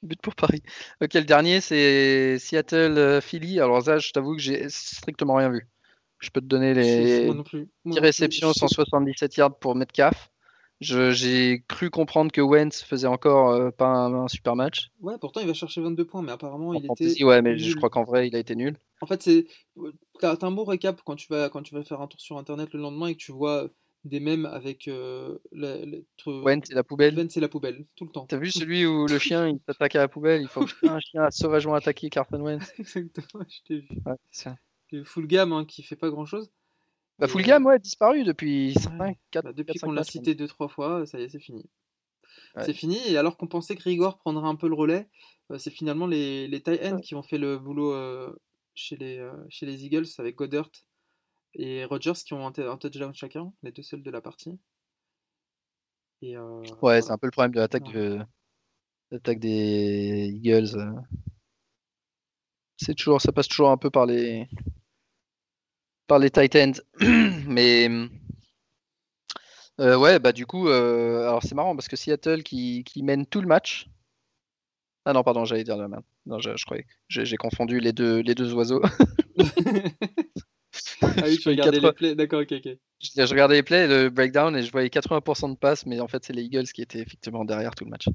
[0.03, 0.61] But pour Paris.
[1.01, 3.59] Ok, le dernier, c'est Seattle-Philly.
[3.59, 5.67] Alors, ça, je t'avoue que j'ai strictement rien vu.
[6.19, 7.59] Je peux te donner les Moi non plus.
[7.59, 8.01] Moi 10 non plus.
[8.01, 10.29] réceptions, Je sais- 177 yards pour Metcalf.
[10.79, 14.89] J'ai cru comprendre que Wentz faisait encore euh, pas un, un super match.
[15.01, 17.23] Ouais, pourtant il va chercher 22 points, mais apparemment En il fantasy, était.
[17.23, 18.77] ouais, mais je crois qu'en vrai, il a été nul.
[19.01, 19.45] En fait, c'est.
[20.19, 22.37] T'as t'as un bon récap quand tu vas quand tu vas faire un tour sur
[22.37, 23.69] internet le lendemain et que tu vois
[24.05, 27.13] des mèmes avec euh, la- la- tr- Wentz et la poubelle.
[27.15, 28.25] Vance et la poubelle tout le temps.
[28.27, 30.99] T'as vu celui où le chien il s'attaque à la poubelle Il faut que un
[30.99, 32.71] chien a sauvagement attaqué Carson Wentz.
[32.79, 33.87] Exactement, je t'ai vu.
[34.05, 36.49] Ouais, c'est Full Gamme hein, qui fait pas grand chose.
[37.19, 41.05] Bah, Fulgham, ouais, disparu depuis 5, 4, Bah, depuis qu'on l'a cité deux trois fois,
[41.05, 41.65] ça y est, c'est fini.
[42.55, 42.63] Ouais.
[42.63, 42.97] C'est fini.
[43.07, 45.09] Et alors qu'on pensait que Rigor prendrait un peu le relais,
[45.51, 48.35] euh, c'est finalement les, les ends qui ont fait le boulot euh,
[48.75, 50.69] chez, les, euh, chez les Eagles avec Goddard
[51.55, 54.59] et Rogers qui ont un, touchdown chacun, les deux seuls de la partie.
[56.21, 57.01] Et, euh, Ouais, voilà.
[57.01, 57.93] c'est un peu le problème de l'attaque Ouais.
[57.93, 58.19] de-
[59.11, 60.93] l'attaque des Eagles.
[62.77, 64.47] C'est toujours, ça passe toujours un peu par les
[66.07, 66.73] par les Titans.
[67.47, 67.89] Mais
[69.79, 73.25] euh, ouais, bah du coup, euh, alors c'est marrant parce que Seattle qui, qui mène
[73.25, 73.87] tout le match.
[75.05, 76.01] Ah non, pardon, j'allais dire la même.
[76.25, 76.85] Non, je, je croyais.
[77.07, 78.81] J'ai j'ai confondu les deux les deux oiseaux.
[81.01, 82.15] ah oui, tu Je regardais les 80 plays.
[82.15, 82.77] D'accord, ok, ok.
[82.99, 86.07] Je je regardais les plays, le breakdown, et je voyais 80% de passes, mais en
[86.07, 88.07] fait, c'est les Eagles qui étaient effectivement derrière tout le match.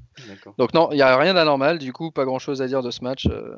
[0.57, 2.91] Donc, non, il n'y a rien d'anormal, du coup, pas grand chose à dire de
[2.91, 3.25] ce match.
[3.27, 3.55] euh,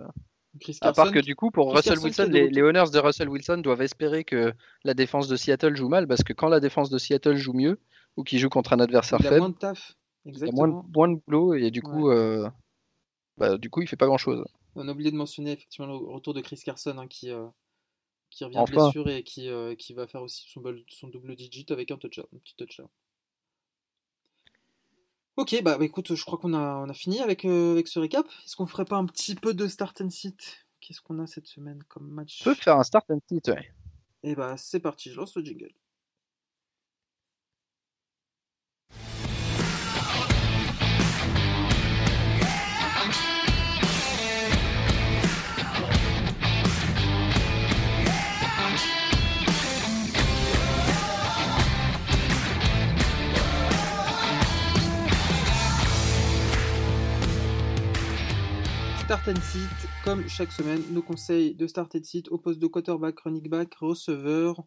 [0.59, 2.91] Chris à part que, du coup, pour Chris Russell Carson qui Wilson, les, les owners
[2.91, 4.53] de Russell Wilson doivent espérer que
[4.83, 7.79] la défense de Seattle joue mal, parce que quand la défense de Seattle joue mieux,
[8.17, 9.95] ou qu'il joue contre un adversaire il a faible, moins de taf.
[10.25, 10.67] il y a Exactement.
[10.67, 12.49] moins de, moins de boulot, et du coup, euh,
[13.37, 14.43] bah, du coup, il fait pas grand chose.
[14.75, 17.47] On a oublié de mentionner effectivement le retour de Chris Carson hein, qui, euh,
[18.29, 18.73] qui revient Enfin.
[18.73, 22.25] de blessure et qui, euh, qui va faire aussi son double digit avec un touchdown,
[22.33, 22.87] un petit touchdown.
[25.37, 27.99] Ok, bah, bah, écoute, je crois qu'on a, on a fini avec, euh, avec ce
[27.99, 28.25] récap.
[28.45, 30.65] Est-ce qu'on ferait pas un petit peu de start and sit?
[30.79, 32.41] Qu'est-ce qu'on a cette semaine comme match?
[32.41, 33.69] On peut faire un start and sit, ouais.
[34.23, 35.71] Et bah c'est parti, je lance le jingle.
[59.05, 59.69] Start and Sit,
[60.03, 63.75] comme chaque semaine, nos conseils de Start and Sit au poste de quarterback, running back,
[63.75, 64.63] receveur.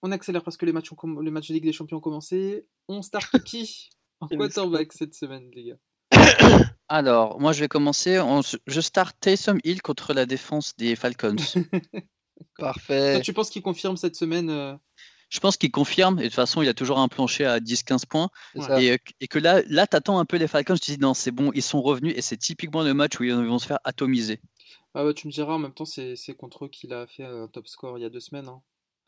[0.00, 2.68] On accélère parce que les matchs, ont les matchs de Ligue des Champions ont commencé.
[2.86, 5.74] On start qui en quarterback cette semaine, les
[6.12, 6.68] gars?
[6.88, 8.20] Alors, moi je vais commencer.
[8.68, 11.34] Je start Taysom Hill contre la défense des Falcons.
[12.58, 13.20] Parfait.
[13.22, 14.76] tu penses qu'il confirme cette semaine euh,
[15.30, 16.18] je pense qu'il confirme.
[16.18, 18.28] Et de toute façon, il a toujours un plancher à 10-15 points.
[18.78, 20.74] Et, que là, là tu attends un peu les Falcons.
[20.74, 22.12] Tu te dis, non, c'est bon, ils sont revenus.
[22.16, 24.40] Et c'est typiquement le match où ils vont se faire atomiser.
[24.92, 27.46] Ah ouais, tu me diras, en même temps, c'est contre eux qu'il a fait un
[27.46, 28.48] top score il y a deux semaines.
[28.48, 28.60] Hein.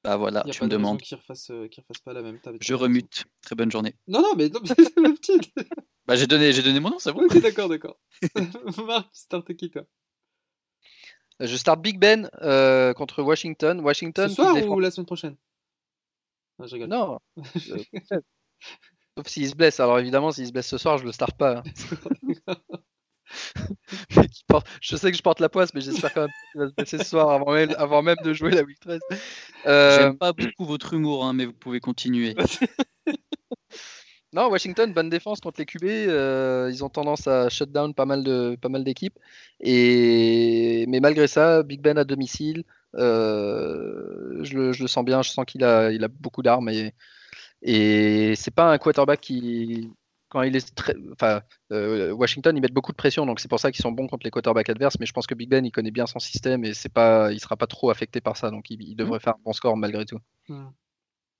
[0.04, 1.00] Bah voilà, tu me demandes.
[1.00, 2.58] Qu'il refasse, euh, refasse pas la même table.
[2.60, 3.24] Je remute.
[3.40, 3.94] Très bonne journée.
[4.08, 4.60] Non, non, mais, non,
[6.06, 7.24] Bah j'ai donné, j'ai donné mon nom, c'est bon.
[7.24, 7.98] Ok, d'accord, d'accord.
[8.84, 9.82] Marc, start qui toi?
[11.38, 13.80] Je start Big Ben euh, contre Washington.
[13.80, 14.28] Washington.
[14.28, 15.36] Ce soir ou la semaine prochaine?
[16.58, 16.88] Non, je rigole.
[16.88, 17.18] Non.
[19.16, 19.80] Sauf s'il se blesse.
[19.80, 21.58] Alors évidemment, s'il se blesse ce soir, je le start pas.
[21.58, 22.54] Hein.
[24.80, 26.98] je sais que je porte la poisse, mais j'espère quand même qu'il va se blesser
[26.98, 29.00] ce soir avant même, avant même de jouer la week 13.
[29.66, 29.98] Euh...
[29.98, 32.34] J'aime pas beaucoup votre humour, hein, mais vous pouvez continuer.
[34.32, 35.84] non, Washington, bonne défense contre les QB.
[35.84, 39.18] Euh, ils ont tendance à shut down pas mal de pas mal d'équipes.
[39.60, 42.64] Et mais malgré ça, Big Ben à domicile.
[42.96, 46.94] Euh, je, le, sens bien, je sens qu'il a, il a beaucoup d'armes et,
[47.62, 49.90] et c'est pas un quarterback qui,
[50.32, 53.60] quand il est très, enfin, euh, Washington, ils mettent beaucoup de pression, donc c'est pour
[53.60, 54.96] ça qu'ils sont bons contre les quarterbacks adverses.
[54.98, 57.38] Mais je pense que Big Ben, il connaît bien son système et c'est pas, il
[57.38, 60.18] sera pas trop affecté par ça, donc il, devrait faire un bon score malgré tout.
[60.48, 60.68] Hmm.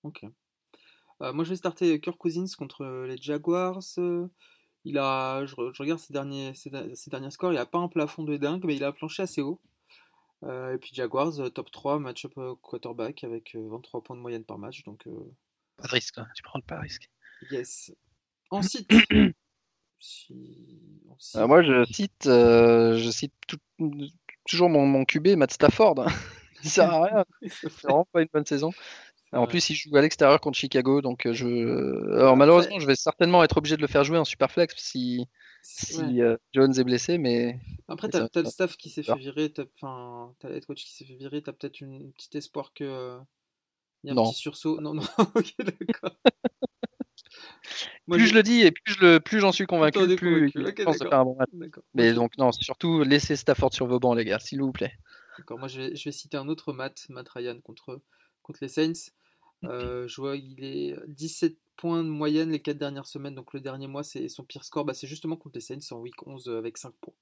[0.03, 0.25] Ok.
[1.23, 3.81] Euh, moi, je vais starter Kirk Cousins contre les Jaguars.
[4.85, 8.37] Il a, je, regarde ses derniers, ses, derniers scores, il a pas un plafond de
[8.37, 9.59] dingue, mais il a un plancher assez haut.
[10.45, 14.45] Euh, et puis Jaguars, euh, top 3, match-up euh, quarterback avec 23 points de moyenne
[14.45, 14.83] par match.
[14.85, 15.09] Donc,
[15.77, 16.27] Pas de risque, hein.
[16.35, 17.09] tu prends pas de risque.
[17.51, 17.93] Yes.
[18.51, 18.89] Ensuite,
[21.37, 23.33] moi je cite, je cite
[24.47, 26.01] toujours mon, mon QB, Matt Stafford.
[26.01, 26.07] Hein.
[26.65, 27.25] il sert à rien.
[27.49, 28.73] c'est vraiment pas une bonne saison.
[29.33, 32.15] En plus, il joue à l'extérieur contre Chicago, donc je.
[32.19, 35.27] Alors, malheureusement, je vais certainement être obligé de le faire jouer en Superflex si
[35.63, 37.59] si euh, Jones est blessé, mais.
[37.89, 41.05] Après, t'as as le staff qui s'est fait virer, t'as le head coach qui s'est
[41.05, 42.85] fait virer, t'as peut-être une petite espoir que.
[42.85, 43.19] Euh,
[44.05, 44.81] y a un petit sursaut.
[44.81, 45.03] Non, non,
[45.35, 46.17] ok, d'accord.
[48.11, 48.35] plus je...
[48.35, 51.25] le dis et plus je le, plus j'en suis convaincu, plus je pense faire un
[51.25, 51.51] bon match.
[51.95, 54.93] Mais donc non, surtout laissez Stafford sur vos bancs, les gars, s'il vous plaît.
[55.39, 58.03] D'accord, moi je vais, je vais, citer un autre Matt, Matt Ryan contre,
[58.43, 59.13] contre les Saints.
[59.65, 63.35] Euh, je vois il est 17 points de moyenne les 4 dernières semaines.
[63.35, 64.85] Donc le dernier mois, c'est son pire score.
[64.85, 67.15] Bah, c'est justement contre les Saints en week 11 euh, avec 5 points.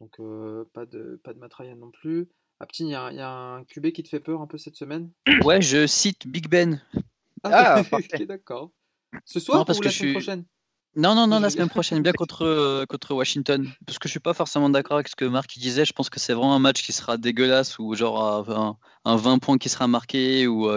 [0.00, 2.28] Donc euh, pas de, pas de Matrayan non plus.
[2.60, 4.76] Aptin, il y, a, y a un QB qui te fait peur un peu cette
[4.76, 5.10] semaine?
[5.44, 6.82] Ouais, je cite Big Ben.
[7.44, 8.72] Ah, ah ok, d'accord.
[9.24, 10.44] Ce soir ou la semaine prochaine?
[10.96, 13.68] Non, non, non, la semaine prochaine, bien contre, contre Washington.
[13.86, 15.84] Parce que je suis pas forcément d'accord avec ce que Marc disait.
[15.84, 19.38] Je pense que c'est vraiment un match qui sera dégueulasse ou genre un, un 20
[19.38, 20.68] points qui sera marqué ou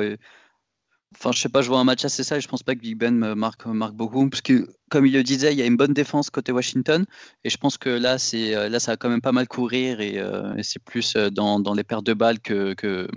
[1.14, 2.80] Enfin, je sais pas, je vois un match assez ça et je pense pas que
[2.80, 5.66] Big Ben me marque, marque beaucoup parce que, comme il le disait, il y a
[5.66, 7.05] une bonne défense côté Washington
[7.43, 10.20] et je pense que là, c'est là, ça va quand même pas mal courir et,
[10.20, 13.09] euh, c'est plus euh, dans, dans, les pertes de balles que, que,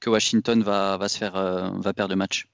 [0.00, 2.46] que Washington va, va se faire euh, va perdre le match.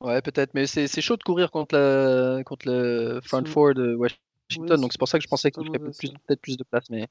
[0.00, 4.80] Ouais, peut-être, mais c'est chaud de courir contre, la, contre le front four de Washington,
[4.80, 7.06] donc c'est pour ça que je pensais qu'il ferait peut-être plus de place, mais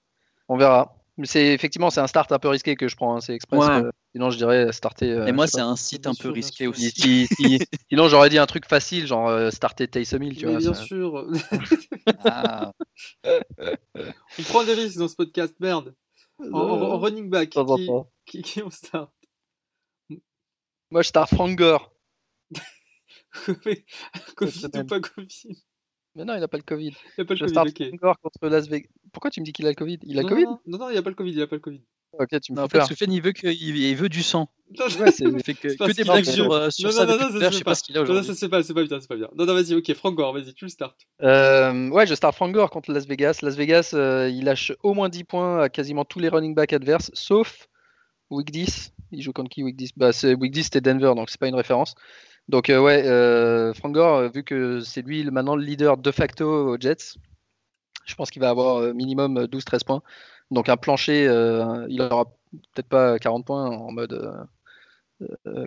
[0.48, 3.34] on verra c'est effectivement c'est un start un peu risqué que je prends, hein, c'est
[3.34, 3.62] express.
[3.70, 5.12] Euh, sinon je dirais starter.
[5.12, 7.28] Euh, et moi c'est un site un peu risqué aussi.
[7.90, 10.58] sinon j'aurais dit un truc facile, genre euh, starter Taysom Hill, tu vois.
[10.58, 11.28] Bien sûr.
[12.26, 12.72] Ah.
[13.26, 15.96] on prend des risques dans ce podcast, merde.
[16.54, 17.50] En, running back,
[18.26, 19.12] qui, qui, on start?
[20.92, 21.92] Moi je start Frank Gore.
[24.36, 25.56] Covid ou pas Covid
[26.20, 26.90] mais non, il n'a pas le Covid.
[26.90, 28.18] Il n'a pas le Covid, ok.
[28.22, 28.90] contre Las Vegas.
[29.14, 30.00] Pourquoi tu me dis qu'il a le Covid?
[30.04, 30.44] Il a le Covid?
[30.44, 31.82] non, non, il n'a pas le Covid, il n'a pas le Covid.
[32.20, 34.50] Ok, tu me non, en fait, Soufiane, il veut, que, il, veut du sang.
[34.80, 37.06] ouais, c'est fait que, que des blagues sur, euh, sur non, ça.
[37.06, 38.28] Non, non, non, je sais pas ce qu'il a aujourd'hui.
[38.28, 39.30] Non, ça c'est pas, c'est pas bien, c'est pas bien.
[39.38, 40.98] Non, non, vas-y, ok, Frank Gore, vas-y, tu le start.
[41.22, 43.40] Euh, ouais, je start Frank Gore contre Las Vegas.
[43.42, 46.74] Las Vegas, euh, il lâche au moins 10 points à quasiment tous les running backs
[46.74, 47.70] adverses, sauf
[48.30, 48.92] Week 10.
[49.12, 51.56] Il joue contre qui Week 10 bah, Week 10, c'était Denver, donc c'est pas une
[51.56, 51.96] référence.
[52.50, 56.12] Donc euh, ouais, euh, Frank Gore, euh, vu que c'est lui maintenant le leader de
[56.12, 57.14] facto aux Jets,
[58.06, 60.02] je pense qu'il va avoir minimum 12-13 points.
[60.50, 61.26] Donc un plancher,
[61.90, 62.26] il aura
[62.74, 64.48] peut-être pas 40 points en mode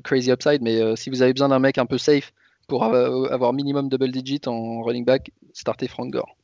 [0.03, 2.33] crazy upside, mais si vous avez besoin d'un mec un peu safe
[2.67, 6.37] pour avoir minimum double digit en running back, startez Frank Gore.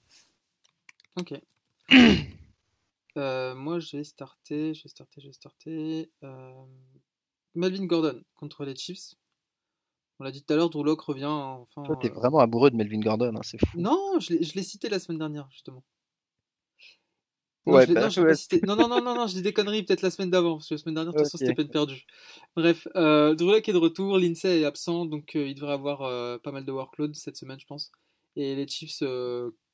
[1.19, 1.33] Ok.
[3.17, 6.11] moi, je vais starter, je vais starter, je vais starter.
[7.57, 9.17] Melvin Gordon contre les Chiefs.
[10.21, 11.27] On l'a dit tout à l'heure, Drew Locke revient.
[11.27, 13.79] Enfin, Toi, t'es euh, vraiment amoureux de Melvin Gordon, hein, c'est fou.
[13.79, 15.85] Non, je l'ai cité la semaine dernière, justement.
[17.69, 18.35] Non, Ouais, je bah, non, je ouais.
[18.35, 18.61] cité.
[18.67, 20.75] non, non, non, non, non, je dis des conneries, peut-être la semaine d'avant, parce que
[20.75, 22.07] la semaine dernière, de toute façon, c'était peine perdue.
[22.57, 26.39] Bref, euh, Drew est de retour, Lindsay est absent, donc euh, il devrait avoir euh,
[26.39, 27.93] pas mal de workload cette semaine, je pense.
[28.37, 29.03] Et les Chiefs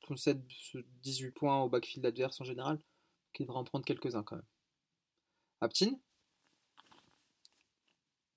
[0.07, 4.23] concèdent ce 18 points au backfield adverse en général, donc il devrait en prendre quelques-uns
[4.23, 4.45] quand même.
[5.61, 5.91] Aptin?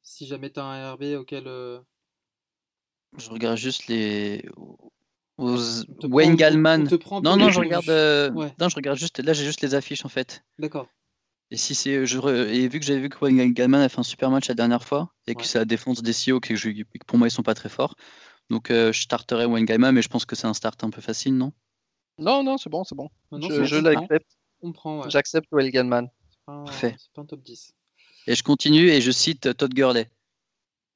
[0.02, 1.48] Si jamais t'as un RB auquel.
[3.18, 4.44] Je regarde juste les.
[4.56, 4.78] aux-
[5.38, 6.78] on te Wayne prend- Gallman.
[7.22, 7.88] Non, non, je regarde.
[7.88, 8.52] euh, Ouais.
[8.60, 9.20] Non, je regarde juste.
[9.20, 10.44] Là, j'ai juste les affiches en fait.
[10.58, 10.88] D'accord.
[11.50, 14.00] Et si c'est, je re- et vu que j'avais vu que Wayne Gallman a fait
[14.00, 15.46] un super match la dernière fois et que Ouais.
[15.46, 17.94] c'est la défense des CEO que, je- que pour moi ils sont pas très forts,
[18.50, 21.00] donc euh, je starterai Wayne Gallman, mais je pense que c'est un start un peu
[21.00, 21.52] facile, non?
[22.18, 23.08] Non, non, c'est bon, c'est bon.
[23.30, 24.30] Maintenant, je l'accepte.
[24.60, 25.10] On prend, ouais.
[25.10, 26.96] J'accepte pas un- Parfait.
[26.98, 27.72] c'est pas un top 10.
[28.26, 30.10] Et je continue et je cite Todd Gurley.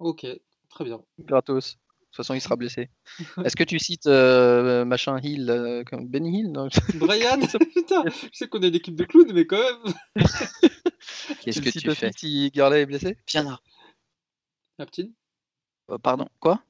[0.01, 0.27] Ok,
[0.69, 1.01] très bien.
[1.21, 1.79] Gratos.
[2.13, 2.91] De toute façon, il sera blessé.
[3.43, 7.41] Est-ce que tu cites euh, machin Hill, euh, comme Benny Hill non Brian,
[7.75, 9.95] putain, je sais qu'on est une équipe de clowns, mais quand même.
[11.41, 13.17] Qu'est-ce que tu fais si Gurley est blessé?
[13.29, 13.61] Viens là.
[14.79, 15.07] Aptin
[15.91, 16.63] Euh, pardon, quoi?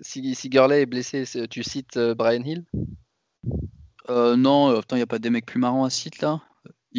[0.00, 2.64] Si, si Gurley est blessé, tu cites euh, Brian Hill?
[4.08, 6.40] Euh, Non, il n'y a pas des mecs plus marrants à cite là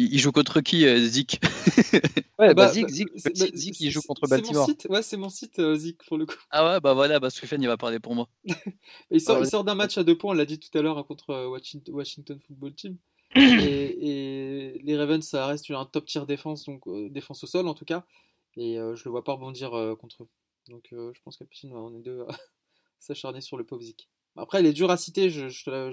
[0.00, 1.40] il, il joue contre qui, euh, Zik?
[2.38, 4.66] Ouais, bah, Bah, Zeke, bah, bah, Zeke, il joue contre c'est mon Baltimore.
[4.66, 6.36] site, Ouais, c'est mon site, euh, Zik, pour le coup.
[6.50, 8.28] Ah ouais, bah voilà, bah Swift il va parler pour moi.
[9.10, 10.96] Il sort, Ah sort d'un match à deux points, on l'a dit tout à l'heure,
[10.98, 12.96] hein, contre euh, Washington, Washington Football Team.
[13.36, 17.68] et, et les Ravens, ça reste un top tier défense, donc euh, défense au sol
[17.68, 18.04] en tout cas.
[18.56, 20.28] Et euh, je le vois pas rebondir euh, contre eux.
[20.68, 22.28] Donc euh, je pense qu'Aptin, on est deux à
[23.00, 24.08] s'acharner sur le pauvre Zik.
[24.36, 25.90] Après, il est dur à citer, je, je, te la-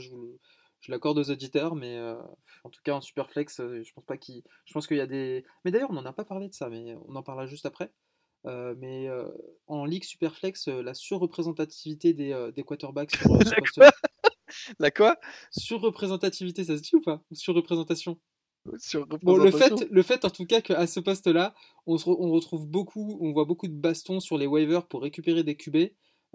[0.81, 2.15] je, l'accorde aux auditeurs, mais euh,
[2.63, 4.43] en tout cas en Superflex, euh, je pense pas qu'il.
[4.65, 5.43] Je pense qu'il y a des.
[5.65, 7.91] Mais d'ailleurs, on n'en a pas parlé de ça, mais on en parlera juste après.
[8.45, 9.27] Euh, mais euh,
[9.67, 13.91] en Ligue Superflex, la surreprésentativité des, des quarterbacks sur ce poste-là.
[14.79, 15.17] La quoi?
[15.71, 17.21] Surreprésentativité, ça se dit ou pas?
[17.31, 18.17] Surreprésentation?
[18.79, 21.53] Sur Bon, le fait, le fait en tout cas qu'à ce poste-là,
[21.85, 25.01] on, se re- on retrouve beaucoup, on voit beaucoup de bastons sur les waivers pour
[25.01, 25.75] récupérer des QB,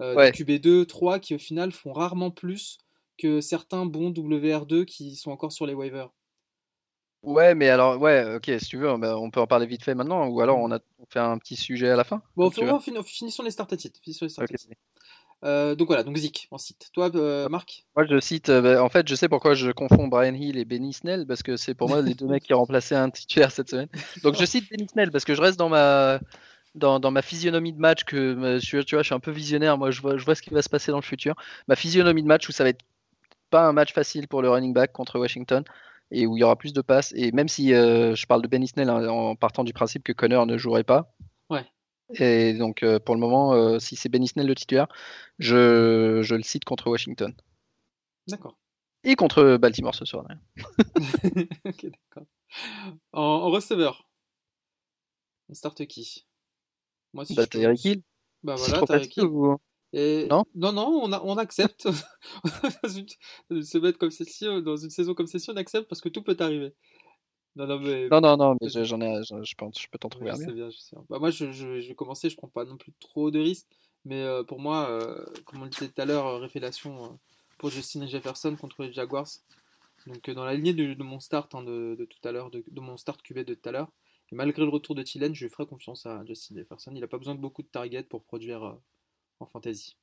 [0.01, 0.31] euh, Ouais.
[0.31, 2.79] des QB 2, 3 qui au final font rarement plus
[3.17, 6.09] que certains bons WR2 qui sont encore sur les waivers.
[7.21, 9.95] Ouais, mais alors, ouais, ok, si tu veux, bah, on peut en parler vite fait
[9.95, 12.21] maintenant, ou alors on, a, on fait un petit sujet à la fin.
[12.35, 12.67] Bon, veux.
[12.67, 13.99] fin- fin- finissons les start titres.
[14.03, 14.57] Finissons les start Ok.
[14.57, 14.65] titres.
[15.45, 16.89] Euh, donc voilà, donc Zik en site.
[16.93, 17.85] Toi, euh, Marc?
[17.95, 20.65] Moi, je cite, euh, bah, en fait, je sais pourquoi je confonds Brian Hill et
[20.65, 23.69] Benny Snell, parce que c'est pour moi les deux mecs qui remplaçaient un titulaire cette
[23.69, 23.89] semaine.
[24.23, 26.19] Donc je cite Benny Snell, parce que je reste dans ma,
[26.75, 29.77] dans, dans ma physionomie de match, que euh, tu vois, je suis un peu visionnaire,
[29.77, 31.35] moi je vois, je vois ce qui va se passer dans le futur.
[31.67, 32.83] Ma physionomie de match où ça va être
[33.53, 35.63] pas un match facile pour le running back contre Washington,
[36.09, 38.47] et où il y aura plus de passes, et même si euh, je parle de
[38.47, 41.15] Benny Snell hein, en partant du principe que Connor ne jouerait pas.
[41.51, 41.65] Ouais.
[42.15, 44.87] Et donc euh, pour le moment, euh, si c'est Benny Snell le titulaire,
[45.39, 47.33] je, je le cite contre Washington.
[48.27, 48.57] D'accord.
[49.03, 50.25] Et contre Baltimore ce soir.
[50.27, 50.71] d'ailleurs.
[51.65, 52.27] ok, d'accord.
[53.11, 54.07] En, en receveur,
[55.49, 56.25] on start qui?
[57.13, 58.01] Moi, si Bah, je peux- Tyreek Hill.
[58.43, 59.29] Bah C'est voilà, trop Tyreek facile Hill.
[59.29, 59.57] ou-
[59.93, 60.27] Et...
[60.29, 61.87] Non non, non, on, a- on accepte.
[62.83, 63.05] Dans une,
[63.51, 66.23] une semaine comme celle-ci, euh, dans une saison comme celle-ci, on accepte parce que tout
[66.23, 66.73] peut arriver.
[67.55, 68.09] Non, non, mais.
[68.09, 70.69] Non, non, non, mais je- j'en ai, je, pense, je peux t'en trouver sais bien.
[70.71, 70.95] je sais.
[71.09, 73.67] Bah, moi, je, je- je vais commencer, je prends pas non plus trop de risques.
[74.05, 77.17] Mais euh, pour moi, euh, comme on le disait tout à l'heure, euh, révélation
[77.59, 79.27] pour Justin Jefferson contre les Jaguars.
[80.07, 82.63] Donc, dans la lignée de, de mon start hein, de, de tout à l'heure, de,
[82.69, 83.91] de mon start QB de tout à l'heure.
[84.31, 86.91] Et malgré le retour de Thielen, je lui ferai confiance à Justin Jefferson.
[86.95, 88.75] Il n'a pas besoin de beaucoup de targets pour produire
[89.43, 89.95] en fantasy.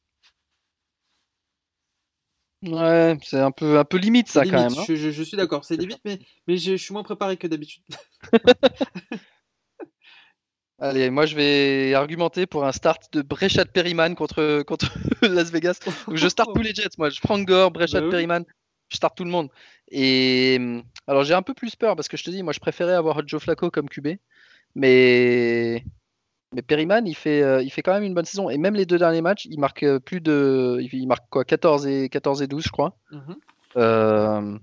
[2.63, 4.79] Ouais, c'est un peu, un peu limite ça quand même.
[4.79, 4.85] hein.
[4.87, 7.47] je, je- je suis d'accord, c'est limite, mais, mais je, je suis moins préparé que
[7.47, 7.83] d'habitude.
[10.79, 14.91] Allez, moi je vais argumenter pour un start de Brechat Perryman contre, contre
[15.23, 15.79] Las Vegas.
[16.07, 17.11] Donc, je starte tous les Jets, moi.
[17.11, 18.11] Je prends Gore, Brechat Bah oui.
[18.11, 18.45] Perryman,
[18.89, 19.51] je starte tout le monde.
[19.91, 20.59] Et
[21.07, 23.27] alors j'ai un peu plus peur parce que je te dis, moi je préférais avoir
[23.27, 24.09] Joe Flacco comme QB,
[24.75, 25.85] mais
[26.53, 28.87] mais Perryman il fait euh, il fait quand même une bonne saison et même les
[28.87, 32.47] deux derniers matchs, il marque euh, plus de il marque quoi 14 et 14 et
[32.47, 32.97] 12 je crois.
[33.11, 33.37] Mhm.
[33.77, 34.59] Euh,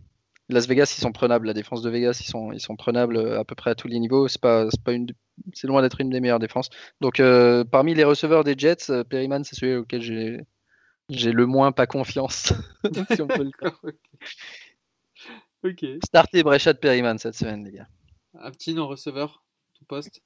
[0.50, 1.48] Las Vegas, ils sont prenables.
[1.48, 4.00] La défense de Vegas, ils sont, ils sont prenables à peu près à tous les
[4.00, 4.30] niveaux.
[4.30, 5.08] C'est pas, c'est pas une,
[5.54, 6.70] c'est loin d'être une des meilleures défenses.
[7.02, 10.40] Donc, euh, parmi les receveurs des Jets, Perryman, c'est celui auquel j'ai,
[11.10, 12.54] j'ai le moins pas confiance.
[13.12, 13.78] si on peut le dire.
[16.44, 17.88] Brechat Perryman cette semaine, les gars.
[18.40, 19.44] Un petit en receveur,
[19.78, 20.22] ton poste?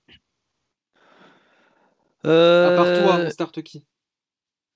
[2.26, 2.86] Euh, À part
[3.18, 3.86] toi, on start qui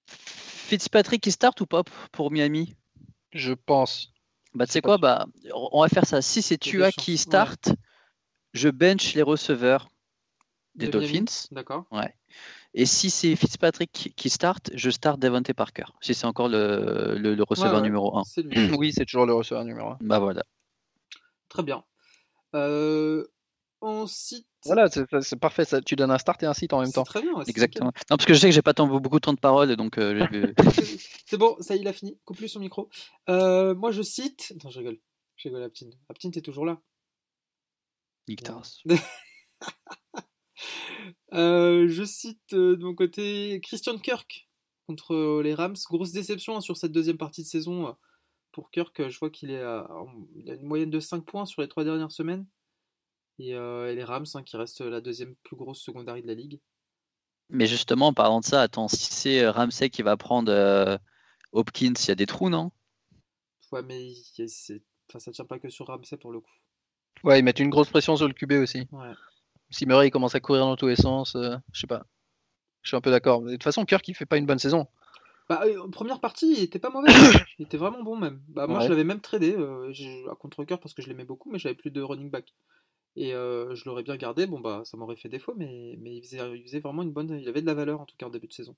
[0.08, 2.76] Fitzpatrick qui start ou pas pour Miami?
[3.34, 4.12] Je pense.
[4.54, 6.22] Bah tu sais quoi, bah on va faire ça.
[6.22, 7.70] Si c'est Il Tua qui start,
[8.54, 9.90] je bench les receveurs
[10.76, 11.48] des De Dolphins.
[11.52, 11.86] D'accord.
[12.74, 15.86] Et si c'est Fitzpatrick qui- start, je start Devante Parker.
[16.02, 18.24] Si c'est encore le, le- le receveur Ouais, ouais, numéro 1.
[18.24, 18.52] C'est lui.
[18.80, 19.98] Oui, c'est toujours le receveur numéro 1.
[20.02, 20.44] Bah voilà.
[21.50, 21.84] Très bien.
[22.54, 23.26] Euh,
[23.86, 24.48] on cite.
[24.66, 25.64] Voilà, c'est parfait.
[25.64, 27.04] Ça, tu donnes un start et un site en même temps.
[27.04, 27.34] très bien.
[27.48, 27.92] Exactement.
[28.10, 29.98] Non, parce que je sais que j'ai pas tant, beaucoup de temps de parole, donc
[29.98, 30.26] euh.
[31.28, 32.18] C'est bon, ça y est, il a fini.
[32.26, 32.90] Coupe plus son micro.
[33.30, 34.54] Euh, moi, je cite.
[34.64, 35.00] Non, je rigole.
[35.38, 35.92] Je rigole, Aptine.
[36.10, 36.82] Aptine, t'es toujours là.
[38.28, 38.82] Nick Taras.
[41.34, 44.48] Euh, je cite de mon côté Christian Kirk
[44.88, 45.76] contre les Rams.
[45.90, 47.96] Grosse déception hein, sur cette deuxième partie de saison.
[48.54, 49.88] Pour Kirk, je vois qu'il est à,
[50.38, 52.48] il a une moyenne de 5 points sur les trois dernières semaines.
[53.40, 56.34] Et, euh, et les Rams, hein, qui reste la deuxième plus grosse secondary de la
[56.34, 56.60] ligue.
[57.50, 60.98] Mais justement, en parlant de ça, attends, si c'est euh, Ramsey qui va prendre euh,
[61.52, 62.72] Hopkins, il y a des trous, non?
[63.72, 64.12] Ouais, mais
[65.10, 66.52] enfin, ça tient pas que sur Ramsey pour le coup.
[67.24, 68.88] Ouais, ils mettent une grosse pression sur le QB aussi.
[68.92, 69.12] Ouais.
[69.70, 72.06] Si Murray il commence à courir dans tous les sens, euh, je sais pas.
[72.84, 73.42] Je suis un peu d'accord.
[73.42, 74.88] Mais De toute façon, Kirk il fait pas une bonne saison.
[75.50, 77.12] Bah, euh, en première partie, il était pas mauvais.
[77.12, 77.40] hein.
[77.60, 78.42] il était vraiment bon même.
[78.48, 78.86] Bah, moi, Ouais.
[78.86, 79.92] je l'avais même tradé euh,
[80.32, 82.54] à contre-cœur parce que je l'aimais beaucoup, mais j'avais plus de running back.
[83.18, 84.46] Et euh, je l'aurais bien gardé.
[84.48, 87.38] Bon, bah, ça m'aurait fait défaut, mais, mais il, faisait, il faisait vraiment une bonne.
[87.40, 88.76] Il avait de la valeur en tout cas en début de saison.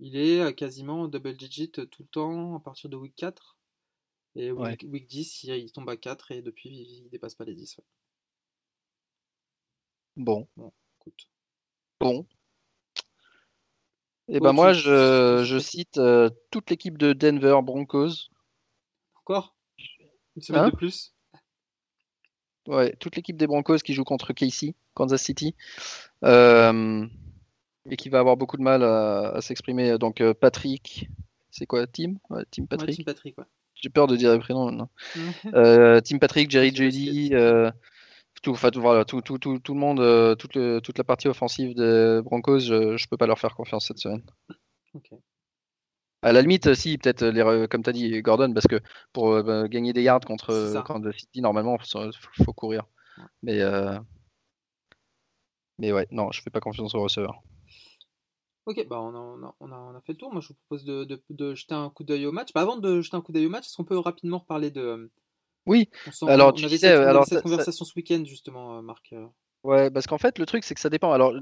[0.00, 3.56] Il est à quasiment double digit tout le temps à partir de week 4.
[4.34, 4.70] Et Ouais.
[4.70, 7.78] week, week 10, il, il tombe à 4 et depuis, il dépasse pas les 10.
[7.78, 7.84] ouais.
[10.16, 10.46] Bon,
[11.00, 11.28] Écoute.
[12.00, 12.26] bon.
[14.28, 18.30] Et Toi, ben moi, je, je cite euh, toute l'équipe de Denver Broncos.
[19.16, 19.54] Encore?
[20.36, 20.66] Une semaine Hein?
[20.66, 21.14] de plus?
[22.68, 25.54] Ouais, toute l'équipe des Broncos qui joue contre Casey, Kansas City,
[26.24, 27.06] euh,
[27.90, 29.96] et qui va avoir beaucoup de mal à, à s'exprimer.
[29.98, 31.08] Donc euh, Patrick,
[31.50, 32.14] c'est quoi, Tim?
[32.30, 32.96] Ouais, Tim Ouais, Patrick.
[32.98, 33.36] Tim Patrick.
[33.74, 34.90] J'ai peur de dire les prénoms maintenant.
[35.54, 37.70] Euh, Tim Patrick, Jerry Judy, euh,
[38.42, 41.28] tout, enfin, tout, voilà, tout, tout, tout, tout le monde, toute, le- toute la partie
[41.28, 44.22] offensive des Broncos, je, je peux pas leur faire confiance cette semaine.
[46.22, 48.80] À la limite, si, peut-être, les re- comme tu as dit, Gordon, parce que
[49.12, 52.84] pour euh, bah, gagner des yards contre euh, Kansas City, normalement, il faut, faut courir.
[53.42, 53.98] Mais, euh,
[55.78, 57.40] mais ouais, non, je fais pas confiance aux receveurs.
[58.66, 60.30] Ok, bah on a, on a, on a, on a fait le tour.
[60.32, 62.52] Moi, je vous propose de, de, de jeter un coup d'œil au match.
[62.52, 65.10] Bah, avant de jeter un coup d'œil au match, est-ce qu'on peut rapidement reparler de.
[65.66, 65.88] Oui,
[66.26, 68.82] Alors, tu avait disais, cette, on avait alors, cette ça- conversation ce week-end, justement, euh,
[68.82, 69.12] Marc.
[69.14, 69.26] euh.
[69.64, 71.12] Ouais, parce qu'en fait, le truc, c'est que ça dépend.
[71.12, 71.32] Alors,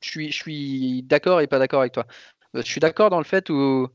[0.00, 2.06] je suis, je suis d'accord et pas d'accord avec toi.
[2.54, 3.88] Euh, Je suis d'accord dans le fait où,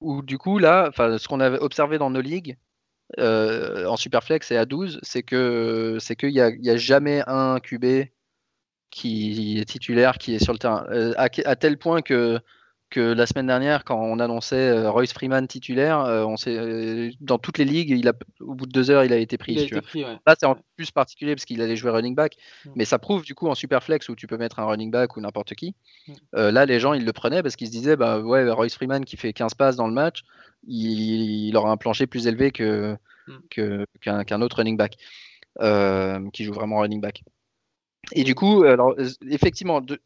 [0.00, 2.56] où du coup, là, ce qu'on avait observé dans nos ligues,
[3.18, 7.60] euh, en Superflex et à 12, c'est que c'est qu'il n'y a, a jamais un
[7.60, 8.08] QB
[8.90, 10.86] qui est titulaire, qui est sur le terrain.
[10.90, 12.40] Euh, à tel point que,
[12.88, 17.10] que la semaine dernière, quand on annonçait euh, Royce Freeman titulaire, euh, on s'est, euh,
[17.20, 19.58] dans toutes les ligues, il a, au bout de deux heures, il a été pris.
[19.58, 20.16] Si été ouais.
[20.26, 22.36] Là, c'est en plus particulier parce qu'il allait jouer running back.
[22.64, 22.70] Mm.
[22.76, 25.20] Mais ça prouve du coup en Superflex où tu peux mettre un running back ou
[25.20, 25.74] n'importe qui.
[26.06, 26.12] Mm.
[26.36, 29.04] Euh, là, les gens, ils le prenaient parce qu'ils se disaient, bah ouais, Royce Freeman
[29.04, 30.22] qui fait 15 passes dans le match,
[30.68, 33.32] il, il aura un plancher plus élevé que, Mm.
[33.50, 34.96] que- qu'un, qu'un autre running back
[35.60, 37.24] euh, qui joue vraiment running back.
[38.12, 38.94] Et du coup, alors,
[39.28, 40.00] effectivement, de-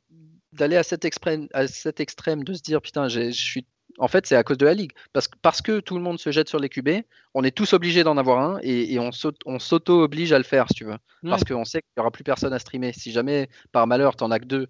[0.53, 3.67] d'aller à cet extrême, à cet extrême de se dire, putain, je suis.
[3.99, 4.93] En fait, c'est à cause de la ligue.
[5.13, 7.03] Parce, que- parce que tout le monde se jette sur les QB,
[7.35, 10.45] on est tous obligés d'en avoir un et, et on s'auto- on s'auto-oblige à le
[10.45, 10.97] faire, si tu veux.
[11.31, 12.93] Parce qu'on sait qu'il n'y aura plus personne à streamer.
[12.93, 14.69] Si jamais, par malheur, tu n'en as que deux,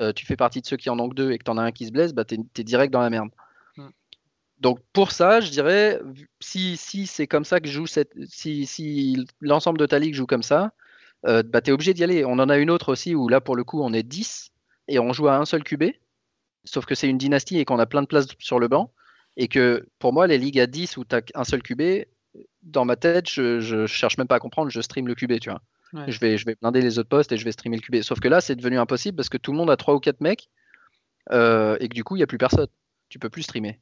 [0.00, 1.58] euh, tu fais partie de ceux qui en ont que deux et que tu en
[1.58, 3.28] as un qui se blesse, bah, tu es, direct dans la merde.
[4.60, 6.00] Donc pour ça, je dirais,
[6.38, 10.26] si, si c'est comme ça que joue cette, si, si l'ensemble de ta ligue joue
[10.26, 10.72] comme ça,
[11.26, 12.24] euh, bah, tu es obligé d'y aller.
[12.24, 14.52] On en a une autre aussi où là, pour le coup, on est 10
[14.90, 15.84] et on joue à un seul QB.
[16.64, 18.92] Sauf que c'est une dynastie et qu'on a plein de places sur le banc.
[19.36, 22.04] Et que pour moi, les ligues à 10 où tu as un seul QB,
[22.62, 25.50] dans ma tête, je, je cherche même pas à comprendre, je stream le QB, tu
[25.50, 25.62] vois.
[25.92, 26.10] Ouais.
[26.10, 28.02] Je, vais, je vais blinder les autres postes et je vais streamer le QB.
[28.02, 30.20] Sauf que là, c'est devenu impossible parce que tout le monde a 3 ou 4
[30.20, 30.48] mecs
[31.32, 32.68] euh, et que du coup, il n'y a plus personne.
[33.08, 33.80] Tu peux plus streamer.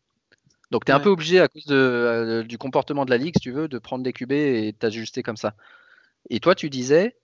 [0.71, 3.35] Donc, tu es un peu obligé, à cause de, euh, du comportement de la ligue,
[3.37, 5.55] si tu veux, de prendre des QB et t'ajuster comme ça.
[6.31, 7.17] Et toi, tu disais,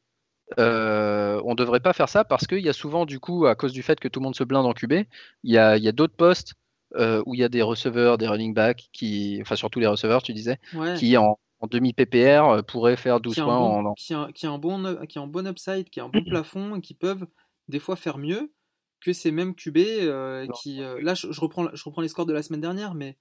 [0.58, 3.72] euh, on devrait pas faire ça parce qu'il y a souvent, du coup, à cause
[3.72, 5.88] du fait que tout le monde se blinde en QB, il y a, il y
[5.88, 6.54] a d'autres postes
[6.96, 10.22] euh, où il y a des receveurs, des running backs, qui, enfin surtout les receveurs,
[10.22, 10.94] tu disais, Ouais.
[10.94, 14.14] qui en, en demi-PPR euh, pourraient faire 12 qui a, un points bon, en, qui,
[14.14, 16.22] a, qui a un bon, up- qui a un bon upside, qui a un bon
[16.24, 17.26] plafond, et qui peuvent
[17.68, 18.52] des fois faire mieux
[19.00, 20.78] que ces mêmes QB euh, qui.
[21.00, 23.16] là, je, je reprends, je reprends les scores de la semaine dernière, mais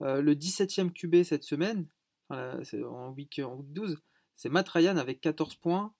[0.00, 1.86] le 17e QB cette semaine,
[2.30, 3.98] en, week, en week 12,
[4.34, 5.92] c'est Matt Ryan avec 14 points,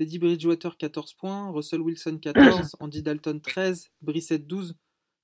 [0.00, 4.74] Teddy Bridgewater 14 points, Russell Wilson 14, Andy Dalton 13, Brissett 12.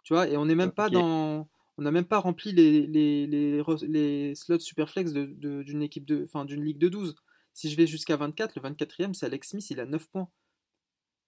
[0.05, 1.49] Tu vois, et on n'est même pas dans.
[1.79, 6.05] On n'a même pas rempli les, les, les, les slots superflex de- de- d'une équipe
[6.05, 7.15] de, enfin, d'une ligue de 12.
[7.55, 10.29] Si je vais jusqu'à 24, le 24e, c'est Alex Smith, il a 9 points.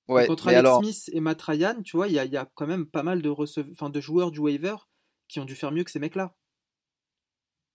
[0.09, 2.67] Ouais, mais Alex alors, Smith et Matt Ryan, tu vois, il y y a quand
[2.67, 4.77] même pas mal de, enfin, de joueurs du waiver
[5.27, 6.35] qui ont dû faire mieux que ces mecs-là.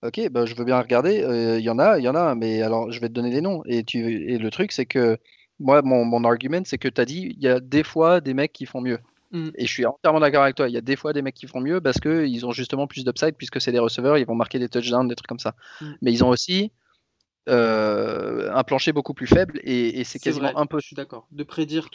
[0.03, 1.21] Ok, bah, je veux bien regarder.
[1.23, 3.31] Euh, Il y en a, il y en a, mais alors je vais te donner
[3.31, 3.63] des noms.
[3.65, 3.99] Et, tu,
[4.31, 5.17] et le truc, c'est que
[5.63, 8.33] moi, mon, mon argument, c'est que tu as dit, il y a des fois des
[8.33, 8.99] mecs qui font mieux.
[9.31, 9.49] Mm.
[9.55, 10.69] Et je suis entièrement d'accord avec toi.
[10.69, 13.03] Il y a des fois des mecs qui font mieux parce qu'ils ont justement plus
[13.03, 15.55] d'upside, puisque c'est des receveurs, ils vont marquer des touchdowns, des trucs comme ça.
[15.81, 15.91] Mm.
[16.01, 16.71] Mais ils ont aussi
[17.49, 20.81] euh, un plancher beaucoup plus faible et, et c'est quasiment vrai, impossible.
[20.81, 21.27] Je suis d'accord.
[21.31, 21.89] De prédire.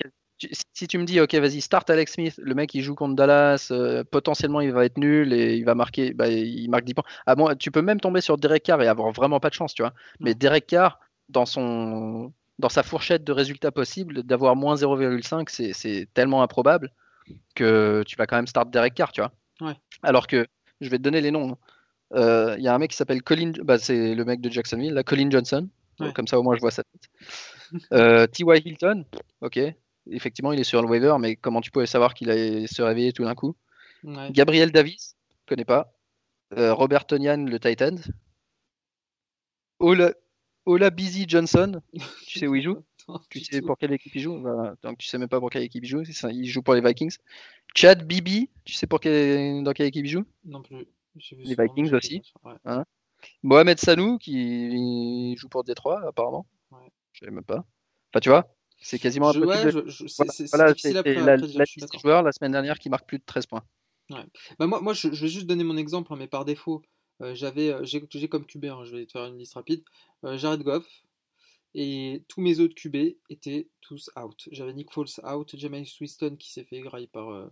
[0.72, 3.68] Si tu me dis, ok, vas-y, start Alex Smith, le mec il joue contre Dallas,
[3.72, 7.04] euh, potentiellement il va être nul et il va marquer, bah, il marque 10 points.
[7.26, 9.74] Ah bon, tu peux même tomber sur Derek Carr et avoir vraiment pas de chance,
[9.74, 9.94] tu vois.
[10.20, 16.08] Mais Derek Carr, dans, son, dans sa fourchette de résultats possibles, d'avoir moins 0,5, c'est-
[16.14, 16.90] tellement improbable
[17.54, 19.32] que tu vas quand même start Derek Carr, tu vois.
[19.60, 19.74] Ouais.
[20.02, 20.46] Alors que,
[20.80, 21.52] je vais te donner les noms.
[21.52, 21.58] hein.
[22.14, 24.94] Euh, Il y a un mec qui s'appelle Colin, bah, c'est le mec de Jacksonville,
[24.94, 25.68] là, Colin Johnson.
[26.00, 26.12] Ouais.
[26.12, 27.08] Comme ça au moins je vois sa tête.
[27.92, 28.64] Euh, T.Y.
[28.66, 29.04] Hilton,
[29.42, 29.60] ok.
[30.10, 33.12] Effectivement, il est sur le waiver, mais comment tu pouvais savoir qu'il allait se réveiller
[33.12, 33.54] tout d'un coup?
[34.04, 34.30] Ouais.
[34.30, 35.92] Gabriel Davis, je connais pas.
[36.56, 37.96] Euh, Robert Tonian, le Titan.
[39.80, 40.12] Ola,
[40.68, 41.80] Ola Busy Johnson,
[42.26, 42.76] tu sais où il joue?
[43.30, 44.38] Tu sais pour quelle équipe il joue?
[44.40, 44.74] Voilà.
[44.82, 46.04] Donc tu sais même pas pour quelle équipe il joue.
[46.04, 47.16] ça, Il joue pour les Vikings.
[47.74, 49.62] Chad Bibi, tu sais pour quelle...
[49.64, 50.24] dans quelle équipe il joue?
[50.44, 50.86] Non plus.
[51.32, 52.22] Les Vikings aussi.
[52.44, 52.82] Ouais.
[53.42, 56.46] Mohamed Sanou, qui joue pour Détroit apparemment.
[56.70, 56.78] Ouais.
[57.12, 57.64] Je savais même pas.
[58.12, 58.46] Enfin tu vois,
[58.80, 59.66] c'est quasiment Je- impossible.
[59.66, 61.64] ouais, de- je- Voilà, c'est- voilà, la, la
[62.00, 63.64] joueurs la semaine dernière qui marque plus de 13 points.
[64.58, 66.82] Bah moi, moi je, je vais juste donner mon exemple, hein, mais par défaut,
[67.20, 69.82] j'avais, euh, j'ai j'ai comme QB, hein, je vais te faire une liste rapide,
[70.24, 70.86] euh, Jared Goff,
[71.74, 74.48] et tous mes autres QB étaient tous out.
[74.52, 77.48] J'avais Nick Foles out, Jameis Winston qui s'est fait égrailler par, euh,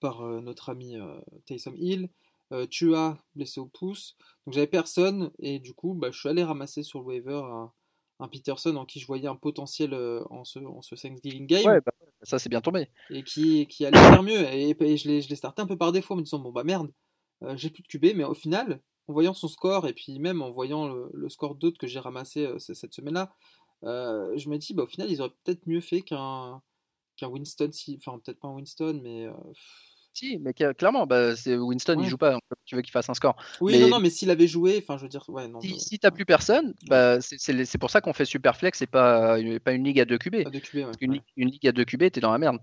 [0.00, 2.08] par euh, notre ami euh, Taysom Hill,
[2.52, 6.42] euh, Tua blessé au pouce, donc j'avais personne, et du coup, bah, je suis allé
[6.44, 7.72] ramasser sur le waiver un,
[8.20, 11.66] un Peterson en qui je voyais un potentiel euh, en, ce, en ce Thanksgiving game
[11.66, 11.92] Ouais, bah,
[12.22, 12.88] ça c'est bien tombé.
[13.10, 14.40] et qui, qui allait faire mieux.
[14.52, 16.50] Et, et je l'ai je l'ai starté un peu par défaut en me disant bon
[16.52, 16.92] bah merde,
[17.42, 20.42] euh, j'ai plus de QB, mais au final, en voyant son score et puis même
[20.42, 23.34] en voyant le, score d'autres que j'ai ramassé euh, cette semaine-là,
[23.84, 26.62] euh, je me dis bah au final ils auraient peut-être mieux fait qu'un
[27.16, 27.98] qu'un Winston, si...
[27.98, 29.32] enfin peut-être pas un Winston, mais euh,
[30.16, 32.04] Si, mais cla- clairement, bah, Winston, Ouais.
[32.04, 32.38] il joue pas.
[32.64, 33.36] Tu veux qu'il fasse un score.
[33.60, 35.60] oui Mais- non non mais s'il avait joué, enfin je veux dire ouais non.
[35.60, 37.36] Si, mais- si t'as plus personne, bah, c'est-
[37.78, 40.34] pour ça qu'on fait Superflex et pas, une- pas une ligue à 2 QB.
[40.36, 42.58] ouais, Parce ligue, une ligue à 2 QB, t'es dans la merde.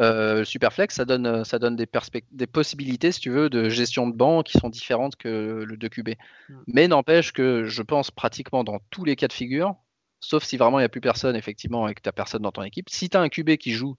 [0.00, 4.42] Euh, Superflex, ça donne, ça donne des possibilités, si tu veux, de gestion de banc
[4.42, 6.14] qui sont différentes que le 2 QB.
[6.48, 6.54] Mm.
[6.68, 9.74] Mais n'empêche que je pense pratiquement dans tous les cas de figure,
[10.20, 12.62] sauf si vraiment il n'y a plus personne, effectivement, et que tu personne dans ton
[12.62, 13.96] équipe, si tu as un QB qui joue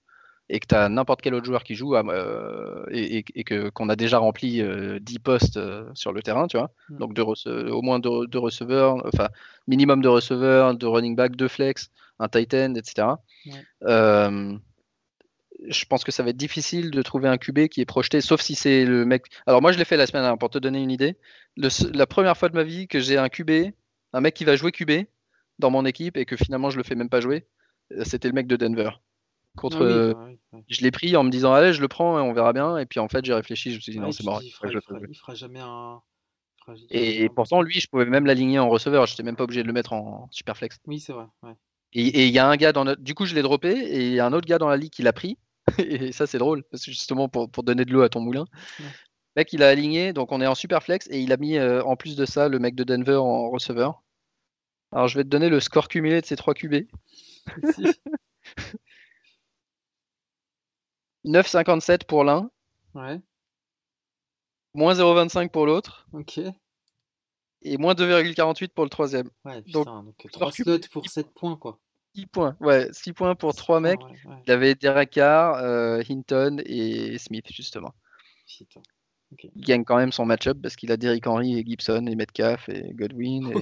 [0.52, 3.68] et que tu as n'importe quel autre joueur qui joue euh, et, et- et que
[3.70, 6.98] qu'on a déjà rempli euh, 10 postes euh, sur le terrain, tu vois, Mm.
[6.98, 9.28] donc deux au moins deux, deux receveurs, enfin
[9.68, 13.08] minimum de receveurs, de running back, deux flex, un tight end, etc.
[13.84, 14.56] Euh,
[15.68, 18.40] je pense que ça va être difficile de trouver un QB qui est projeté, sauf
[18.40, 19.26] si c'est le mec.
[19.46, 21.16] Alors moi je l'ai fait la semaine dernière pour te donner une idée.
[21.56, 23.72] Le la première fois de ma vie que j'ai un QB,
[24.14, 25.06] un mec qui va jouer QB
[25.58, 27.46] dans mon équipe et que finalement je le fais même pas jouer,
[27.92, 28.90] euh, c'était le mec de Denver.
[29.56, 30.64] Contre, Ah oui, euh, oui, ouais.
[30.68, 32.78] je l'ai pris en me disant allez je le prends et on verra bien.
[32.78, 34.40] Et puis en fait j'ai réfléchi, je me suis dit non c'est mort.
[34.42, 36.00] il fera, je il fera- il jamais un.
[36.64, 39.66] fera- Et, pourtant lui je pouvais même l'aligner en receveur, j'étais même pas obligé de
[39.66, 40.78] le mettre en superflex.
[40.86, 41.26] Oui c'est vrai.
[41.42, 41.52] Ouais.
[41.92, 43.02] Et et il y a un gars dans notre...
[43.02, 44.92] Du coup, je l'ai droppé et il y a un autre gars dans la ligue
[44.92, 45.36] qui l'a pris.
[45.78, 48.44] Et ça, c'est drôle, parce que justement pour, pour donner de l'eau à ton moulin.
[48.78, 48.86] Ouais.
[49.36, 51.56] Le mec, il a aligné, donc on est en super flex et il a mis
[51.58, 54.02] euh, en plus de ça le mec de Denver en receveur.
[54.92, 56.86] Alors, je vais te donner le score cumulé de ces trois QB.
[61.24, 62.50] 9,57 pour l'un,
[62.94, 63.20] ouais.
[64.74, 66.40] moins 0,25 pour l'autre Ok.
[67.62, 69.28] et moins 2,48 pour le troisième.
[69.44, 71.78] Ouais, Donc, putain, donc 3 cube, slots pour 7 points, quoi.
[72.14, 74.00] 6 points, ouais, 6 points pour Six trois points, mecs.
[74.00, 74.42] ouais, ouais.
[74.46, 77.94] Il avait Derek Carr, euh, Hinton et Smith, justement.
[78.58, 78.80] Putain.
[79.54, 82.68] il gagne quand même son match-up parce qu'il a Derrick Henry et Gibson et Metcalf
[82.68, 83.52] et Godwin et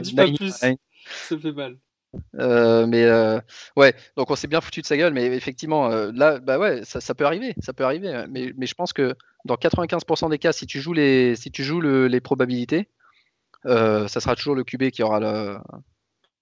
[0.00, 0.50] dis pas plus.
[0.50, 1.78] Ça fait mal.
[2.36, 3.38] Euh, mais euh,
[3.76, 6.84] ouais, donc on s'est bien foutu de sa gueule, mais effectivement, euh, là, bah ouais,
[6.84, 8.12] ça, ça peut arriver, ça peut arriver.
[8.14, 8.26] hein.
[8.30, 11.62] Mais, mais je pense que dans 95% des cas, si tu joues les, si tu
[11.64, 12.88] joues le- les probabilités,
[13.64, 15.58] ça sera toujours le QB qui aura le,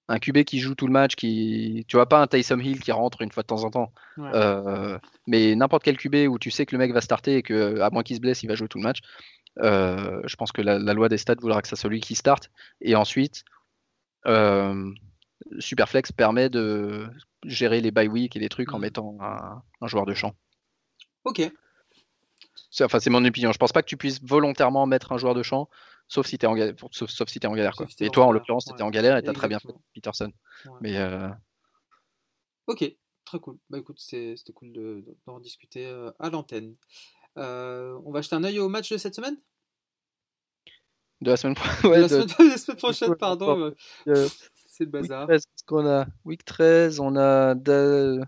[0.08, 2.92] un QB qui joue tout le match, qui, tu vois pas un Taysom Hill qui
[2.92, 4.98] rentre une fois de temps en temps, Ouais.
[5.26, 7.90] Mais n'importe quel QB où tu sais que le mec va starter et que à
[7.90, 9.00] moins qu'il se blesse, il va jouer tout le match.
[9.60, 12.50] je pense que la, la loi des stats voudra que ça soit lui qui starte.
[12.80, 13.42] Et ensuite,
[14.26, 14.92] euh,
[15.58, 17.08] Superflex permet de
[17.44, 18.82] gérer les bye week et les trucs en Mhm.
[18.82, 20.34] mettant un, un joueur de champ.
[21.24, 21.42] Ok.
[22.80, 23.52] Enfin, c'est mon opinion.
[23.52, 25.68] Je pense pas que tu puisses volontairement mettre un joueur de champ,
[26.08, 26.74] sauf si tu es en galère.
[26.90, 27.74] Sauf, sauf si t'es en galère.
[27.74, 27.86] Quoi.
[27.86, 28.86] Sauf si t'es Et en toi, en l'occurrence, tu étais ouais.
[28.86, 29.68] en galère et tu as très bien fait.
[29.94, 30.32] Peterson.
[30.66, 30.72] Ouais.
[30.80, 31.28] Mais euh,
[32.66, 32.84] Ok,
[33.24, 33.58] très cool.
[33.70, 36.74] Bah écoute, c'est- c'était cool de- de- d'en discuter euh, à l'antenne.
[37.38, 39.36] Euh, on va jeter un œil au match de cette semaine?
[41.20, 43.72] De la semaine, pro- De ouais, la, de- semaine, la semaine prochaine, pardon.
[44.08, 44.28] euh,
[44.76, 45.26] C'est le Week bazar.
[45.26, 46.06] 13, qu'est-ce qu'on a?
[46.24, 48.26] Week 13, on a Da-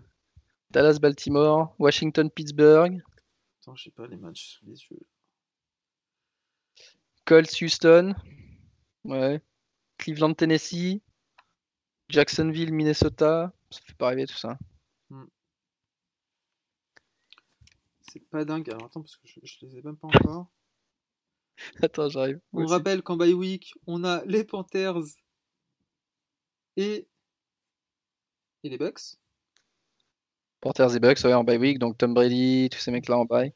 [0.71, 3.01] Dallas-Baltimore, Washington-Pittsburgh,
[3.61, 4.99] Attends, j'ai pas les matchs sous les yeux.
[7.25, 8.15] Colts-Houston,
[9.03, 9.41] ouais.
[9.97, 11.01] Cleveland-Tennessee,
[12.09, 13.53] Jacksonville-Minnesota.
[13.69, 14.57] Ça fait pas rêver tout ça.
[18.01, 18.67] C'est pas dingue.
[18.71, 20.47] Alors attends, parce que je, je les ai même pas encore.
[21.83, 22.39] Attends, j'arrive.
[22.53, 22.73] On Aussi.
[22.73, 24.95] rappelle qu'en bye week, on a les Panthers
[26.79, 27.07] et,
[28.63, 29.17] et les Bucks.
[30.61, 33.53] Panthers et Bucks, ouais, en bye week, donc Tom Brady, tous ces mecs-là en bye.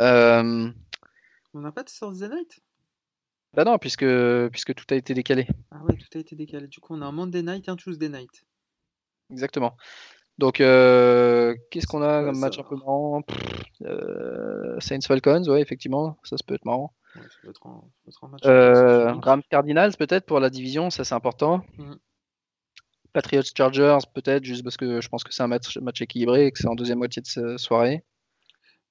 [0.00, 0.70] Euh,
[1.52, 2.60] On n'a pas de Thursday night
[3.54, 4.04] bah non, puisque,
[4.50, 5.46] puisque tout a été décalé.
[5.70, 6.66] Ah ouais, tout a été décalé.
[6.66, 8.44] Du coup, on a un Monday night et un Tuesday night.
[9.30, 9.76] Exactement.
[10.38, 13.22] Donc, euh, qu'est-ce qu'on a comme match un peu marrant?
[13.82, 16.92] Euh, Saints Falcons, ouais, effectivement, ça, ça peut être marrant.
[17.14, 18.42] Ouais, ça doit être un, ça doit être un match.
[18.46, 19.12] Euh.
[19.22, 21.64] Rams Cardinals, peut-être pour la division, ça c'est important.
[21.78, 21.96] Mhm.
[23.14, 26.52] Patriots Chargers, peut-être, juste parce que je pense que c'est un match, match équilibré et
[26.52, 28.04] que c'est en deuxième moitié de ce- soirée.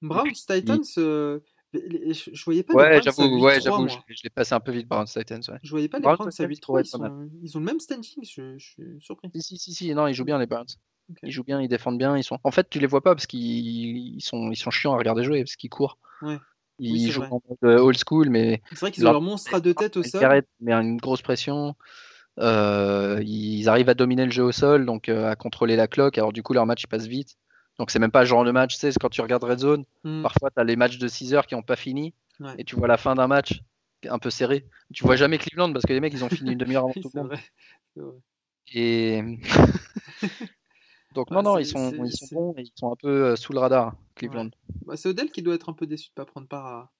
[0.02, 1.38] Browns Titans, euh,
[1.72, 4.60] je, je voyais pas les Ouais, j'avoue, ouais, 8-3, j'avoue, je, je l'ai passé un
[4.60, 5.40] peu vite, Browns Titans.
[5.48, 5.58] Ouais.
[5.62, 6.60] Je voyais pas les Browns Browns à Titans 8-3.
[6.66, 8.24] pourrait Ils, sont- ils ont le même standing.
[8.24, 9.30] Je, je suis surpris.
[9.34, 10.66] Si, si, si, si, non, ils jouent bien les Browns.
[11.22, 12.16] Ils jouent bien, ils défendent bien.
[12.16, 12.38] Ils sont...
[12.44, 13.40] En fait, tu les vois pas parce qu'ils
[14.16, 15.98] ils sont, ils sont chiants à regarder jouer parce qu'ils courent.
[16.22, 16.38] Ouais.
[16.78, 17.28] Ils Oui, jouent vrai.
[17.30, 19.96] en mode euh, old school, mais C'est vrai qu'ils ont leur monstre à deux têtes
[19.96, 20.42] au sol.
[20.60, 21.74] Met une grosse pression.
[22.40, 26.18] Euh, ils arrivent à dominer le jeu au sol, donc euh, à contrôler la cloque.
[26.18, 27.36] Alors du coup, leur match il passe vite.
[27.78, 29.58] Donc c'est même pas le genre de match, tu sais, c'est quand tu regardes Red
[29.58, 30.22] Zone, Hmm.
[30.22, 32.54] parfois tu as les matchs de 6 heures qui n'ont pas fini Ouais.
[32.58, 33.60] et tu vois la fin d'un match
[34.08, 34.66] un peu serré.
[34.92, 37.10] Tu vois jamais Cleveland parce que les mecs ils ont fini une demi-heure avant tout
[37.14, 37.28] le monde.
[37.28, 37.40] vrai.
[37.94, 38.14] C'est vrai.
[38.74, 39.22] Et
[41.14, 43.52] donc non non, ils sont ils sont bons et ils sont un peu euh, sous
[43.52, 44.50] le radar Cleveland.
[44.86, 46.92] Bah, c'est Odell qui doit être un peu déçu de pas prendre part à,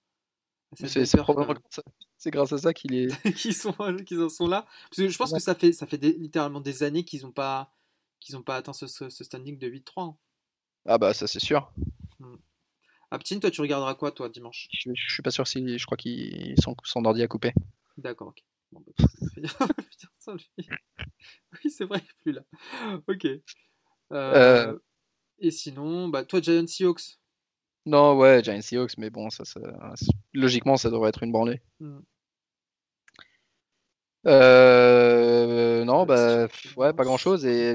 [0.76, 3.74] C'est grâce à- à ça qu'il est qu'ils sont
[4.06, 4.66] qu'ils en sont là.
[4.90, 5.38] Parce que je pense Ouais.
[5.38, 7.72] que ça fait ça fait des- littéralement des années qu'ils ont pas
[8.20, 10.04] qu'ils ont pas atteint ce, ce- ce standing de 8-3.
[10.04, 10.16] hein.
[10.86, 11.70] Ah bah ça c'est sûr.
[13.10, 14.68] Aptine, toi tu regarderas quoi toi dimanche?
[14.72, 17.52] Je, je suis pas sûr si je crois qu'il son, son ordi a coupé.
[17.96, 18.42] D'accord, ok.
[18.72, 19.06] Bon, bah,
[20.18, 20.50] sans lui.
[21.64, 22.42] Oui, c'est vrai, il est plus là.
[23.06, 23.24] Ok.
[23.26, 23.40] Euh,
[24.12, 24.78] Euh.
[25.38, 27.18] Et sinon, bah, toi, Giant Seahawks.
[27.86, 29.60] Non, ouais, Giants Seahawks, mais bon, ça, ça-
[30.32, 31.60] logiquement, ça devrait être une branlée.
[31.80, 31.98] Hmm.
[34.26, 37.44] Euh, non, bah, Chiefs, ouais, pas grand chose.
[37.44, 37.74] Et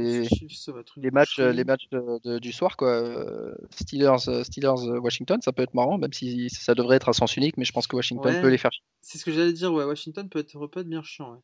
[0.98, 2.90] les matchs, les matchs de- de- du soir, quoi.
[2.90, 7.10] euh, Steelers, euh, Steelers, euh, Washington, ça peut être marrant, même si ça devrait être
[7.10, 8.42] à sens unique, mais je pense que Washington Ouais.
[8.42, 8.72] peut les faire.
[8.72, 8.84] chier.
[9.02, 9.84] C'est ce que j'allais dire, ouais.
[9.84, 11.40] Washington peut être, peut être bien chiant, ouais.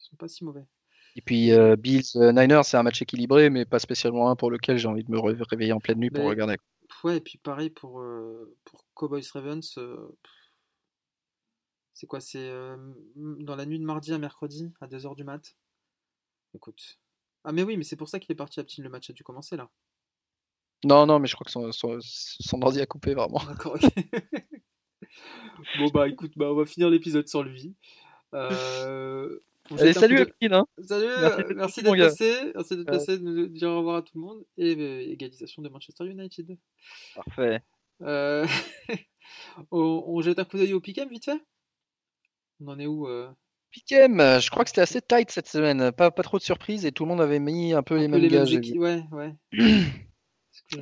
[0.00, 0.64] Ils sont pas si mauvais.
[1.16, 4.50] Et puis euh, Bills, euh, Niners, c'est un match équilibré, mais pas spécialement un pour
[4.50, 6.56] lequel j'ai envie de me ré- réveiller en pleine nuit pour regarder.
[7.04, 9.78] Ouais, et puis pareil pour, euh, pour Cowboys Ravens.
[9.78, 10.08] euh,
[11.92, 12.76] c'est quoi C'est euh,
[13.16, 15.56] dans la nuit de mardi à mercredi, à 2h du mat
[16.54, 16.98] Écoute.
[17.44, 18.84] Ah, mais oui, mais c'est pour ça qu'il est parti à Ptine.
[18.84, 19.70] Le match a dû commencer là.
[20.84, 23.42] Non, non, mais je crois que son, son, son ordi a coupé vraiment.
[23.46, 23.82] D'accord, ok.
[25.78, 27.74] bon, bah écoute, bah, on va finir l'épisode sans lui.
[28.34, 29.40] Euh,
[29.76, 30.66] Allez, salut Epine, hein.
[30.86, 32.52] Salut, Merci euh, d'être merci passé.
[32.54, 32.98] Merci d'être Ouais.
[32.98, 34.44] passé, de nous dire au revoir à tout le monde.
[34.56, 36.56] Et euh, égalisation de Manchester United.
[37.14, 37.60] Parfait.
[38.02, 38.46] Euh,
[39.70, 41.40] on, on jette un coup d'œil au Pick'em vite fait?
[42.60, 43.28] On en est où euh,
[43.70, 46.92] Piquem, je crois que c'était assez tight cette semaine, pas, pas trop de surprises et
[46.92, 48.78] tout le monde avait mis un peu les peu mêmes équipes vu.
[48.80, 49.34] Ouais, ouais.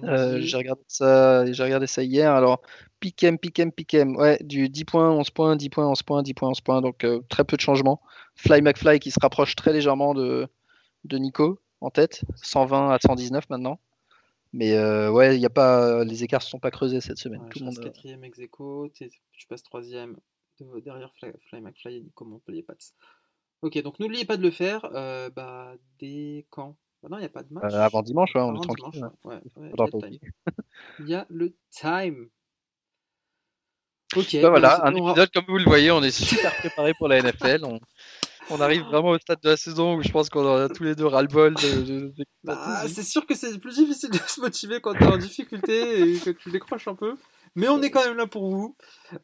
[0.04, 2.32] Euh, j'ai regardé ça, j'ai regardé ça hier.
[2.32, 2.62] Alors,
[3.00, 6.48] Piquem, Piquem, Piquem, ouais, du 10 points, 11 points, 10 points, 11 points, 10 points,
[6.50, 8.00] 11 points, donc euh, très peu de changements.
[8.36, 10.48] Fly McFly qui se rapproche très légèrement de,
[11.04, 13.78] de Nico en tête, 120 à 119 maintenant.
[14.52, 17.40] Mais euh, ouais, il y a pas, les écarts ne sont pas creusés cette semaine.
[17.42, 20.16] Ouais, tout je monde, quatrième ex aequo, tu passes troisième
[20.60, 22.74] de- derrière Fly, Fly McFly et Nico Montpellier Pats.
[23.62, 24.88] Ok, donc n'oubliez pas de le faire.
[25.34, 26.76] bah, dès quand?
[27.02, 27.72] Bah Non, il n'y a pas de match.
[27.72, 28.90] euh, avant dimanche, ouais, on Avant est tranquille.
[28.92, 29.40] dimanche, ouais.
[29.56, 30.20] ouais.
[31.00, 32.28] Il y a le time.
[34.16, 34.36] Ok.
[34.40, 37.64] Voilà, un on épisode comme vous le voyez, on est super préparé pour la NFL.
[37.64, 37.80] On,
[38.50, 40.94] on arrive vraiment au stade de la saison où je pense qu'on a tous les
[40.94, 44.80] deux ras-le-bol de, de- de- Bah, c'est sûr que c'est plus difficile de se motiver
[44.80, 47.16] quand t'es en difficulté et que tu décroches un peu.
[47.56, 48.76] Mais on est quand même là pour vous.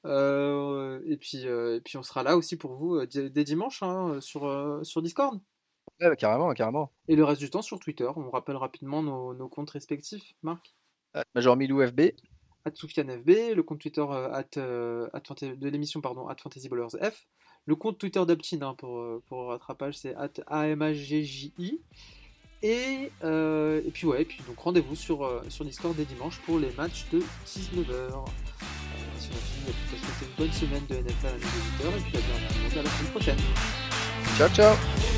[0.04, 4.16] Euh, et, puis, euh, et puis on sera là aussi pour vous dès dimanche hein,
[4.20, 5.38] sur, sur Discord.
[6.02, 6.90] Ouais, carrément, carrément.
[7.08, 8.08] Et le reste du temps sur Twitter.
[8.16, 10.34] On rappelle rapidement nos, nos comptes respectifs.
[10.42, 10.74] Marc?
[11.16, 12.12] Euh, Major Milou FB,
[12.64, 16.96] at FB, le compte Twitter euh, at, euh, at de l'émission pardon, at Fantasy Ballers
[17.00, 17.26] F.
[17.66, 21.80] Le compte Twitter d'Aptin hein, pour, pour rattrapage, c'est at AMAGJI.
[22.64, 26.58] Et, euh, et puis ouais, et puis donc rendez-vous sur, sur Discord dès dimanche pour
[26.58, 27.24] les matchs de 19h.
[27.46, 31.96] si on a fini, on peut souhaiter une bonne semaine de NFL à nos auditeurs
[31.96, 33.38] et puis à la semaine prochaine.
[34.36, 35.11] Ciao, ciao